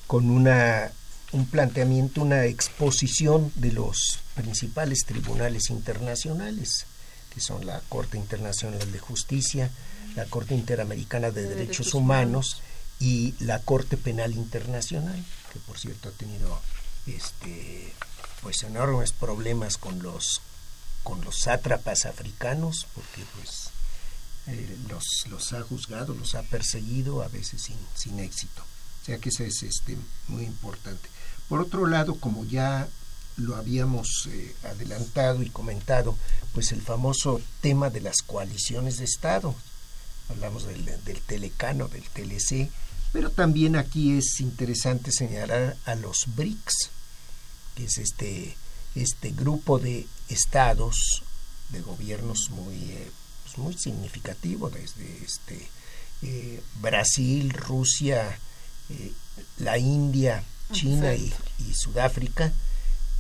con 0.08 0.30
una 0.30 0.92
un 1.32 1.46
planteamiento, 1.46 2.22
una 2.22 2.46
exposición 2.46 3.52
de 3.56 3.72
los 3.72 4.20
principales 4.36 5.06
tribunales 5.06 5.70
internacionales, 5.70 6.86
que 7.34 7.42
son 7.42 7.66
la 7.66 7.82
Corte 7.90 8.18
Internacional 8.18 8.92
de 8.92 9.00
Justicia, 9.00 9.70
la 10.16 10.26
Corte 10.26 10.56
Interamericana 10.56 11.32
de, 11.32 11.44
Derechos, 11.44 11.94
Humanos, 11.94 12.62
y 13.00 13.34
la 13.40 13.60
Corte 13.60 13.96
Penal 13.96 14.34
Internacional, 14.34 15.24
que 15.54 15.60
por 15.60 15.78
cierto 15.80 16.10
ha 16.10 16.12
tenido 16.12 16.60
este 17.08 17.94
pues 18.42 18.64
enormes 18.64 19.12
problemas 19.14 19.78
con 19.78 20.02
los 20.02 20.42
con 21.04 21.24
los 21.24 21.40
sátrapas 21.40 22.06
africanos, 22.06 22.88
porque 22.94 23.24
pues 23.36 23.70
eh, 24.48 24.78
los, 24.90 25.26
los 25.30 25.54
ha 25.54 25.62
juzgado, 25.62 26.14
los 26.14 26.36
ha 26.36 26.44
perseguido, 26.44 27.24
a 27.24 27.28
veces 27.30 27.62
sin, 27.62 27.78
sin 27.96 28.20
éxito. 28.20 28.64
O 29.02 29.06
sea 29.06 29.18
que 29.18 29.30
eso 29.30 29.44
es 29.44 29.64
este, 29.64 29.98
muy 30.28 30.44
importante. 30.44 31.08
Por 31.50 31.62
otro 31.62 31.88
lado, 31.88 32.16
como 32.16 32.46
ya 32.46 32.88
lo 33.38 33.56
habíamos 33.56 34.28
eh, 34.28 34.56
adelantado 34.66 35.42
y 35.42 35.50
comentado, 35.50 36.16
pues 36.54 36.72
el 36.72 36.82
famoso 36.82 37.42
tema 37.62 37.90
de 37.90 38.02
las 38.02 38.22
coaliciones 38.22 38.98
de 38.98 39.06
Estado. 39.06 39.56
Hablamos 40.30 40.68
del, 40.68 40.86
Telecano, 41.26 41.88
del 41.88 42.04
TLC, 42.04 42.70
pero 43.12 43.32
también 43.32 43.76
aquí 43.76 44.18
es 44.18 44.40
interesante 44.42 45.12
señalar 45.12 45.76
a 45.86 45.96
los 45.96 46.26
BRICS, 46.36 46.92
que 47.76 47.86
es 47.86 47.98
este, 47.98 48.56
este 48.94 49.32
grupo 49.32 49.80
de 49.80 50.06
estados, 50.28 51.24
de 51.70 51.82
gobiernos 51.82 52.52
muy, 52.52 52.76
eh, 52.76 53.12
pues 53.44 53.58
muy 53.58 53.76
significativo, 53.76 54.70
desde 54.70 55.24
este, 55.24 55.68
eh, 56.22 56.62
Brasil, 56.80 57.52
Rusia, 57.52 58.38
la 59.58 59.78
India, 59.78 60.44
China 60.72 61.14
y, 61.14 61.34
Sudáfrica, 61.74 62.52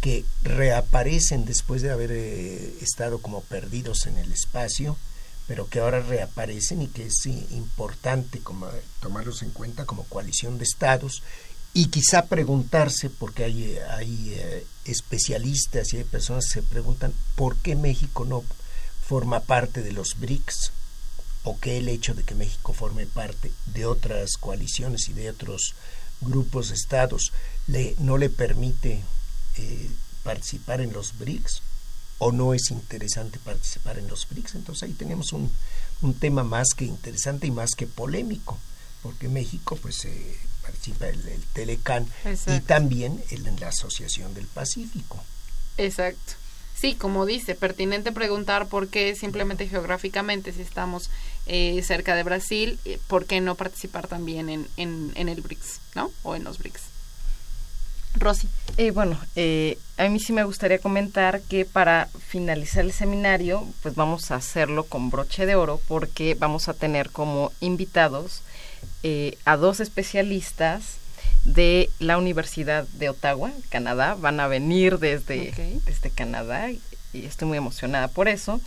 que 0.01 0.25
reaparecen 0.43 1.45
después 1.45 1.81
de 1.81 1.91
haber 1.91 2.11
eh, 2.11 2.77
estado 2.81 3.21
como 3.21 3.41
perdidos 3.41 4.05
en 4.05 4.17
el 4.17 4.31
espacio, 4.31 4.97
pero 5.47 5.67
que 5.67 5.79
ahora 5.79 5.99
reaparecen 6.01 6.81
y 6.81 6.87
que 6.87 7.07
es 7.07 7.25
importante 7.25 8.39
como, 8.39 8.67
tomarlos 9.01 9.41
en 9.41 9.51
cuenta 9.51 9.85
como 9.85 10.03
coalición 10.05 10.57
de 10.57 10.63
estados 10.63 11.23
y 11.73 11.87
quizá 11.87 12.25
preguntarse, 12.25 13.09
porque 13.09 13.43
hay, 13.43 13.77
hay 13.91 14.33
eh, 14.35 14.65
especialistas 14.85 15.93
y 15.93 15.97
hay 15.97 16.03
personas 16.03 16.45
que 16.45 16.61
se 16.61 16.63
preguntan 16.63 17.13
por 17.35 17.55
qué 17.57 17.75
México 17.75 18.25
no 18.25 18.43
forma 19.05 19.39
parte 19.41 19.81
de 19.81 19.91
los 19.91 20.19
BRICS 20.19 20.71
o 21.43 21.59
qué 21.59 21.77
el 21.77 21.89
hecho 21.89 22.13
de 22.13 22.23
que 22.23 22.35
México 22.35 22.73
forme 22.73 23.05
parte 23.05 23.51
de 23.67 23.85
otras 23.85 24.37
coaliciones 24.37 25.09
y 25.09 25.13
de 25.13 25.29
otros 25.29 25.73
grupos 26.21 26.69
de 26.69 26.75
estados 26.75 27.31
le, 27.67 27.95
no 27.99 28.17
le 28.17 28.29
permite 28.29 29.03
eh, 29.57 29.89
participar 30.23 30.81
en 30.81 30.93
los 30.93 31.17
BRICS 31.17 31.61
o 32.19 32.31
no 32.31 32.53
es 32.53 32.71
interesante 32.71 33.39
participar 33.39 33.97
en 33.97 34.07
los 34.07 34.27
BRICS. 34.29 34.55
Entonces 34.55 34.83
ahí 34.83 34.93
tenemos 34.93 35.33
un, 35.33 35.51
un 36.01 36.13
tema 36.13 36.43
más 36.43 36.69
que 36.75 36.85
interesante 36.85 37.47
y 37.47 37.51
más 37.51 37.71
que 37.75 37.87
polémico, 37.87 38.57
porque 39.01 39.29
México 39.29 39.77
pues 39.81 40.05
eh, 40.05 40.37
participa 40.61 41.07
en 41.07 41.19
el, 41.27 41.43
Telecan 41.53 42.07
y 42.47 42.59
también 42.61 43.23
en 43.29 43.59
la 43.59 43.69
Asociación 43.69 44.33
del 44.33 44.47
Pacífico. 44.47 45.23
Exacto. 45.77 46.33
Sí, 46.79 46.95
como 46.95 47.25
dice, 47.25 47.55
pertinente 47.55 48.13
preguntar 48.13 48.67
por 48.67 48.87
qué 48.87 49.13
simplemente 49.13 49.67
geográficamente, 49.67 50.53
si 50.53 50.61
estamos 50.61 51.09
eh, 51.45 51.81
cerca 51.83 52.15
de 52.15 52.23
Brasil, 52.23 52.79
eh, 52.85 52.99
¿por 53.07 53.25
qué 53.25 53.41
no 53.41 53.55
participar 53.55 54.07
también 54.07 54.47
en, 54.49 54.65
en, 54.77 55.27
el 55.27 55.41
BRICS, 55.41 55.81
¿no? 55.95 56.09
O 56.23 56.35
en 56.35 56.45
los 56.45 56.57
BRICS. 56.57 56.83
Rosy. 58.15 58.47
Eh, 58.77 58.91
bueno, 58.91 59.19
eh, 59.35 59.77
a 59.97 60.07
mí 60.07 60.21
sí 60.21 60.31
me 60.31 60.45
gustaría 60.45 60.79
comentar 60.79 61.41
que 61.41 61.65
para 61.65 62.07
finalizar 62.27 62.85
el 62.85 62.93
seminario, 62.93 63.67
pues 63.83 63.95
vamos 63.95 64.31
a 64.31 64.35
hacerlo 64.35 64.85
con 64.85 65.09
broche 65.09 65.45
de 65.45 65.55
oro 65.55 65.81
porque 65.85 66.37
vamos 66.39 66.69
a 66.69 66.73
tener 66.73 67.09
como 67.09 67.51
invitados 67.59 68.41
a 69.43 69.57
dos 69.57 69.81
especialistas 69.81 70.95
de 71.45 71.89
la 71.99 72.17
Universidad 72.17 72.87
de 72.93 73.09
Ottawa, 73.09 73.51
Canadá. 73.69 74.15
Van 74.15 74.39
a 74.39 74.47
venir 74.47 74.99
desde, 74.99 75.79
desde 75.85 76.09
Canadá 76.09 76.71
y 76.71 76.81
estoy 77.25 77.47
muy 77.47 77.57
emocionada 77.57 78.07
por 78.07 78.27
eso. 78.27 78.61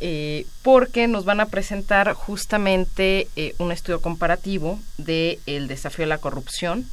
Eh, 0.00 0.46
porque 0.62 1.08
nos 1.08 1.24
van 1.24 1.40
a 1.40 1.46
presentar 1.46 2.12
justamente 2.12 3.26
eh, 3.34 3.54
un 3.58 3.72
estudio 3.72 4.00
comparativo 4.00 4.78
del 4.96 5.40
el 5.46 5.66
desafío 5.66 6.04
de 6.04 6.08
la 6.08 6.18
corrupción 6.18 6.86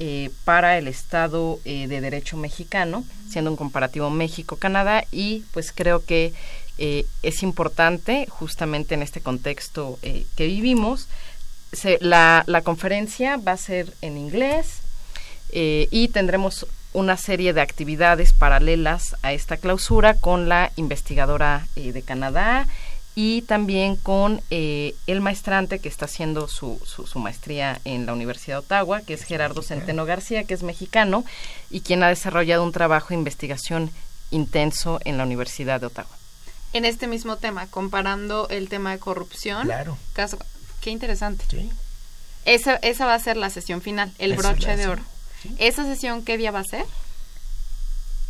eh, 0.00 0.30
para 0.44 0.76
el 0.76 0.88
Estado 0.88 1.60
de 1.64 2.00
Derecho 2.00 2.36
mexicano, 2.36 3.04
siendo 3.28 3.52
un 3.52 3.56
comparativo 3.56 4.10
México-Canadá 4.10 5.04
y 5.12 5.44
pues 5.52 5.72
creo 5.72 6.04
que 6.04 6.32
es 6.78 7.42
importante 7.42 8.26
justamente 8.30 8.94
en 8.94 9.02
este 9.02 9.20
contexto 9.20 9.98
que 10.00 10.46
vivimos 10.46 11.08
la, 12.00 12.44
la, 12.46 12.62
conferencia 12.62 13.36
va 13.36 13.52
a 13.52 13.56
ser 13.56 13.94
en 14.00 14.16
inglés 14.16 14.80
eh, 15.50 15.88
y 15.90 16.08
tendremos 16.08 16.66
una 16.92 17.16
serie 17.16 17.52
de 17.52 17.60
actividades 17.60 18.32
paralelas 18.32 19.16
a 19.22 19.32
esta 19.32 19.56
clausura 19.56 20.14
con 20.14 20.48
la 20.48 20.72
investigadora 20.76 21.66
eh, 21.76 21.92
de 21.92 22.02
Canadá 22.02 22.66
y 23.14 23.42
también 23.42 23.96
con 23.96 24.40
eh, 24.50 24.94
el 25.06 25.20
maestrante 25.20 25.78
que 25.78 25.88
está 25.88 26.06
haciendo 26.06 26.48
su, 26.48 26.80
su, 26.84 27.18
maestría 27.18 27.80
en 27.84 28.06
la 28.06 28.12
Universidad 28.12 28.56
de 28.56 28.60
Ottawa, 28.60 29.02
que 29.02 29.14
es 29.14 29.24
Gerardo 29.24 29.62
Centeno 29.62 30.06
García, 30.06 30.44
que 30.44 30.54
es 30.54 30.62
mexicano 30.62 31.24
y 31.70 31.80
quien 31.80 32.02
ha 32.02 32.08
desarrollado 32.08 32.64
un 32.64 32.72
trabajo 32.72 33.08
de 33.08 33.16
investigación 33.16 33.90
intenso 34.30 35.00
en 35.04 35.16
la 35.16 35.24
Universidad 35.24 35.80
de 35.80 35.86
Ottawa. 35.86 36.08
En 36.72 36.84
este 36.84 37.08
mismo 37.08 37.36
tema, 37.36 37.66
comparando 37.66 38.48
el 38.48 38.68
tema 38.68 38.92
de 38.92 38.98
corrupción, 39.00 39.64
claro. 39.64 39.98
caso, 40.12 40.38
Qué 40.80 40.90
interesante. 40.90 41.44
Esa, 42.44 42.76
esa 42.76 43.06
va 43.06 43.14
a 43.14 43.20
ser 43.20 43.36
la 43.36 43.50
sesión 43.50 43.82
final, 43.82 44.12
el 44.18 44.34
broche 44.34 44.76
de 44.76 44.86
oro. 44.88 45.02
¿Esa 45.58 45.84
sesión 45.84 46.24
qué 46.24 46.36
día 46.38 46.50
va 46.50 46.60
a 46.60 46.64
ser? 46.64 46.84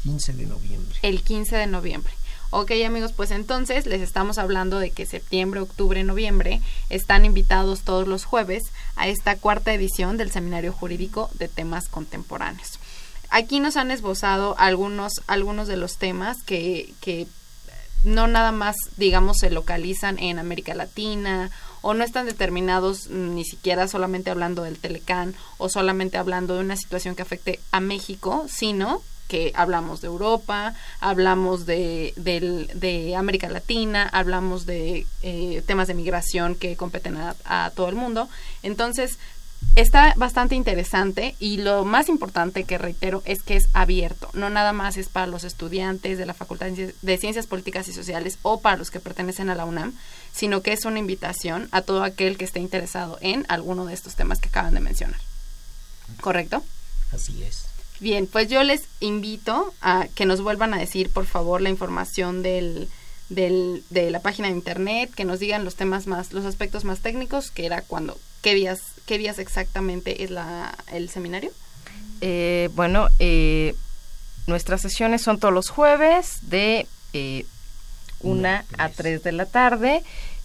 15 0.02 0.32
de 0.32 0.46
noviembre. 0.46 0.98
El 1.02 1.22
15 1.22 1.56
de 1.56 1.66
noviembre. 1.66 2.12
Ok 2.52 2.72
amigos, 2.84 3.12
pues 3.12 3.30
entonces 3.30 3.86
les 3.86 4.00
estamos 4.00 4.36
hablando 4.38 4.80
de 4.80 4.90
que 4.90 5.06
septiembre, 5.06 5.60
octubre, 5.60 6.02
noviembre 6.02 6.60
están 6.88 7.24
invitados 7.24 7.82
todos 7.82 8.08
los 8.08 8.24
jueves 8.24 8.64
a 8.96 9.06
esta 9.06 9.36
cuarta 9.36 9.72
edición 9.72 10.16
del 10.16 10.32
Seminario 10.32 10.72
Jurídico 10.72 11.30
de 11.34 11.46
Temas 11.46 11.88
Contemporáneos. 11.88 12.80
Aquí 13.28 13.60
nos 13.60 13.76
han 13.76 13.92
esbozado 13.92 14.56
algunos, 14.58 15.22
algunos 15.28 15.68
de 15.68 15.76
los 15.76 15.96
temas 15.98 16.38
que, 16.44 16.92
que 17.00 17.28
no 18.04 18.26
nada 18.26 18.52
más, 18.52 18.76
digamos, 18.96 19.38
se 19.38 19.50
localizan 19.50 20.18
en 20.18 20.38
América 20.38 20.74
Latina 20.74 21.50
o 21.82 21.94
no 21.94 22.04
están 22.04 22.26
determinados 22.26 23.08
ni 23.08 23.44
siquiera 23.44 23.88
solamente 23.88 24.30
hablando 24.30 24.62
del 24.62 24.78
Telecán 24.78 25.34
o 25.58 25.68
solamente 25.68 26.18
hablando 26.18 26.54
de 26.54 26.60
una 26.60 26.76
situación 26.76 27.14
que 27.14 27.22
afecte 27.22 27.60
a 27.72 27.80
México, 27.80 28.46
sino 28.48 29.02
que 29.28 29.52
hablamos 29.54 30.00
de 30.00 30.08
Europa, 30.08 30.74
hablamos 30.98 31.64
de, 31.64 32.12
de 32.16 33.14
América 33.14 33.48
Latina, 33.48 34.08
hablamos 34.12 34.66
de 34.66 35.06
eh, 35.22 35.62
temas 35.66 35.86
de 35.86 35.94
migración 35.94 36.56
que 36.56 36.76
competen 36.76 37.16
a, 37.16 37.36
a 37.44 37.70
todo 37.70 37.88
el 37.88 37.94
mundo. 37.94 38.28
Entonces, 38.64 39.20
Está 39.76 40.14
bastante 40.16 40.56
interesante 40.56 41.36
y 41.38 41.58
lo 41.58 41.84
más 41.84 42.08
importante 42.08 42.64
que 42.64 42.76
reitero 42.76 43.22
es 43.24 43.42
que 43.42 43.56
es 43.56 43.68
abierto, 43.72 44.28
no 44.32 44.50
nada 44.50 44.72
más 44.72 44.96
es 44.96 45.08
para 45.08 45.28
los 45.28 45.44
estudiantes 45.44 46.18
de 46.18 46.26
la 46.26 46.34
Facultad 46.34 46.66
de 46.68 47.18
Ciencias 47.18 47.46
Políticas 47.46 47.86
y 47.86 47.92
Sociales 47.92 48.38
o 48.42 48.60
para 48.60 48.76
los 48.76 48.90
que 48.90 48.98
pertenecen 48.98 49.48
a 49.48 49.54
la 49.54 49.64
UNAM, 49.64 49.94
sino 50.32 50.60
que 50.62 50.72
es 50.72 50.84
una 50.84 50.98
invitación 50.98 51.68
a 51.70 51.82
todo 51.82 52.02
aquel 52.02 52.36
que 52.36 52.44
esté 52.44 52.58
interesado 52.58 53.18
en 53.20 53.46
alguno 53.48 53.86
de 53.86 53.94
estos 53.94 54.16
temas 54.16 54.40
que 54.40 54.48
acaban 54.48 54.74
de 54.74 54.80
mencionar. 54.80 55.20
¿Correcto? 56.20 56.64
Así 57.12 57.42
es. 57.42 57.66
Bien, 58.00 58.26
pues 58.26 58.48
yo 58.48 58.62
les 58.64 58.84
invito 58.98 59.72
a 59.82 60.08
que 60.14 60.26
nos 60.26 60.40
vuelvan 60.40 60.74
a 60.74 60.78
decir, 60.78 61.10
por 61.10 61.26
favor, 61.26 61.60
la 61.60 61.68
información 61.68 62.42
del, 62.42 62.88
del, 63.30 63.82
de 63.88 64.10
la 64.10 64.20
página 64.20 64.48
de 64.48 64.54
internet, 64.54 65.10
que 65.14 65.24
nos 65.24 65.40
digan 65.40 65.64
los 65.64 65.76
temas 65.76 66.06
más, 66.06 66.32
los 66.32 66.44
aspectos 66.44 66.84
más 66.84 67.00
técnicos, 67.00 67.50
que 67.50 67.64
era 67.64 67.80
cuando, 67.80 68.18
qué 68.42 68.54
días, 68.54 68.80
qué 69.06 69.16
días 69.16 69.38
exactamente 69.38 70.22
es 70.22 70.30
la, 70.30 70.76
el 70.92 71.08
seminario. 71.08 71.50
Eh, 72.20 72.68
bueno, 72.74 73.08
eh, 73.18 73.74
nuestras 74.46 74.82
sesiones 74.82 75.22
son 75.22 75.38
todos 75.38 75.54
los 75.54 75.70
jueves 75.70 76.40
de 76.42 76.86
eh, 77.14 77.46
1 78.20 78.48
a 78.76 78.88
3 78.90 79.22
de 79.22 79.32
la 79.32 79.46
tarde. 79.46 80.02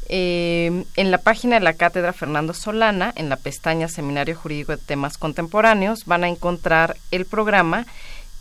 Eh, 0.07 0.85
en 0.95 1.11
la 1.11 1.17
página 1.17 1.55
de 1.55 1.63
la 1.63 1.73
Cátedra 1.73 2.13
Fernando 2.13 2.53
Solana, 2.53 3.11
en 3.15 3.29
la 3.29 3.37
pestaña 3.37 3.87
Seminario 3.87 4.35
Jurídico 4.35 4.71
de 4.73 4.83
Temas 4.83 5.17
Contemporáneos, 5.17 6.05
van 6.05 6.23
a 6.23 6.29
encontrar 6.29 6.97
el 7.09 7.25
programa 7.25 7.87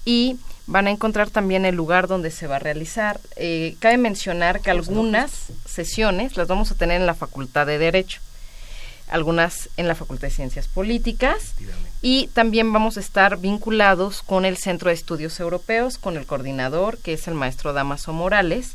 y 0.05 0.37
van 0.67 0.87
a 0.87 0.91
encontrar 0.91 1.31
también 1.31 1.65
el 1.67 1.75
lugar 1.75 2.09
donde 2.09 2.31
se 2.31 2.47
va 2.47 2.57
a 2.57 2.61
realizar. 2.61 3.21
Eh, 3.37 3.77
cabe 3.81 3.99
mencionar 3.99 4.61
que 4.61 4.71
algunas 4.71 5.31
sesiones 5.67 6.37
las 6.37 6.49
vamos 6.49 6.71
a 6.71 6.75
tener 6.75 7.01
en 7.01 7.07
la 7.07 7.15
Facultad 7.15 7.67
de 7.67 7.79
Derecho, 7.79 8.21
algunas 9.09 9.69
en 9.77 9.89
la 9.89 9.95
Facultad 9.95 10.29
de 10.29 10.35
Ciencias 10.35 10.69
Políticas 10.69 11.55
y 12.01 12.29
también 12.29 12.73
vamos 12.73 12.97
a 12.97 13.01
estar 13.01 13.37
vinculados 13.39 14.23
con 14.23 14.45
el 14.45 14.57
Centro 14.57 14.89
de 14.89 14.95
Estudios 14.95 15.39
Europeos, 15.39 15.99
con 15.99 16.17
el 16.17 16.27
coordinador, 16.27 16.99
que 16.99 17.13
es 17.13 17.29
el 17.29 17.35
maestro 17.35 17.73
Damaso 17.73 18.13
Morales. 18.13 18.73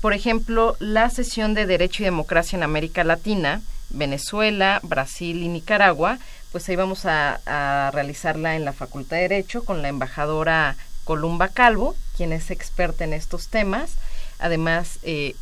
Por 0.00 0.12
ejemplo, 0.12 0.76
la 0.80 1.08
sesión 1.10 1.54
de 1.54 1.66
Derecho 1.66 2.02
y 2.02 2.06
Democracia 2.06 2.56
en 2.56 2.62
América 2.62 3.04
Latina, 3.04 3.62
Venezuela, 3.90 4.80
Brasil 4.82 5.42
y 5.42 5.48
Nicaragua, 5.48 6.18
pues 6.52 6.68
ahí 6.68 6.76
vamos 6.76 7.06
a, 7.06 7.40
a 7.46 7.90
realizarla 7.92 8.56
en 8.56 8.64
la 8.64 8.72
Facultad 8.72 9.16
de 9.16 9.28
Derecho 9.28 9.64
con 9.64 9.80
la 9.80 9.88
embajadora 9.88 10.76
Columba 11.08 11.48
Calvo, 11.48 11.96
quien 12.18 12.34
es 12.34 12.50
experta 12.50 13.02
en 13.04 13.14
estos 13.14 13.48
temas. 13.48 13.92
Además, 14.38 14.98
eh, 15.04 15.34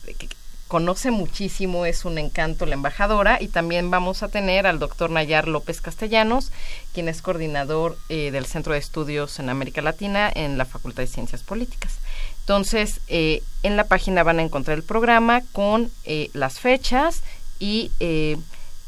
conoce 0.68 1.10
muchísimo, 1.10 1.86
es 1.86 2.04
un 2.04 2.18
encanto 2.18 2.66
la 2.66 2.74
embajadora 2.74 3.42
y 3.42 3.48
también 3.48 3.90
vamos 3.90 4.22
a 4.22 4.28
tener 4.28 4.68
al 4.68 4.78
doctor 4.78 5.10
Nayar 5.10 5.48
López 5.48 5.80
Castellanos, 5.80 6.52
quien 6.94 7.08
es 7.08 7.20
coordinador 7.20 7.98
eh, 8.08 8.30
del 8.30 8.46
Centro 8.46 8.74
de 8.74 8.78
Estudios 8.78 9.40
en 9.40 9.48
América 9.48 9.82
Latina 9.82 10.30
en 10.32 10.56
la 10.56 10.66
Facultad 10.66 11.02
de 11.02 11.08
Ciencias 11.08 11.42
Políticas. 11.42 11.94
Entonces, 12.42 13.00
eh, 13.08 13.42
en 13.64 13.76
la 13.76 13.88
página 13.88 14.22
van 14.22 14.38
a 14.38 14.44
encontrar 14.44 14.76
el 14.76 14.84
programa 14.84 15.42
con 15.50 15.90
eh, 16.04 16.30
las 16.32 16.60
fechas 16.60 17.22
y 17.58 17.90
eh, 17.98 18.36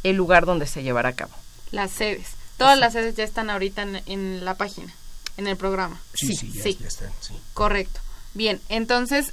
el 0.05 0.15
lugar 0.15 0.47
donde 0.47 0.69
se 0.69 0.85
llevará 0.85 1.09
a 1.09 1.15
cabo. 1.15 1.33
Las 1.73 1.91
sedes. 1.91 2.35
Todas 2.57 2.79
las 2.79 2.93
sedes 2.93 3.17
ya 3.17 3.25
están 3.25 3.51
ahorita 3.51 3.83
en, 3.83 4.01
en 4.07 4.45
la 4.45 4.55
página, 4.55 4.95
en 5.39 5.47
el 5.47 5.57
programa. 5.57 6.01
Sí, 6.15 6.37
sí, 6.37 6.53
ya, 6.53 6.63
sí. 6.63 6.79
ya 6.81 6.89
están, 6.89 7.11
sí. 7.21 7.33
Correcto. 7.55 8.01
Bien, 8.35 8.61
entonces 8.69 9.33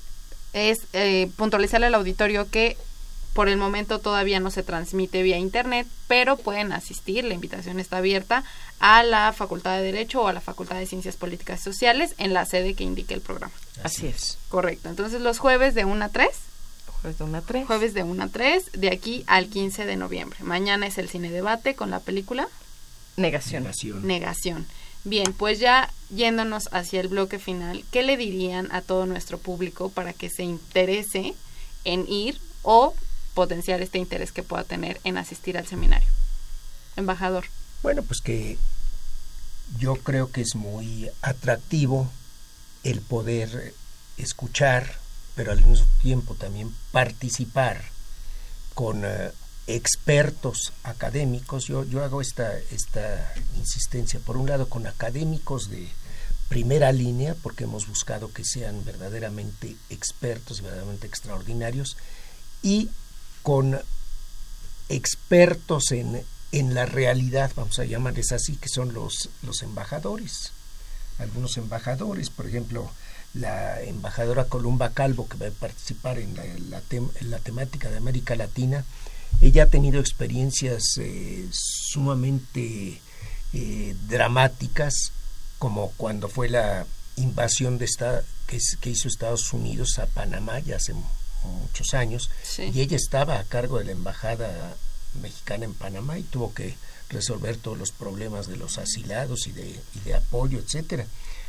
es 0.54 0.80
eh, 0.94 1.30
puntualizarle 1.36 1.88
al 1.88 1.96
auditorio 1.96 2.50
que 2.50 2.78
por 3.34 3.50
el 3.50 3.58
momento 3.58 4.00
todavía 4.00 4.40
no 4.40 4.50
se 4.50 4.64
transmite 4.64 5.22
vía 5.22 5.38
internet, 5.38 5.86
pero 6.08 6.38
pueden 6.38 6.72
asistir, 6.72 7.26
la 7.26 7.34
invitación 7.34 7.82
está 7.82 7.98
abierta 7.98 8.46
a 8.80 9.04
la 9.04 9.34
Facultad 9.34 9.76
de 9.76 9.84
Derecho 9.84 10.22
o 10.22 10.28
a 10.28 10.34
la 10.34 10.40
Facultad 10.40 10.78
de 10.78 10.86
Ciencias 10.86 11.18
Políticas 11.18 11.60
y 11.60 11.64
Sociales 11.64 12.16
en 12.18 12.34
la 12.34 12.46
sede 12.46 12.76
que 12.76 12.86
indique 12.86 13.14
el 13.14 13.20
programa. 13.20 13.52
Así 13.84 14.08
es. 14.08 14.38
Correcto. 14.48 14.88
Entonces 14.88 15.20
los 15.20 15.40
jueves 15.40 15.76
de 15.76 15.84
1 15.84 16.06
a 16.06 16.10
3, 16.10 16.30
Jueves 17.02 17.18
de 17.18 17.24
1 17.26 17.38
a 17.38 17.42
3. 17.42 17.68
jueves 17.68 17.94
de 17.94 18.04
1 18.04 18.24
a 18.24 18.28
3, 18.30 18.72
de 18.72 18.90
aquí 18.90 19.24
al 19.28 19.48
15 19.48 19.86
de 19.86 19.98
noviembre. 19.98 20.40
Mañana 20.42 20.88
es 20.88 20.98
el 20.98 21.10
cine 21.10 21.30
debate 21.30 21.76
con 21.76 21.92
la 21.92 22.00
película 22.00 22.48
Negación. 23.18 23.64
Nación. 23.64 24.08
Negación. 24.08 24.66
Bien, 25.06 25.34
pues 25.34 25.60
ya 25.60 25.94
yéndonos 26.10 26.64
hacia 26.72 27.00
el 27.00 27.10
bloque 27.10 27.38
final, 27.38 27.86
¿qué 27.92 28.02
le 28.02 28.18
dirían 28.18 28.72
a 28.72 28.82
todo 28.82 29.06
nuestro 29.06 29.38
público 29.38 29.90
para 29.90 30.14
que 30.14 30.32
se 30.32 30.42
interese 30.42 31.36
en 31.84 32.08
ir 32.12 32.42
o 32.64 32.96
potenciar 33.36 33.84
este 33.84 34.00
interés 34.00 34.32
que 34.32 34.42
pueda 34.42 34.64
tener 34.64 35.00
en 35.04 35.20
asistir 35.20 35.60
al 35.60 35.68
seminario? 35.68 36.08
Embajador. 36.96 37.46
Bueno, 37.84 38.02
pues 38.02 38.20
que 38.22 38.58
yo 39.78 39.96
creo 39.98 40.32
que 40.32 40.42
es 40.42 40.56
muy 40.56 41.08
atractivo 41.22 42.10
el 42.84 43.00
poder 43.02 43.76
escuchar, 44.18 44.98
pero 45.36 45.52
al 45.52 45.64
mismo 45.64 45.86
tiempo 46.02 46.34
también 46.34 46.74
participar 46.92 47.84
con 48.74 49.06
eh, 49.06 49.32
expertos 49.68 50.74
académicos. 50.84 51.66
Yo, 51.66 51.84
yo 51.84 52.04
hago 52.04 52.22
esta, 52.22 52.58
esta 52.72 53.34
insistencia, 53.58 54.20
por 54.20 54.38
un 54.38 54.48
lado, 54.48 54.70
con 54.70 54.88
académicos 54.88 55.70
de 55.70 55.90
primera 56.50 56.92
línea, 56.92 57.36
porque 57.42 57.64
hemos 57.64 57.88
buscado 57.88 58.32
que 58.32 58.46
sean 58.46 58.86
verdaderamente 58.86 59.76
expertos, 59.90 60.62
verdaderamente 60.62 61.08
extraordinarios, 61.08 61.98
y 62.62 62.90
con 63.42 63.80
expertos 64.90 65.92
en, 65.92 66.24
en 66.52 66.76
la 66.76 66.86
realidad, 66.86 67.52
vamos 67.56 67.80
a 67.80 67.86
llamarles 67.86 68.32
así, 68.32 68.56
que 68.58 68.70
son 68.70 68.94
los, 68.94 69.30
los 69.42 69.64
embajadores. 69.64 70.52
Algunos 71.18 71.58
embajadores, 71.58 72.30
por 72.30 72.46
ejemplo, 72.46 72.92
la 73.34 73.82
embajadora 73.82 74.46
Columba 74.46 74.92
Calvo, 74.92 75.28
que 75.28 75.38
va 75.38 75.48
a 75.48 75.52
participar 75.52 76.20
en 76.20 76.36
la, 76.36 76.44
la 76.70 76.82
tem- 76.84 77.10
en 77.20 77.32
la 77.32 77.40
temática 77.40 77.90
de 77.90 77.98
América 77.98 78.36
Latina, 78.36 78.86
ella 79.42 79.64
ha 79.64 79.68
tenido 79.68 80.00
experiencias 80.00 80.84
eh, 80.98 81.48
sumamente 81.52 83.02
eh, 83.54 83.96
dramáticas, 84.08 85.12
como 85.60 85.92
cuando 85.98 86.28
fue 86.30 86.50
la 86.50 86.86
invasión 87.16 87.78
de 87.78 87.86
esta, 87.86 88.24
que, 88.48 88.90
hizo 88.90 89.08
Estados 89.08 89.54
Unidos 89.54 89.98
a 90.00 90.06
Panamá 90.08 90.60
ya 90.60 90.76
hace 90.78 90.94
mu- 90.94 91.04
muchos 91.62 91.94
años, 91.94 92.30
Sí. 92.44 92.72
y 92.74 92.82
ella 92.82 92.98
estaba 92.98 93.40
a 93.40 93.44
cargo 93.44 93.80
de 93.80 93.86
la 93.86 93.92
embajada 93.92 94.76
mexicana 95.22 95.66
en 95.66 95.74
Panamá 95.74 96.18
y 96.20 96.24
tuvo 96.24 96.54
que 96.54 96.76
resolver 97.10 97.58
todos 97.58 97.78
los 97.78 97.92
problemas 97.92 98.48
de 98.48 98.58
los 98.58 98.78
asilados 98.78 99.48
y 99.48 99.52
de, 99.52 99.80
y 99.96 100.00
de 100.04 100.16
apoyo, 100.16 100.60
etcétera. 100.60 101.06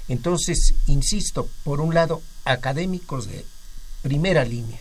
Entonces, 0.08 0.74
insisto, 0.86 1.48
por 1.64 1.80
un 1.80 1.94
lado, 1.94 2.22
académicos 2.44 3.26
de 3.26 3.44
primera 4.02 4.44
línea. 4.44 4.78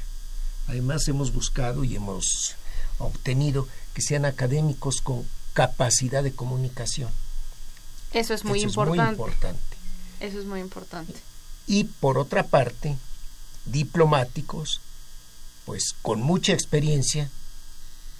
Además, 0.67 1.07
hemos 1.07 1.33
buscado 1.33 1.83
y 1.83 1.95
hemos 1.95 2.55
obtenido 2.99 3.67
que 3.93 4.01
sean 4.01 4.25
académicos 4.25 5.01
con 5.01 5.25
capacidad 5.53 6.23
de 6.23 6.33
comunicación. 6.33 7.09
Eso 8.11 8.33
es 8.33 8.43
muy 8.45 8.59
Eso 8.59 8.67
importante. 8.67 9.01
es 9.01 9.05
muy 9.05 9.11
importante. 9.11 9.77
Eso 10.19 10.39
es 10.39 10.45
muy 10.45 10.59
importante. 10.59 11.13
Y 11.67 11.85
por 11.85 12.17
otra 12.17 12.43
parte, 12.43 12.97
diplomáticos, 13.65 14.81
pues 15.65 15.95
con 16.01 16.21
mucha 16.21 16.53
experiencia 16.53 17.29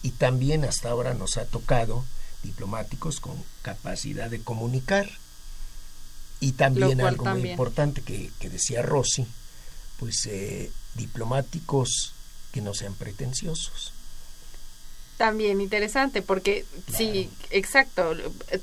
y 0.02 0.12
también 0.12 0.66
hasta 0.66 0.90
ahora 0.90 1.14
nos 1.14 1.38
ha 1.38 1.46
tocado 1.46 2.04
diplomáticos 2.44 3.20
con 3.20 3.44
capacidad 3.62 4.30
de 4.30 4.42
comunicar. 4.42 5.10
Y 6.40 6.52
también 6.54 7.02
algo 7.02 7.26
muy 7.26 7.50
importante 7.50 8.02
que, 8.02 8.32
que 8.40 8.50
decía 8.50 8.82
Rossi, 8.82 9.26
pues 9.98 10.26
eh, 10.26 10.72
diplomáticos 10.96 12.14
que 12.52 12.62
no 12.62 12.74
sean 12.74 12.94
pretenciosos. 12.94 13.95
También 15.18 15.62
interesante, 15.62 16.22
porque 16.22 16.66
sí, 16.94 17.30
exacto, 17.50 18.14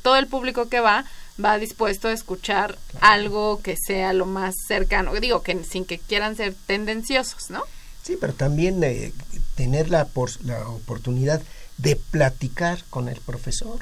todo 0.03 0.17
el 0.17 0.27
público 0.27 0.69
que 0.69 0.81
va 0.81 1.05
va 1.43 1.59
dispuesto 1.59 2.09
a 2.09 2.13
escuchar 2.13 2.79
algo 3.01 3.63
que 3.63 3.77
sea 3.77 4.13
lo 4.13 4.27
más 4.27 4.55
cercano, 4.69 5.15
digo 5.15 5.43
que 5.43 5.65
sin 5.65 5.87
que 5.87 5.99
quieran 5.99 6.37
ser 6.37 6.55
tendenciosos, 6.67 7.49
¿no? 7.49 7.63
Sí, 8.03 8.19
pero 8.21 8.35
también 8.35 8.85
eh, 8.85 9.13
tener 9.55 9.89
la, 9.89 10.05
por- 10.05 10.45
la 10.45 10.69
oportunidad 10.69 11.41
de 11.79 11.97
platicar 11.97 12.85
con 12.91 13.09
el 13.09 13.19
profesor, 13.21 13.79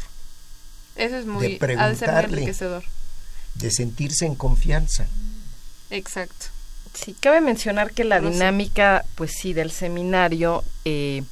Eso 0.95 1.17
es 1.17 1.27
muy, 1.27 1.45
ha 1.45 1.49
de 1.49 1.49
ser 1.49 1.59
muy 1.59 1.59
preguntarle. 1.59 2.37
enriquecedor. 2.37 2.85
de 3.57 3.71
sentirse 3.73 4.27
en 4.27 4.37
confianza. 4.37 5.07
Exacto. 5.91 6.47
Sí, 6.95 7.15
cabe 7.19 7.41
mencionar 7.41 7.93
que 7.93 8.05
la 8.05 8.21
No 8.21 8.29
sé. 8.29 8.35
dinámica, 8.35 9.05
pues 9.17 9.33
sí, 9.41 9.53
del 9.55 9.71
seminario 9.73 10.63
eh, 10.85 11.23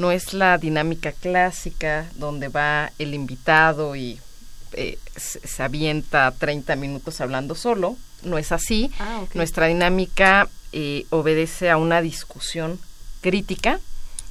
no 0.00 0.10
es 0.12 0.32
la 0.32 0.56
dinámica 0.56 1.12
clásica 1.12 2.06
donde 2.16 2.48
va 2.48 2.90
el 2.98 3.14
invitado 3.14 3.94
y 3.94 4.18
eh, 4.72 4.98
se, 5.14 5.46
se 5.46 5.62
avienta 5.62 6.32
30 6.32 6.74
minutos 6.76 7.20
hablando 7.20 7.54
solo. 7.54 7.96
No 8.22 8.38
es 8.38 8.50
así. 8.50 8.90
Ah. 8.98 9.24
Nuestra 9.34 9.66
dinámica 9.66 10.48
eh, 10.72 11.06
obedece 11.10 11.70
a 11.70 11.76
una 11.76 12.00
discusión 12.00 12.78
crítica 13.20 13.80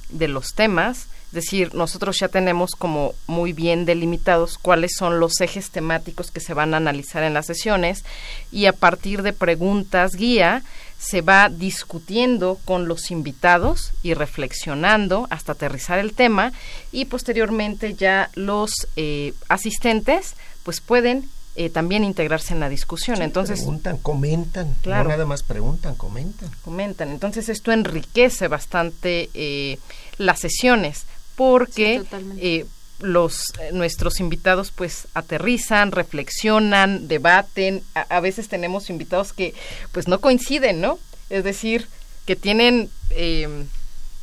de 0.08 0.28
los 0.28 0.54
temas. 0.54 1.06
Es 1.30 1.34
decir, 1.34 1.74
nosotros 1.76 2.16
ya 2.18 2.26
tenemos 2.26 2.72
como 2.72 3.14
muy 3.28 3.52
bien 3.52 3.84
delimitados 3.84 4.58
cuáles 4.58 4.90
son 4.98 5.20
los 5.20 5.40
ejes 5.40 5.70
temáticos 5.70 6.32
que 6.32 6.40
se 6.40 6.54
van 6.54 6.74
a 6.74 6.78
analizar 6.78 7.22
en 7.22 7.34
las 7.34 7.46
sesiones 7.46 8.04
y 8.50 8.66
a 8.66 8.72
partir 8.72 9.22
de 9.22 9.32
preguntas 9.32 10.16
guía 10.16 10.64
se 10.98 11.22
va 11.22 11.48
discutiendo 11.48 12.58
con 12.64 12.88
los 12.88 13.12
invitados 13.12 13.92
y 14.02 14.14
reflexionando 14.14 15.28
hasta 15.30 15.52
aterrizar 15.52 16.00
el 16.00 16.14
tema 16.14 16.52
y 16.90 17.04
posteriormente 17.04 17.94
ya 17.94 18.30
los 18.34 18.72
eh, 18.96 19.32
asistentes 19.48 20.34
pues 20.64 20.80
pueden 20.80 21.28
eh, 21.56 21.70
también 21.70 22.04
integrarse 22.04 22.54
en 22.54 22.60
la 22.60 22.68
discusión. 22.68 23.16
Sí, 23.18 23.22
Entonces, 23.22 23.60
preguntan, 23.60 23.98
comentan, 23.98 24.74
Claro. 24.82 25.04
no 25.04 25.10
nada 25.10 25.26
más 25.26 25.42
preguntan, 25.42 25.94
comentan. 25.94 26.50
comentan. 26.64 27.10
Entonces 27.10 27.48
esto 27.48 27.70
enriquece 27.72 28.48
bastante 28.48 29.30
eh, 29.34 29.78
las 30.18 30.40
sesiones 30.40 31.06
porque 31.36 32.02
Sí, 32.02 32.38
eh, 32.38 32.66
los 33.00 33.44
eh, 33.58 33.70
nuestros 33.72 34.20
invitados 34.20 34.72
pues 34.72 35.08
aterrizan, 35.14 35.92
reflexionan, 35.92 37.08
debaten. 37.08 37.82
A, 37.94 38.20
veces 38.20 38.48
tenemos 38.48 38.90
invitados 38.90 39.32
que 39.32 39.54
pues 39.92 40.08
no 40.08 40.20
coinciden, 40.20 40.80
¿no? 40.80 40.98
Es 41.30 41.44
decir, 41.44 41.88
que 42.26 42.36
tienen 42.36 42.90
eh, 43.10 43.64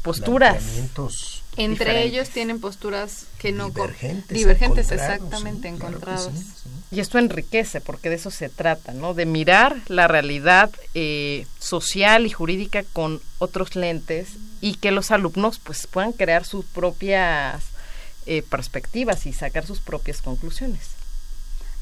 posturas 0.03 0.63
entre 1.57 2.03
ellos 2.03 2.29
tienen 2.29 2.59
posturas 2.59 3.25
que 3.39 3.51
no 3.51 3.69
divergentes, 3.69 4.37
divergentes 4.37 4.91
exactamente 4.91 5.67
encontradas. 5.67 6.29
y 6.91 6.99
esto 6.99 7.17
enriquece 7.17 7.81
porque 7.81 8.09
de 8.09 8.15
eso 8.15 8.29
se 8.29 8.49
trata, 8.49 8.93
¿no? 8.93 9.15
De 9.15 9.25
mirar 9.25 9.81
la 9.87 10.07
realidad 10.07 10.69
eh, 10.93 11.47
social 11.59 12.27
y 12.27 12.29
jurídica 12.29 12.83
con 12.93 13.21
otros 13.39 13.75
lentes 13.75 14.29
y 14.61 14.75
que 14.75 14.91
los 14.91 15.11
alumnos 15.11 15.59
pues 15.59 15.87
puedan 15.87 16.13
crear 16.13 16.45
sus 16.45 16.65
propias 16.65 17.63
eh, 18.25 18.41
perspectivas 18.41 19.25
y 19.25 19.33
sacar 19.33 19.65
sus 19.65 19.79
propias 19.79 20.21
conclusiones. 20.21 20.89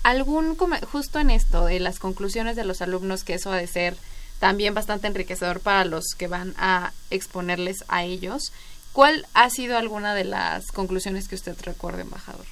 Algún 0.04 0.56
justo 0.92 1.20
en 1.20 1.32
esto 1.32 1.66
de 1.66 1.80
las 1.80 2.00
conclusiones 2.00 2.56
de 2.56 2.66
los 2.66 2.82
alumnos 2.82 3.24
que 3.24 3.34
eso 3.36 3.52
ha 3.52 3.58
de 3.58 3.68
ser 3.68 3.98
también 4.40 4.74
bastante 4.74 5.08
enriquecedor 5.08 5.62
para 5.62 5.86
los 5.86 6.06
que 6.18 6.28
van 6.28 6.54
a 6.58 6.94
exponerles 7.10 7.78
a 7.88 8.04
ellos 8.04 8.52
¿Cuál 8.96 9.28
ha 9.34 9.50
sido 9.50 9.78
alguna 9.78 10.16
de 10.16 10.24
las 10.24 10.68
conclusiones 10.68 11.28
que 11.28 11.36
usted 11.36 11.54
recuerda, 11.64 12.00
embajador? 12.00 12.46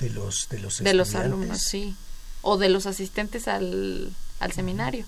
De 0.00 0.10
los 0.10 0.48
de 0.50 0.58
los 0.58 0.78
de 0.78 0.92
los 0.92 1.14
alumnos, 1.14 1.60
sí, 1.60 1.94
o 2.42 2.58
de 2.58 2.68
los 2.68 2.86
asistentes 2.86 3.46
al, 3.46 4.12
al 4.40 4.52
seminario. 4.52 5.06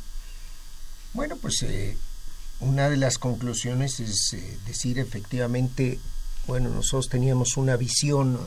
Bueno, 1.13 1.37
pues 1.39 1.65
eh, 1.65 1.99
una 2.61 2.89
de 2.91 2.97
las 2.97 3.19
conclusiones 3.19 4.01
es 4.01 4.33
eh, 4.33 4.59
decir 4.67 4.99
efectivamente, 4.99 5.99
bueno, 6.47 6.71
nosotros 6.71 7.09
teníamos 7.09 7.57
una 7.57 7.77
visión 7.77 8.39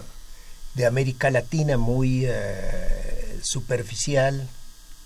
de 0.74 0.86
América 0.86 1.30
Latina 1.30 1.78
muy 1.78 2.26
eh, 2.26 3.40
superficial, 3.42 4.48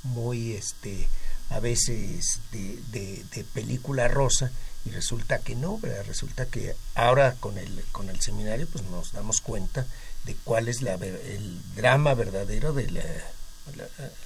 muy 0.03 0.53
este 0.53 1.07
a 1.49 1.59
veces 1.59 2.39
de, 2.51 2.79
de, 2.91 3.43
película 3.53 4.07
rosa 4.07 4.51
y 4.83 4.89
resulta 4.89 5.39
que 5.39 5.55
no, 5.55 5.79
resulta 6.07 6.47
que 6.47 6.75
ahora 6.95 7.35
con 7.39 7.59
el, 7.59 7.83
con 7.91 8.09
el 8.09 8.19
seminario 8.19 8.67
pues 8.67 8.83
nos 8.85 9.11
damos 9.11 9.41
cuenta 9.41 9.85
de 10.25 10.35
cuál 10.43 10.67
es 10.67 10.81
la, 10.81 10.95
el 10.95 11.61
drama 11.75 12.15
verdadero 12.15 12.73
de 12.73 12.89
la, 12.89 13.03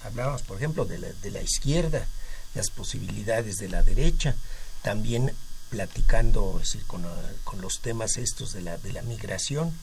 hablábamos 0.06 0.44
por 0.44 0.58
ejemplo 0.58 0.86
de 0.86 1.00
la, 1.00 1.08
de 1.22 1.32
la 1.32 1.42
izquierda, 1.42 2.08
las 2.56 2.70
posibilidades 2.70 3.58
de 3.58 3.68
la 3.68 3.84
derecha, 3.84 4.36
también 4.82 5.34
platicando 5.70 6.62
con, 6.88 7.06
con, 7.44 7.62
los 7.62 7.80
temas 7.80 8.18
estos 8.18 8.54
de 8.54 8.62
la, 8.62 8.78
de 8.78 8.92
la 8.92 9.02
migración, 9.04 9.74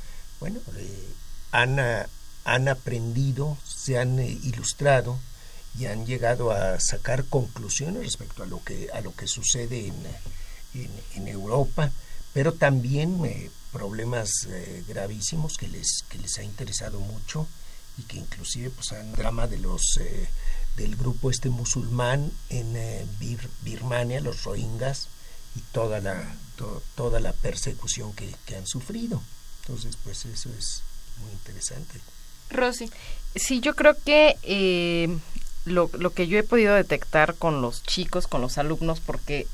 bueno, 0.41 0.61
eh, 0.77 1.09
han, 1.53 1.79
han 2.45 2.69
aprendido, 2.69 3.57
se 3.65 3.99
han 3.99 4.19
eh, 4.19 4.29
ilustrado 4.43 5.19
y 5.79 5.87
han 5.87 6.07
llegado 6.07 6.51
a 6.51 6.81
sacar 6.81 7.25
conclusiones 7.25 8.03
respecto 8.03 8.43
a 8.43 8.47
lo 8.47 8.63
que, 8.65 8.89
a 8.93 9.01
lo 9.01 9.15
que 9.15 9.27
sucede 9.27 9.87
en, 9.87 10.91
en, 11.15 11.29
Europa, 11.29 11.91
pero 12.33 12.53
también 12.53 13.25
eh, 13.25 13.51
problemas 13.73 14.31
gravísimos 14.89 15.57
que 15.57 15.69
les, 15.69 16.03
que 16.09 16.19
les 16.19 16.39
ha 16.39 16.43
interesado 16.43 17.01
mucho 17.01 17.47
y 17.99 18.03
que 18.03 18.19
inclusive 18.19 18.71
pues 18.71 18.93
han 18.93 19.13
drama 19.13 19.47
de 19.47 19.59
los 19.59 19.99
del 20.77 20.97
grupo 20.97 21.31
este 21.31 21.49
musulmán 21.49 22.31
en 22.51 22.77
Birmania, 23.63 24.21
los 24.21 24.45
rohingyas 24.45 25.09
y 25.55 25.61
toda 25.73 26.01
la 26.01 26.37
toda 26.95 27.21
la 27.21 27.33
persecución 27.33 28.15
que, 28.15 28.35
que, 28.47 28.57
han 28.57 28.67
sufrido. 28.67 29.23
Entonces, 29.61 29.99
pues 30.03 30.25
eso 30.25 30.49
es 30.59 30.83
muy 31.21 31.31
interesante. 31.33 32.01
Rosy. 32.51 32.91
Sí, 33.35 33.61
yo 33.61 33.75
creo 33.75 33.95
que 34.03 35.19
lo, 35.67 35.91
lo 35.99 36.11
que 36.15 36.29
yo 36.29 36.39
he 36.39 36.43
podido 36.43 36.75
detectar 36.75 37.35
con 37.35 37.61
los 37.61 37.83
chicos, 37.83 38.27
con 38.27 38.41
los 38.41 38.57
alumnos, 38.57 39.01
porque 39.01 39.47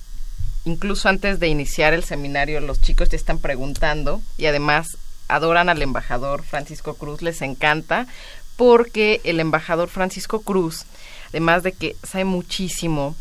incluso 0.65 1.09
antes 1.09 1.41
de 1.41 1.49
iniciar 1.49 1.93
el 1.95 2.05
seminario 2.05 2.61
los 2.61 2.81
chicos 2.81 3.09
ya 3.09 3.17
están 3.17 3.39
preguntando 3.39 4.23
y 4.39 4.47
además 4.47 4.87
adoran 5.29 5.69
al 5.69 5.83
embajador 5.83 6.45
Francisco 6.45 6.95
Cruz, 6.95 7.23
les 7.23 7.43
encanta 7.43 8.07
porque 8.57 9.21
el 9.25 9.41
embajador 9.41 9.89
Francisco 9.89 10.43
Cruz, 10.43 10.85
además 11.33 11.63
de 11.63 11.73
que 11.73 11.97
sabe 12.03 12.25
muchísimo 12.25 13.17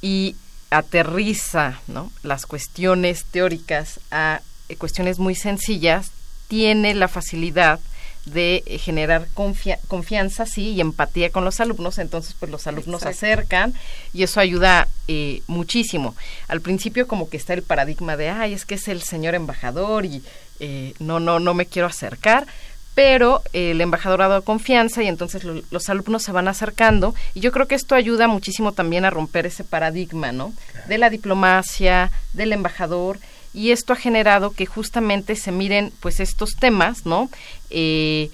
y 0.00 0.36
aterriza 0.70 1.80
¿no? 1.86 2.10
las 2.22 2.46
cuestiones 2.46 3.24
teóricas 3.24 4.00
a 4.10 4.40
cuestiones 4.78 5.18
muy 5.18 5.34
sencillas, 5.34 6.10
tiene 6.48 6.94
la 6.94 7.08
facilidad 7.08 7.80
de 8.26 8.62
eh, 8.66 8.78
generar 8.78 9.28
confianza, 9.34 10.46
sí, 10.46 10.70
y 10.70 10.80
empatía 10.80 11.30
con 11.30 11.44
los 11.44 11.60
alumnos, 11.60 11.98
entonces 11.98 12.34
pues 12.38 12.50
los 12.50 12.66
alumnos 12.66 13.02
se 13.02 13.08
acercan 13.08 13.74
y 14.12 14.22
eso 14.22 14.40
ayuda 14.40 14.88
eh, 15.08 15.42
muchísimo. 15.46 16.16
Al 16.48 16.60
principio 16.60 17.06
como 17.06 17.28
que 17.28 17.36
está 17.36 17.52
el 17.52 17.62
paradigma 17.62 18.16
de, 18.16 18.30
ay, 18.30 18.54
es 18.54 18.64
que 18.64 18.76
es 18.76 18.88
el 18.88 19.02
señor 19.02 19.34
embajador 19.34 20.06
y 20.06 20.22
eh, 20.60 20.94
no, 21.00 21.20
no, 21.20 21.38
no 21.38 21.52
me 21.52 21.66
quiero 21.66 21.86
acercar, 21.86 22.46
pero 22.94 23.42
el 23.52 23.80
embajador 23.80 24.22
ha 24.22 24.28
dado 24.28 24.42
confianza 24.42 25.02
y 25.02 25.08
entonces 25.08 25.42
los 25.44 25.88
alumnos 25.88 26.22
se 26.22 26.32
van 26.32 26.48
acercando 26.48 27.14
y 27.34 27.40
yo 27.40 27.50
creo 27.50 27.66
que 27.66 27.74
esto 27.74 27.94
ayuda 27.94 28.28
muchísimo 28.28 28.72
también 28.72 29.04
a 29.04 29.10
romper 29.10 29.46
ese 29.46 29.64
paradigma, 29.64 30.32
¿no? 30.32 30.52
De 30.88 30.98
la 30.98 31.10
diplomacia, 31.10 32.10
del 32.32 32.52
embajador 32.52 33.18
y 33.52 33.70
esto 33.70 33.92
ha 33.92 33.96
generado 33.96 34.52
que 34.52 34.66
justamente 34.66 35.36
se 35.36 35.52
miren 35.52 35.92
pues 36.00 36.20
estos 36.20 36.56
temas, 36.56 37.04
¿no? 37.04 37.30
Eh, 37.70 38.30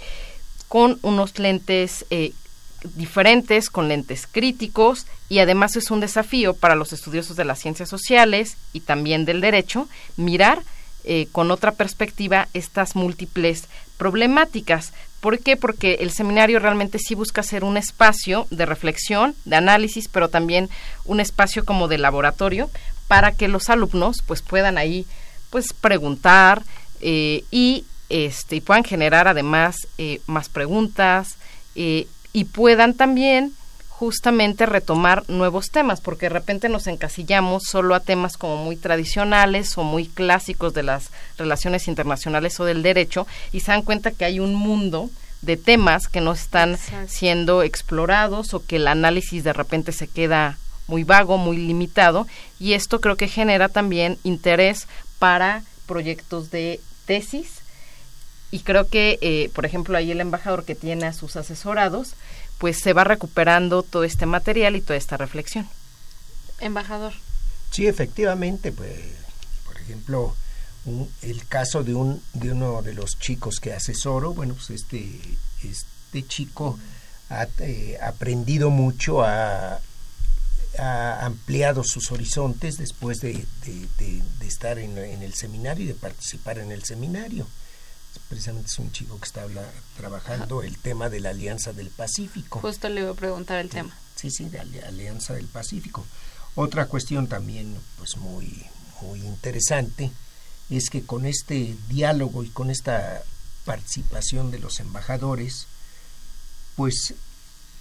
con 0.68 0.98
unos 1.02 1.38
lentes 1.38 2.04
eh, 2.10 2.32
diferentes, 2.94 3.70
con 3.70 3.88
lentes 3.88 4.26
críticos 4.30 5.06
y 5.28 5.38
además 5.38 5.76
es 5.76 5.90
un 5.90 6.00
desafío 6.00 6.54
para 6.54 6.74
los 6.74 6.92
estudiosos 6.92 7.36
de 7.36 7.44
las 7.44 7.60
ciencias 7.60 7.88
sociales 7.88 8.56
y 8.72 8.80
también 8.80 9.24
del 9.24 9.40
derecho 9.40 9.88
mirar 10.16 10.62
eh, 11.12 11.26
con 11.32 11.50
otra 11.50 11.72
perspectiva 11.72 12.46
estas 12.54 12.94
múltiples 12.94 13.64
problemáticas. 13.96 14.92
¿Por 15.20 15.40
qué? 15.40 15.56
Porque 15.56 15.94
el 15.94 16.12
seminario 16.12 16.60
realmente 16.60 17.00
sí 17.00 17.16
busca 17.16 17.42
ser 17.42 17.64
un 17.64 17.76
espacio 17.76 18.46
de 18.50 18.64
reflexión, 18.64 19.34
de 19.44 19.56
análisis, 19.56 20.06
pero 20.06 20.28
también 20.28 20.68
un 21.04 21.18
espacio 21.18 21.64
como 21.64 21.88
de 21.88 21.98
laboratorio 21.98 22.70
para 23.08 23.32
que 23.32 23.48
los 23.48 23.70
alumnos 23.70 24.18
pues 24.24 24.40
puedan 24.40 24.78
ahí 24.78 25.04
pues 25.50 25.72
preguntar 25.72 26.62
eh, 27.00 27.42
y 27.50 27.86
este 28.08 28.54
y 28.54 28.60
puedan 28.60 28.84
generar 28.84 29.26
además 29.26 29.88
eh, 29.98 30.20
más 30.28 30.48
preguntas 30.48 31.38
y 31.74 32.44
puedan 32.52 32.94
también 32.94 33.52
justamente 34.00 34.64
retomar 34.64 35.28
nuevos 35.28 35.68
temas, 35.68 36.00
porque 36.00 36.24
de 36.24 36.30
repente 36.30 36.70
nos 36.70 36.86
encasillamos 36.86 37.64
solo 37.64 37.94
a 37.94 38.00
temas 38.00 38.38
como 38.38 38.56
muy 38.56 38.76
tradicionales 38.76 39.76
o 39.76 39.82
muy 39.82 40.06
clásicos 40.06 40.72
de 40.72 40.82
las 40.82 41.10
relaciones 41.36 41.86
internacionales 41.86 42.58
o 42.60 42.64
del 42.64 42.82
derecho 42.82 43.26
y 43.52 43.60
se 43.60 43.72
dan 43.72 43.82
cuenta 43.82 44.10
que 44.10 44.24
hay 44.24 44.40
un 44.40 44.54
mundo 44.54 45.10
de 45.42 45.58
temas 45.58 46.08
que 46.08 46.22
no 46.22 46.32
están 46.32 46.78
siendo 47.08 47.62
explorados 47.62 48.54
o 48.54 48.64
que 48.64 48.76
el 48.76 48.88
análisis 48.88 49.44
de 49.44 49.52
repente 49.52 49.92
se 49.92 50.08
queda 50.08 50.56
muy 50.86 51.04
vago, 51.04 51.36
muy 51.36 51.58
limitado, 51.58 52.26
y 52.58 52.72
esto 52.72 53.02
creo 53.02 53.16
que 53.16 53.28
genera 53.28 53.68
también 53.68 54.16
interés 54.24 54.88
para 55.18 55.62
proyectos 55.84 56.50
de 56.50 56.80
tesis. 57.04 57.60
Y 58.50 58.60
creo 58.60 58.88
que, 58.88 59.18
eh, 59.20 59.50
por 59.54 59.64
ejemplo, 59.64 59.96
ahí 59.96 60.10
el 60.10 60.20
embajador 60.20 60.64
que 60.64 60.74
tiene 60.74 61.06
a 61.06 61.12
sus 61.12 61.36
asesorados, 61.36 62.14
pues 62.60 62.78
se 62.78 62.92
va 62.92 63.02
recuperando 63.02 63.82
todo 63.82 64.04
este 64.04 64.26
material 64.26 64.76
y 64.76 64.80
toda 64.80 64.96
esta 64.96 65.16
reflexión. 65.16 65.68
Embajador. 66.60 67.14
Sí, 67.72 67.88
efectivamente, 67.88 68.70
pues, 68.70 68.92
por 69.64 69.76
ejemplo, 69.78 70.36
el 71.22 71.46
caso 71.46 71.82
de 71.82 71.94
un 71.94 72.22
de 72.34 72.52
uno 72.52 72.82
de 72.82 72.94
los 72.94 73.18
chicos 73.18 73.58
que 73.60 73.72
asesoro, 73.72 74.34
bueno, 74.34 74.54
pues 74.54 74.70
este 74.70 75.20
este 75.62 76.26
chico 76.28 76.78
ha 77.30 77.46
eh, 77.60 77.98
aprendido 78.02 78.70
mucho 78.70 79.22
a, 79.22 79.80
ha 80.78 81.26
ampliado 81.26 81.82
sus 81.84 82.10
horizontes 82.12 82.76
después 82.76 83.20
de, 83.20 83.44
estar 84.40 84.78
en, 84.78 84.98
el 84.98 85.34
seminario 85.34 85.84
y 85.84 85.88
de 85.88 85.94
participar 85.94 86.58
en 86.58 86.72
el 86.72 86.84
seminario. 86.84 87.46
Precisamente 88.28 88.68
es 88.68 88.78
un 88.78 88.92
chico 88.92 89.18
que 89.18 89.24
está 89.24 89.46
trabajando 89.96 90.62
el 90.62 90.78
tema 90.78 91.08
de 91.08 91.20
la 91.20 91.30
Alianza 91.30 91.72
del 91.72 91.90
Pacífico. 91.90 92.60
Justo 92.60 92.88
le 92.88 93.02
voy 93.02 93.12
a 93.12 93.14
preguntar 93.14 93.58
el 93.58 93.68
tema. 93.68 93.96
Sí, 94.14 94.30
sí, 94.30 94.48
de 94.48 94.60
Alianza 94.60 95.34
del 95.34 95.46
Pacífico. 95.46 96.06
Otra 96.54 96.86
cuestión 96.86 97.28
también 97.28 97.76
pues 97.98 98.16
muy, 98.16 98.66
muy 99.02 99.20
interesante 99.20 100.10
es 100.68 100.90
que 100.90 101.02
con 101.02 101.26
este 101.26 101.76
diálogo 101.88 102.44
y 102.44 102.48
con 102.48 102.70
esta 102.70 103.22
participación 103.64 104.50
de 104.50 104.58
los 104.58 104.80
embajadores, 104.80 105.66
pues 106.76 107.14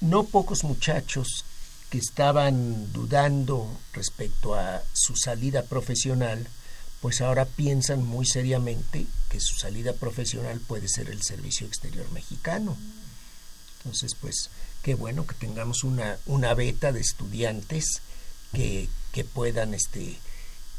no 0.01 0.23
pocos 0.23 0.63
muchachos 0.63 1.45
que 1.89 1.97
estaban 1.97 2.91
dudando 2.93 3.79
respecto 3.93 4.55
a 4.55 4.81
su 4.93 5.15
salida 5.15 5.63
profesional, 5.63 6.47
pues 7.01 7.21
ahora 7.21 7.45
piensan 7.45 8.03
muy 8.05 8.25
seriamente 8.25 9.07
que 9.29 9.39
su 9.39 9.55
salida 9.55 9.93
profesional 9.93 10.59
puede 10.59 10.87
ser 10.87 11.09
el 11.09 11.21
servicio 11.21 11.67
exterior 11.67 12.09
mexicano. 12.11 12.77
Entonces, 13.77 14.15
pues, 14.19 14.49
qué 14.83 14.95
bueno 14.95 15.25
que 15.25 15.35
tengamos 15.35 15.83
una, 15.83 16.17
una 16.25 16.53
beta 16.53 16.91
de 16.91 16.99
estudiantes 16.99 18.01
que, 18.53 18.89
que 19.13 19.23
puedan 19.23 19.73
este, 19.73 20.17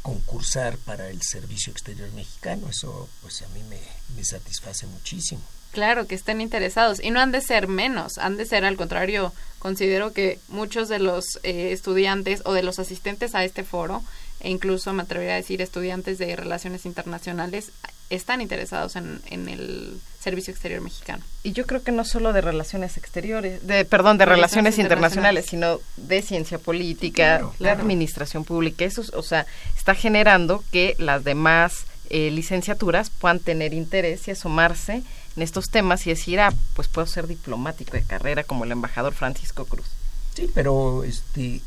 concursar 0.03 0.77
para 0.79 1.09
el 1.09 1.23
servicio 1.23 1.73
exterior 1.73 2.11
mexicano. 2.13 2.69
Eso, 2.69 3.09
pues, 3.23 3.43
a 3.43 3.49
mí 3.49 3.63
me, 3.63 3.81
me 4.17 4.25
satisface 4.25 4.87
muchísimo. 4.87 5.43
Claro, 5.73 6.09
que 6.09 6.17
estén 6.17 6.41
interesados. 6.41 7.01
Y 7.03 7.11
no 7.11 7.21
han 7.21 7.31
de 7.31 7.41
ser 7.41 7.69
menos, 7.69 8.19
han 8.19 8.37
de 8.37 8.45
ser 8.45 8.65
al 8.65 8.77
contrario. 8.77 9.33
Considero 9.61 10.13
que 10.13 10.41
muchos 10.49 10.89
de 10.89 10.99
los 10.99 11.39
eh, 11.45 11.71
estudiantes 11.73 12.43
o 12.45 12.53
de 12.53 12.65
los 12.65 12.81
asistentes 12.81 13.35
a 13.35 13.45
este 13.45 13.63
foro, 13.63 14.03
e 14.41 14.51
incluso 14.51 14.93
me 14.93 15.03
atrevería 15.03 15.35
a 15.35 15.37
decir 15.37 15.63
estudiantes 15.63 16.19
de 16.19 16.35
relaciones 16.35 16.87
internacionales, 16.87 17.71
están 18.11 18.41
interesados 18.41 18.97
en, 18.97 19.21
en 19.27 19.49
el 19.49 20.01
servicio 20.21 20.53
exterior 20.53 20.83
mexicano. 20.83 21.25
Y 21.43 21.53
yo 21.53 21.67
creo 21.67 21.83
que 21.83 21.93
no 21.93 22.05
solo 22.05 22.33
de 22.33 22.43
relaciones 22.43 22.97
exteriores, 22.99 23.67
de 23.67 23.85
perdón, 23.87 24.19
de 24.19 24.27
relaciones, 24.27 24.79
internacionales, 24.79 25.47
sino 25.47 25.81
de 25.97 26.21
ciencia 26.21 26.59
política, 26.59 27.51
la 27.59 27.73
administración 27.73 28.45
pública. 28.45 28.85
Eso, 28.85 29.03
o 29.15 29.23
sea, 29.23 29.47
está 29.77 29.95
generando 29.95 30.63
que 30.71 30.95
las 30.99 31.25
demás 31.25 31.87
eh, 32.11 32.31
licenciaturas 32.31 33.09
puedan 33.09 33.41
tener 33.41 33.73
interés 33.73 34.29
y 34.29 34.33
asomarse 34.33 35.03
en 35.37 35.43
estos 35.43 35.71
temas 35.71 36.07
y 36.07 36.11
decir, 36.11 36.41
ah, 36.41 36.53
pues 36.75 36.89
puedo 36.89 37.07
ser 37.07 37.27
diplomático 37.27 37.93
de 37.93 38.03
carrera 38.03 38.45
como 38.45 38.65
el 38.65 38.73
embajador 38.73 39.15
Francisco 39.15 39.65
Cruz. 39.65 39.87
Sí, 40.35 40.51
pero 40.53 41.03
este 41.05 41.63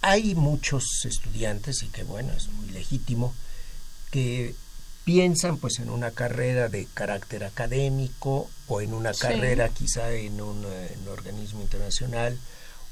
hay 0.00 0.34
muchos 0.36 1.04
estudiantes 1.04 1.82
y 1.82 1.88
que 1.88 2.04
bueno, 2.04 2.32
es 2.32 2.48
muy 2.48 2.70
legítimo 2.70 3.34
que 4.10 4.54
piensan 5.08 5.56
pues 5.56 5.78
en 5.78 5.88
una 5.88 6.10
carrera 6.10 6.68
de 6.68 6.86
carácter 6.92 7.42
académico 7.42 8.50
o 8.66 8.82
en 8.82 8.92
una 8.92 9.14
carrera 9.14 9.70
quizá 9.70 10.12
en 10.12 10.38
un, 10.42 10.62
eh, 10.66 10.90
en 10.92 11.00
un, 11.00 11.08
organismo 11.08 11.62
internacional 11.62 12.38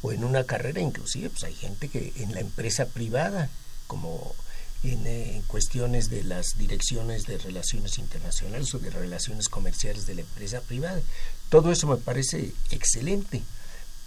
o 0.00 0.12
en 0.12 0.24
una 0.24 0.44
carrera 0.44 0.80
inclusive 0.80 1.28
pues 1.28 1.44
hay 1.44 1.52
gente 1.52 1.90
que 1.90 2.14
en 2.16 2.32
la 2.32 2.40
empresa 2.40 2.86
privada 2.86 3.50
como 3.86 4.34
en, 4.82 5.42
cuestiones 5.42 6.08
de 6.08 6.24
las 6.24 6.56
direcciones 6.56 7.26
de 7.26 7.36
relaciones 7.36 7.98
internacionales 7.98 8.74
o 8.74 8.78
de 8.78 8.88
relaciones 8.88 9.50
comerciales 9.50 10.06
de 10.06 10.14
la 10.14 10.22
empresa 10.22 10.62
privada. 10.62 11.02
Todo 11.50 11.70
eso 11.70 11.86
me 11.86 11.98
parece 11.98 12.54
excelente, 12.70 13.42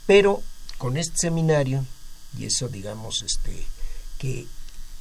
pero 0.08 0.42
con 0.80 0.98
este 0.98 1.16
seminario, 1.16 1.86
y 2.36 2.46
eso 2.46 2.70
digamos 2.70 3.22
este, 3.22 3.68
que 4.18 4.48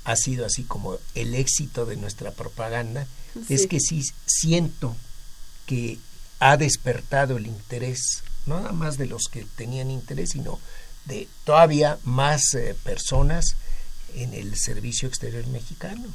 ha 0.04 0.16
sido 0.16 0.46
así 0.46 0.64
como 0.64 0.98
el 1.14 1.34
éxito 1.34 1.86
de 1.86 1.96
nuestra 1.96 2.30
propaganda, 2.30 3.06
es 3.48 3.66
que 3.66 3.78
sí 3.78 4.02
siento 4.26 4.96
que 5.66 5.98
ha 6.40 6.56
despertado 6.56 7.36
el 7.36 7.46
interés, 7.46 8.22
no 8.46 8.60
nada 8.60 8.72
más 8.72 8.96
de 8.96 9.06
los 9.06 9.24
que 9.30 9.44
tenían 9.56 9.90
interés, 9.90 10.30
sino 10.30 10.58
de 11.04 11.28
todavía 11.44 11.98
más 12.04 12.54
eh, 12.54 12.74
personas 12.84 13.56
en 14.14 14.34
el 14.34 14.56
servicio 14.56 15.08
exterior 15.08 15.46
mexicano. 15.48 16.08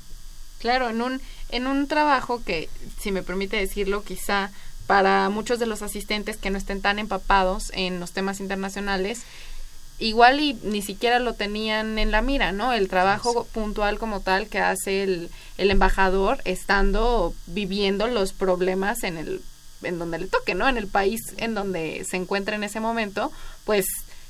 Claro, 0.60 0.90
en 0.90 1.02
un, 1.02 1.22
en 1.50 1.68
un 1.68 1.88
trabajo 1.88 2.44
que, 2.44 2.70
si 3.00 3.12
me 3.12 3.22
permite 3.24 3.58
decirlo, 3.58 4.04
quizá 4.04 4.52
para 4.88 5.30
muchos 5.30 5.60
de 5.60 5.66
los 5.66 5.82
asistentes 5.82 6.38
que 6.38 6.50
no 6.50 6.58
estén 6.58 6.82
tan 6.82 7.00
empapados 7.00 7.72
en 7.74 8.00
los 8.00 8.12
temas 8.12 8.40
internacionales, 8.40 9.22
igual 10.04 10.40
y 10.40 10.54
ni 10.64 10.82
siquiera 10.82 11.20
lo 11.20 11.34
tenían 11.34 11.98
en 11.98 12.12
la 12.12 12.22
mira, 12.22 12.52
¿no? 12.52 12.74
El 12.74 12.90
trabajo 12.90 13.46
puntual 13.54 13.98
como 13.98 14.20
tal 14.20 14.48
que 14.48 14.60
hace 14.60 15.04
el, 15.04 15.30
el 15.58 15.72
embajador 15.72 16.42
estando 16.46 17.34
viviendo 17.48 18.08
los 18.08 18.34
problemas 18.34 19.04
en 19.04 19.18
el 19.18 19.42
en 19.82 20.00
donde 20.00 20.20
le 20.20 20.28
toque, 20.28 20.56
¿no? 20.56 20.68
En 20.70 20.78
el 20.78 20.88
país 20.88 21.22
en 21.38 21.54
donde 21.54 22.06
se 22.10 22.16
encuentra 22.18 22.56
en 22.56 22.64
ese 22.64 22.80
momento, 22.80 23.32
pues 23.66 23.86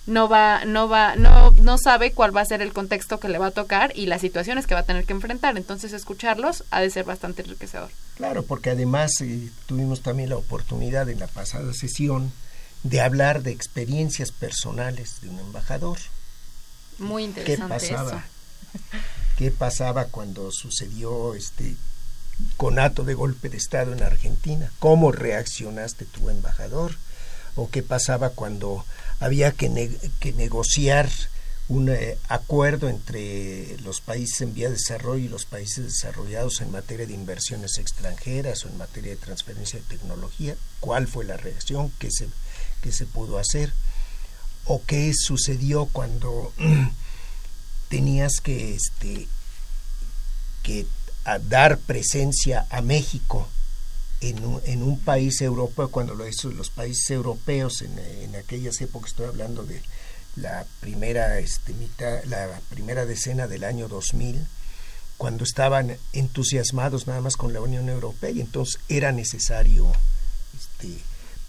no 0.06 0.28
va, 0.28 0.66
no 0.66 0.90
va, 0.90 1.16
no, 1.16 1.52
no 1.52 1.78
sabe 1.78 2.12
cuál 2.12 2.36
va 2.36 2.42
a 2.42 2.46
ser 2.46 2.62
el 2.62 2.74
contexto 2.74 3.20
que 3.20 3.30
le 3.30 3.38
va 3.38 3.48
a 3.48 3.52
tocar 3.52 3.94
y 3.96 4.08
las 4.08 4.22
situaciones 4.22 4.68
que 4.68 4.74
va 4.74 4.82
a 4.82 4.86
tener 4.86 5.06
que 5.06 5.14
enfrentar. 5.14 5.56
Entonces, 5.58 5.94
escucharlos 5.94 6.64
ha 6.72 6.82
de 6.82 6.90
ser 6.90 7.06
bastante 7.06 7.44
enriquecedor. 7.44 7.90
Claro, 8.16 8.44
porque 8.44 8.72
además 8.72 9.12
eh, 9.22 9.50
tuvimos 9.66 10.02
también 10.02 10.30
la 10.30 10.38
oportunidad 10.38 11.08
en 11.10 11.20
la 11.20 11.28
pasada 11.28 11.72
sesión 11.74 12.32
de 12.84 13.02
hablar 13.02 13.44
de 13.44 13.52
experiencias 13.52 14.32
personales 14.32 15.22
de 15.22 15.30
un 15.30 15.40
embajador. 15.40 15.98
Muy 17.00 17.24
interesante. 17.24 17.78
¿Qué 17.88 17.94
pasaba? 17.94 18.26
¿Qué 19.38 19.52
pasaba 19.52 20.06
cuando 20.06 20.52
sucedió 20.52 21.34
este 21.34 21.76
conato 22.58 23.04
de 23.04 23.14
golpe 23.14 23.50
de 23.50 23.58
Estado 23.58 23.94
en 23.94 24.04
Argentina? 24.04 24.72
¿Cómo 24.80 25.12
reaccionaste 25.12 26.06
tu 26.06 26.30
embajador? 26.30 26.96
¿O 27.56 27.70
qué 27.70 27.84
pasaba 27.84 28.30
cuando 28.30 28.86
había 29.20 29.52
que, 29.52 29.70
negociar 30.36 31.10
un 31.70 31.90
eh, 31.90 32.18
acuerdo 32.28 32.90
entre 32.90 33.78
los 33.84 34.02
países 34.02 34.42
en 34.42 34.54
vía 34.54 34.68
de 34.68 34.76
desarrollo 34.76 35.24
y 35.24 35.30
los 35.30 35.46
países 35.46 35.86
desarrollados 35.86 36.62
en 36.62 36.72
materia 36.72 37.08
de 37.08 37.14
inversiones 37.14 37.78
extranjeras 37.78 38.66
o 38.66 38.70
en 38.70 38.78
materia 38.78 39.12
de 39.12 39.18
transferencia 39.18 39.80
de 39.80 39.86
tecnología, 39.86 40.56
cuál 40.82 41.08
fue 41.08 41.24
la 41.24 41.38
reacción, 41.38 41.92
qué 42.00 42.12
se, 42.12 42.28
qué 42.84 42.92
se 42.92 43.06
pudo 43.06 43.40
hacer, 43.40 43.74
o 44.66 44.84
qué 44.86 45.14
sucedió 45.14 45.86
cuando 45.86 46.54
tenías 47.90 48.34
que, 48.42 48.76
este, 48.76 49.28
que 50.62 50.86
dar 51.50 51.80
presencia 51.80 52.68
a 52.70 52.82
México 52.82 53.48
en 54.20 54.44
un, 54.46 54.62
en 54.66 54.84
un 54.84 55.00
país 55.00 55.42
europeo, 55.42 55.90
cuando 55.90 56.14
lo 56.14 56.28
hizo 56.28 56.50
los 56.52 56.70
países 56.70 57.10
europeos 57.12 57.82
en, 57.82 57.98
en 57.98 58.36
aquellas 58.36 58.80
épocas, 58.82 59.12
estoy 59.12 59.28
hablando 59.28 59.64
de 59.64 59.82
la 60.36 60.66
primera, 60.82 61.40
este, 61.40 61.74
mitad, 61.74 62.24
la 62.26 62.60
primera 62.70 63.06
decena 63.06 63.48
del 63.48 63.64
año 63.64 63.88
2000, 63.88 64.46
cuando 65.18 65.44
estaban 65.44 65.96
entusiasmados 66.12 67.08
nada 67.08 67.22
más 67.22 67.38
con 67.38 67.54
la 67.54 67.62
Unión 67.62 67.88
Europea 67.88 68.32
y 68.32 68.42
entonces 68.42 68.82
era 68.90 69.12
necesario 69.12 69.92
este, 70.54 71.00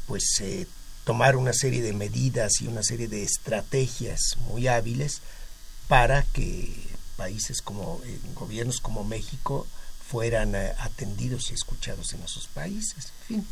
pues 0.07 0.25
eh, 0.41 0.67
tomar 1.05 1.37
una 1.37 1.53
serie 1.53 1.83
de 1.83 1.93
medidas 1.93 2.61
y 2.61 2.67
una 2.67 2.83
serie 2.83 3.09
de 3.09 3.23
estrategias 3.23 4.37
muy 4.49 4.69
hábiles 4.69 5.21
para 5.89 6.23
que 6.23 6.75
países 7.17 7.63
como 7.63 8.01
eh, 8.05 8.19
gobiernos 8.35 8.81
como 8.81 9.05
México 9.05 9.67
fueran 10.07 10.55
eh, 10.55 10.73
atendidos 10.79 11.51
y 11.51 11.55
escuchados 11.55 12.13
en 12.13 12.23
esos 12.23 12.47
países. 12.49 13.13
En 13.29 13.37
fin, 13.37 13.47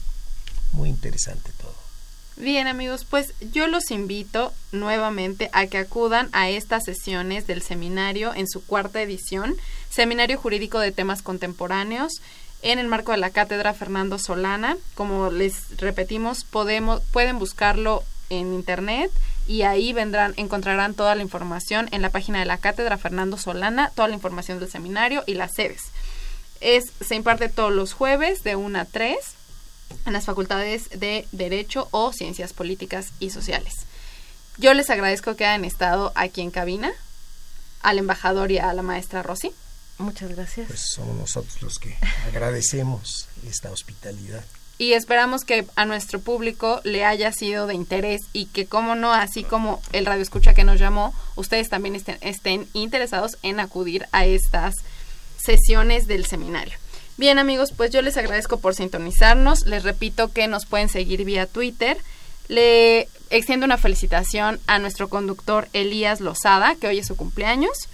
muy 0.72 0.88
interesante 0.88 1.50
todo. 1.60 1.82
Bien 2.36 2.66
amigos, 2.66 3.04
pues 3.04 3.34
yo 3.52 3.66
los 3.66 3.90
invito 3.90 4.54
nuevamente 4.72 5.50
a 5.52 5.66
que 5.66 5.76
acudan 5.76 6.30
a 6.32 6.48
estas 6.48 6.84
sesiones 6.84 7.46
del 7.46 7.60
seminario 7.60 8.34
en 8.34 8.48
su 8.48 8.64
cuarta 8.64 9.02
edición, 9.02 9.54
Seminario 9.90 10.38
Jurídico 10.38 10.78
de 10.78 10.92
Temas 10.92 11.20
Contemporáneos, 11.20 12.22
en 12.62 12.78
el 12.78 12.88
marco 12.88 13.12
de 13.12 13.18
la 13.18 13.30
Cátedra 13.30 13.74
Fernando 13.74 14.18
Solana. 14.18 14.76
Como 14.94 15.30
les 15.30 15.76
repetimos, 15.76 16.44
podemos, 16.44 17.02
pueden 17.12 17.38
buscarlo 17.38 18.02
en 18.30 18.54
internet 18.54 19.10
y 19.46 19.62
ahí 19.62 19.92
vendrán, 19.92 20.34
encontrarán 20.36 20.94
toda 20.94 21.14
la 21.14 21.22
información 21.22 21.88
en 21.92 22.02
la 22.02 22.10
página 22.10 22.38
de 22.38 22.46
la 22.46 22.58
Cátedra 22.58 22.96
Fernando 22.96 23.36
Solana, 23.36 23.90
toda 23.94 24.08
la 24.08 24.14
información 24.14 24.58
del 24.60 24.70
seminario 24.70 25.24
y 25.26 25.34
las 25.34 25.52
sedes. 25.54 25.82
Es, 26.60 26.92
se 27.00 27.16
imparte 27.16 27.48
todos 27.48 27.72
los 27.72 27.92
jueves 27.92 28.44
de 28.44 28.56
1 28.56 28.78
a 28.78 28.84
3 28.84 29.16
en 30.06 30.12
las 30.12 30.24
facultades 30.24 30.88
de 30.90 31.26
Derecho 31.32 31.88
o 31.90 32.12
Ciencias 32.12 32.52
Políticas 32.52 33.12
y 33.18 33.30
Sociales. 33.30 33.74
Yo 34.58 34.72
les 34.74 34.90
agradezco 34.90 35.34
que 35.34 35.44
hayan 35.44 35.64
estado 35.64 36.12
aquí 36.14 36.40
en 36.40 36.50
cabina, 36.50 36.92
al 37.80 37.98
embajador 37.98 38.52
y 38.52 38.58
a 38.58 38.72
la 38.74 38.82
maestra 38.82 39.22
Rosy. 39.22 39.52
Muchas 40.02 40.34
gracias. 40.34 40.66
Pues 40.66 40.80
somos 40.80 41.16
nosotros 41.16 41.62
los 41.62 41.78
que 41.78 41.96
agradecemos 42.26 43.28
esta 43.48 43.70
hospitalidad. 43.70 44.44
Y 44.78 44.94
esperamos 44.94 45.44
que 45.44 45.64
a 45.76 45.84
nuestro 45.84 46.20
público 46.20 46.80
le 46.82 47.04
haya 47.04 47.32
sido 47.32 47.68
de 47.68 47.74
interés 47.74 48.20
y 48.32 48.46
que, 48.46 48.66
como 48.66 48.96
no, 48.96 49.12
así 49.12 49.44
como 49.44 49.80
el 49.92 50.06
radio 50.06 50.22
escucha 50.22 50.54
que 50.54 50.64
nos 50.64 50.80
llamó, 50.80 51.14
ustedes 51.36 51.68
también 51.68 51.94
estén, 51.94 52.18
estén 52.20 52.66
interesados 52.72 53.38
en 53.42 53.60
acudir 53.60 54.06
a 54.10 54.26
estas 54.26 54.74
sesiones 55.38 56.08
del 56.08 56.26
seminario. 56.26 56.74
Bien 57.16 57.38
amigos, 57.38 57.72
pues 57.76 57.92
yo 57.92 58.02
les 58.02 58.16
agradezco 58.16 58.58
por 58.58 58.74
sintonizarnos. 58.74 59.66
Les 59.66 59.84
repito 59.84 60.32
que 60.32 60.48
nos 60.48 60.66
pueden 60.66 60.88
seguir 60.88 61.24
vía 61.24 61.46
Twitter. 61.46 61.96
Le 62.48 63.08
extiendo 63.30 63.66
una 63.66 63.78
felicitación 63.78 64.58
a 64.66 64.78
nuestro 64.78 65.08
conductor 65.08 65.68
Elías 65.72 66.20
Lozada, 66.20 66.74
que 66.74 66.88
hoy 66.88 66.98
es 66.98 67.06
su 67.06 67.16
cumpleaños. 67.16 67.88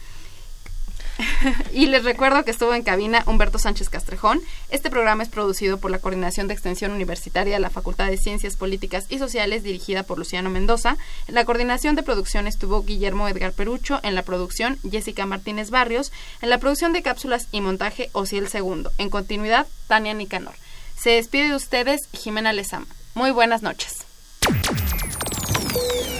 y 1.72 1.86
les 1.86 2.04
recuerdo 2.04 2.44
que 2.44 2.50
estuvo 2.50 2.74
en 2.74 2.82
cabina 2.82 3.22
Humberto 3.26 3.58
Sánchez 3.58 3.88
Castrejón. 3.88 4.40
Este 4.70 4.90
programa 4.90 5.22
es 5.22 5.28
producido 5.28 5.78
por 5.78 5.90
la 5.90 5.98
Coordinación 5.98 6.48
de 6.48 6.54
Extensión 6.54 6.92
Universitaria 6.92 7.54
de 7.54 7.60
la 7.60 7.70
Facultad 7.70 8.06
de 8.06 8.16
Ciencias 8.16 8.56
Políticas 8.56 9.06
y 9.08 9.18
Sociales, 9.18 9.62
dirigida 9.62 10.02
por 10.02 10.18
Luciano 10.18 10.50
Mendoza. 10.50 10.96
En 11.26 11.34
la 11.34 11.44
coordinación 11.44 11.96
de 11.96 12.02
producción 12.02 12.46
estuvo 12.46 12.82
Guillermo 12.82 13.28
Edgar 13.28 13.52
Perucho, 13.52 14.00
en 14.02 14.14
la 14.14 14.22
producción 14.22 14.78
Jessica 14.88 15.26
Martínez 15.26 15.70
Barrios, 15.70 16.12
en 16.40 16.50
la 16.50 16.58
producción 16.58 16.92
de 16.92 17.02
cápsulas 17.02 17.48
y 17.52 17.60
montaje 17.60 18.10
Osiel 18.12 18.48
Segundo. 18.48 18.92
En 18.98 19.10
continuidad, 19.10 19.66
Tania 19.86 20.14
Nicanor. 20.14 20.54
Se 20.98 21.10
despide 21.10 21.48
de 21.48 21.54
ustedes 21.54 22.08
Jimena 22.12 22.52
Lezama. 22.52 22.86
Muy 23.14 23.30
buenas 23.30 23.62
noches. 23.62 24.04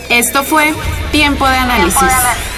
Esto 0.09 0.43
fue 0.43 0.75
Tiempo 1.13 1.47
de 1.47 1.57
Análisis. 1.57 2.58